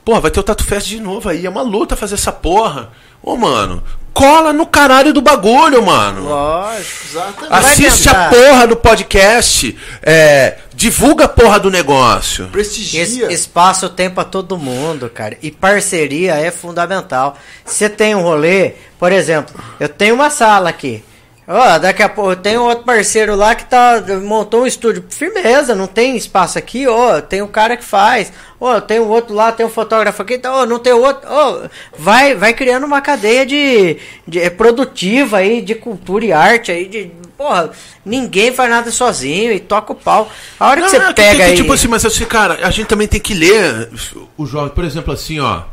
[0.05, 1.47] Porra, vai ter o Tato Fest de novo aí.
[1.47, 2.91] É uma luta fazer essa porra.
[3.23, 3.83] Ô, mano,
[4.15, 6.25] cola no caralho do bagulho, mano.
[6.25, 7.07] Lógico.
[7.11, 7.53] Exatamente.
[7.53, 9.77] Assiste a porra do podcast.
[10.03, 12.49] É, divulga a porra do negócio.
[12.49, 13.03] Prestigia.
[13.03, 15.37] Esse espaço tem pra todo mundo, cara.
[15.43, 17.37] E parceria é fundamental.
[17.65, 21.05] Você tem um rolê, por exemplo, eu tenho uma sala aqui.
[21.49, 25.05] Ó, daqui a pouco tem outro parceiro lá que tá montou um estúdio.
[25.09, 28.33] Firmeza, não tem espaço aqui, ó, tem um cara que faz.
[28.61, 31.23] Ó, tem um outro lá, tem um fotógrafo aqui, então, ó, não tem outro.
[31.31, 31.61] Ó,
[31.97, 33.97] vai vai criando uma cadeia de,
[34.27, 37.71] de é, produtiva aí de cultura e arte aí de Porra,
[38.03, 40.27] ninguém faz nada sozinho e toca o pau.
[40.59, 41.55] A hora que você que- pega que- aí.
[41.55, 43.91] Tipo assim, mas assim, cara, a gente também tem que ler
[44.39, 45.65] o jovem, por exemplo, assim, ó.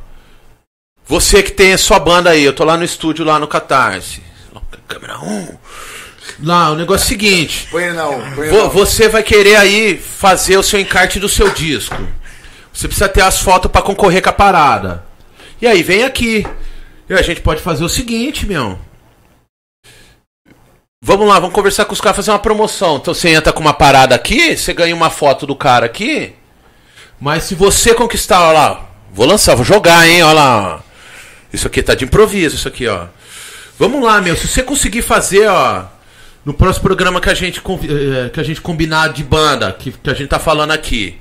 [1.08, 4.22] Você que tem a sua banda aí, eu tô lá no estúdio, lá no Catarse.
[4.88, 5.58] Câmera 1.
[6.44, 7.68] Lá, o negócio é o seguinte.
[7.70, 8.20] Põe ele não.
[8.36, 8.70] Põe Vo- não.
[8.70, 11.96] Você vai querer aí fazer o seu encarte do seu disco.
[12.72, 15.04] Você precisa ter as fotos pra concorrer com a parada.
[15.62, 16.46] E aí, vem aqui.
[17.10, 18.80] E a gente pode fazer o seguinte, meu.
[21.02, 22.96] Vamos lá, vamos conversar com os caras, fazer uma promoção.
[22.98, 26.34] Então você entra com uma parada aqui, você ganha uma foto do cara aqui.
[27.20, 30.82] Mas se você conquistar, ó lá, vou lançar, vou jogar, hein, ó lá.
[31.52, 33.08] Isso aqui tá de improviso, isso aqui, ó.
[33.78, 35.86] Vamos lá, meu, se você conseguir fazer, ó,
[36.46, 40.10] no próximo programa que a gente, eh, que a gente combinar de banda, que, que
[40.10, 41.18] a gente tá falando aqui.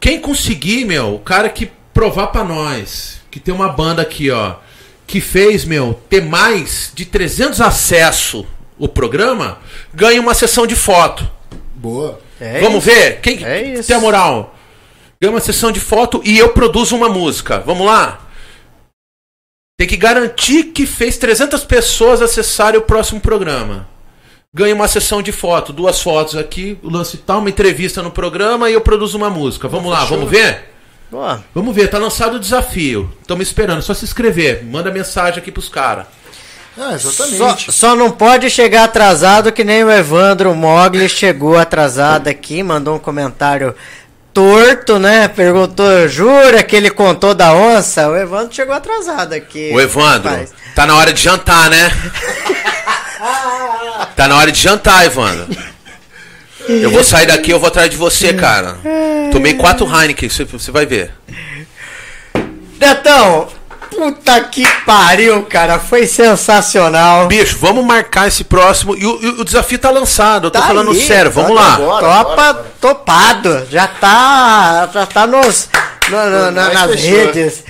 [0.00, 4.54] Quem conseguir, meu, o cara que provar pra nós, que tem uma banda aqui, ó,
[5.06, 8.44] que fez, meu, ter mais de 300 acessos
[8.78, 9.58] o programa,
[9.92, 11.28] ganha uma sessão de foto.
[11.74, 12.20] Boa.
[12.40, 12.94] É Vamos isso.
[12.96, 13.20] ver?
[13.20, 13.88] Quem É isso.
[13.88, 14.56] tem a moral?
[15.20, 17.60] Ganha uma sessão de foto e eu produzo uma música.
[17.64, 18.20] Vamos lá?
[19.82, 23.88] Tem que garantir que fez 300 pessoas acessarem o próximo programa.
[24.54, 28.70] Ganha uma sessão de foto, duas fotos aqui, o lance tal, uma entrevista no programa
[28.70, 29.66] e eu produzo uma música.
[29.66, 30.70] Vamos lá, vamos ver?
[31.10, 31.42] Boa.
[31.52, 33.12] Vamos ver, tá lançado o desafio.
[33.22, 34.64] Estamos esperando, é só se inscrever.
[34.64, 36.06] Manda mensagem aqui pros caras.
[36.78, 37.72] Ah, Só, exatamente.
[37.72, 43.00] só não pode chegar atrasado que nem o Evandro Mogli chegou atrasado aqui, mandou um
[43.00, 43.74] comentário
[44.32, 45.28] torto, né?
[45.28, 48.08] Perguntou, jura que ele contou da onça?
[48.08, 49.70] O Evandro chegou atrasado aqui.
[49.74, 50.52] Ô Evandro, rapaz.
[50.74, 51.90] tá na hora de jantar, né?
[54.16, 55.46] tá na hora de jantar, Evandro.
[56.68, 58.76] Eu vou sair daqui, eu vou atrás de você, cara.
[59.32, 61.12] Tomei quatro Heineken, você vai ver.
[62.80, 63.48] Netão,
[63.94, 65.78] puta que pariu, cara.
[65.78, 67.26] Foi sensacional.
[67.28, 68.96] Bicho, vamos marcar esse próximo.
[68.96, 71.60] E o, e o desafio tá lançado, eu tô Tá falando aí, sério, vamos tá
[71.62, 71.74] lá.
[71.74, 72.00] agora.
[72.06, 72.66] Topa bora, bora.
[72.80, 73.66] topado.
[73.70, 74.90] Já tá.
[74.92, 75.68] Já tá nos.
[76.10, 77.10] no- no- na- nas fechou.
[77.10, 77.64] redes.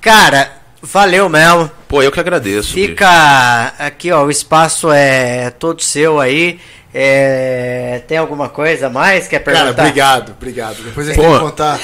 [0.00, 0.50] Cara,
[0.82, 1.70] valeu mesmo.
[1.88, 2.74] Pô, eu que agradeço.
[2.74, 2.88] bicho.
[2.88, 4.24] Fica aqui, ó.
[4.24, 6.58] O espaço é todo seu aí.
[6.96, 9.26] É, tem alguma coisa a mais?
[9.26, 9.82] Quer Cara, perguntar?
[9.82, 10.76] obrigado, obrigado.
[10.82, 11.80] Depois a gente que contar,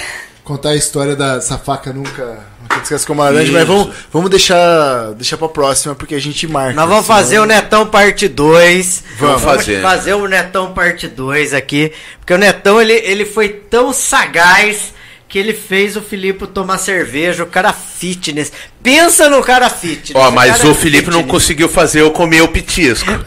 [0.51, 3.53] contar a história dessa faca nunca, nunca descansa com laranja, Isso.
[3.53, 6.75] mas vamos, vamos deixar, deixar pra próxima, porque a gente marca.
[6.75, 9.05] Nós vamos senão- fazer o Netão parte 2.
[9.19, 9.81] Vamos fazer.
[9.81, 11.93] fazer o Netão parte 2 aqui.
[12.19, 14.93] Porque o Netão, ele, ele foi tão sagaz
[15.29, 18.51] que ele fez o Filipe tomar cerveja, o cara fitness.
[18.83, 20.13] Pensa no cara fitness.
[20.17, 21.31] Ó, mas cara o Felipe não fitness.
[21.31, 23.09] conseguiu fazer eu comer o pitisco.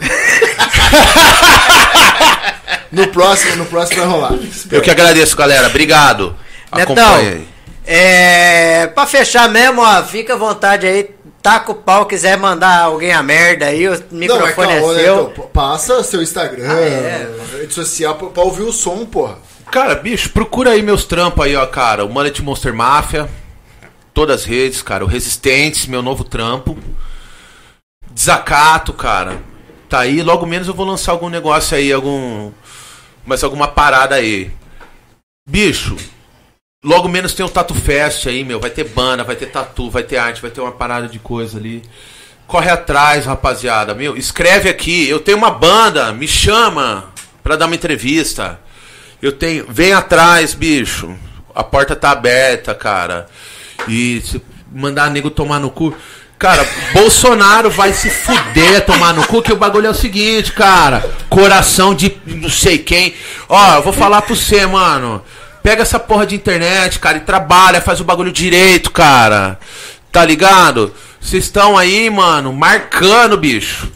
[2.92, 4.34] No próximo, no próximo vai rolar.
[4.70, 5.66] Eu que agradeço, galera.
[5.66, 6.36] Obrigado.
[6.74, 7.44] Netão,
[7.86, 11.10] é, pra fechar mesmo, ó, fica à vontade aí.
[11.42, 14.96] Taca o pau, quiser mandar alguém a merda aí, o Não, mas microfone calma, é
[14.96, 15.30] né, seu.
[15.30, 17.30] então, passa seu Instagram, Ah, é.
[17.58, 19.36] rede social, pra, pra ouvir o som, porra.
[19.70, 22.04] Cara, bicho, procura aí meus trampos aí, ó, cara.
[22.04, 23.28] O Mullet Monster Mafia.
[24.14, 25.04] Todas as redes, cara.
[25.04, 26.78] O Resistentes, meu novo trampo.
[28.10, 29.42] Desacato, cara.
[29.88, 32.52] Tá aí, logo menos eu vou lançar algum negócio aí, algum.
[33.26, 34.50] Mas alguma parada aí.
[35.48, 35.96] Bicho,
[36.84, 38.60] logo menos tem o Tatu Fest aí, meu.
[38.60, 41.58] Vai ter banda, vai ter tatu, vai ter arte, vai ter uma parada de coisa
[41.58, 41.82] ali.
[42.46, 43.94] Corre atrás, rapaziada.
[43.94, 45.08] Meu, escreve aqui.
[45.08, 47.06] Eu tenho uma banda, me chama
[47.42, 48.60] pra dar uma entrevista.
[49.22, 49.64] Eu tenho.
[49.68, 51.16] Vem atrás, bicho.
[51.54, 53.26] A porta tá aberta, cara.
[53.88, 55.96] E se mandar nego tomar no cu.
[56.38, 61.02] Cara, Bolsonaro vai se fuder tomar no cu, que o bagulho é o seguinte, cara.
[61.30, 63.14] Coração de não sei quem.
[63.48, 65.22] Ó, eu vou falar pra você, mano.
[65.64, 69.58] Pega essa porra de internet, cara, e trabalha, faz o bagulho direito, cara.
[70.12, 70.94] Tá ligado?
[71.18, 73.90] Vocês estão aí, mano, marcando, bicho.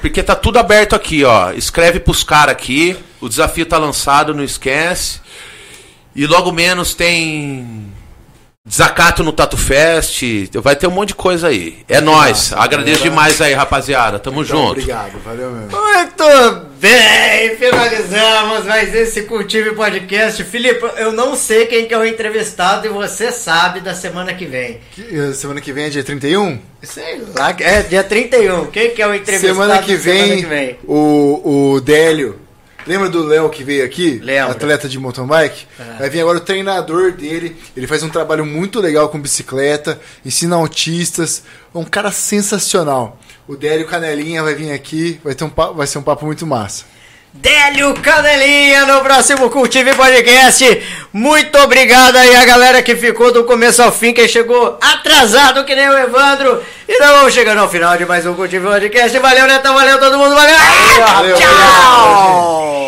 [0.00, 1.50] Porque tá tudo aberto aqui, ó.
[1.50, 2.96] Escreve pros caras aqui.
[3.20, 5.20] O desafio tá lançado, não esquece.
[6.14, 7.92] E logo menos tem
[8.68, 10.22] Desacato no Tatu Fest,
[10.56, 11.78] vai ter um monte de coisa aí.
[11.88, 12.52] É nóis.
[12.52, 14.18] Agradeço demais aí, rapaziada.
[14.18, 14.72] Tamo Então, junto.
[14.72, 15.70] Obrigado, valeu mesmo.
[15.70, 20.44] Muito bem, finalizamos mais esse Cultive Podcast.
[20.44, 24.44] Filipe, eu não sei quem que é o entrevistado e você sabe da semana que
[24.44, 24.80] vem.
[24.92, 26.58] Que- eh, Semana que vem é dia 31?
[26.82, 28.66] Sei lá, é dia 31.
[28.66, 30.78] Quem que é o entrevistado Semana que da semana vem, que vem?
[30.86, 32.38] O, o Délio.
[32.88, 34.18] Lembra do Léo que veio aqui?
[34.18, 34.52] Lembro.
[34.52, 35.66] Atleta de mountain bike?
[35.78, 35.98] É.
[35.98, 37.54] Vai vir agora o treinador dele.
[37.76, 41.42] Ele faz um trabalho muito legal com bicicleta, ensina autistas.
[41.74, 43.18] É um cara sensacional.
[43.46, 46.46] O Délio Canelinha vai vir aqui, vai, ter um, pa- vai ser um papo muito
[46.46, 46.84] massa.
[47.32, 50.82] Délio Canelinha no próximo Cultive Podcast.
[51.12, 55.74] Muito obrigado aí a galera que ficou do começo ao fim, quem chegou atrasado que
[55.74, 56.62] nem o Evandro.
[56.88, 59.18] E não vamos chegando ao final de mais um Cultive Podcast.
[59.18, 60.56] Valeu, Netão, valeu todo mundo, valeu!
[61.06, 61.36] Valeu.
[61.36, 62.87] Tchau!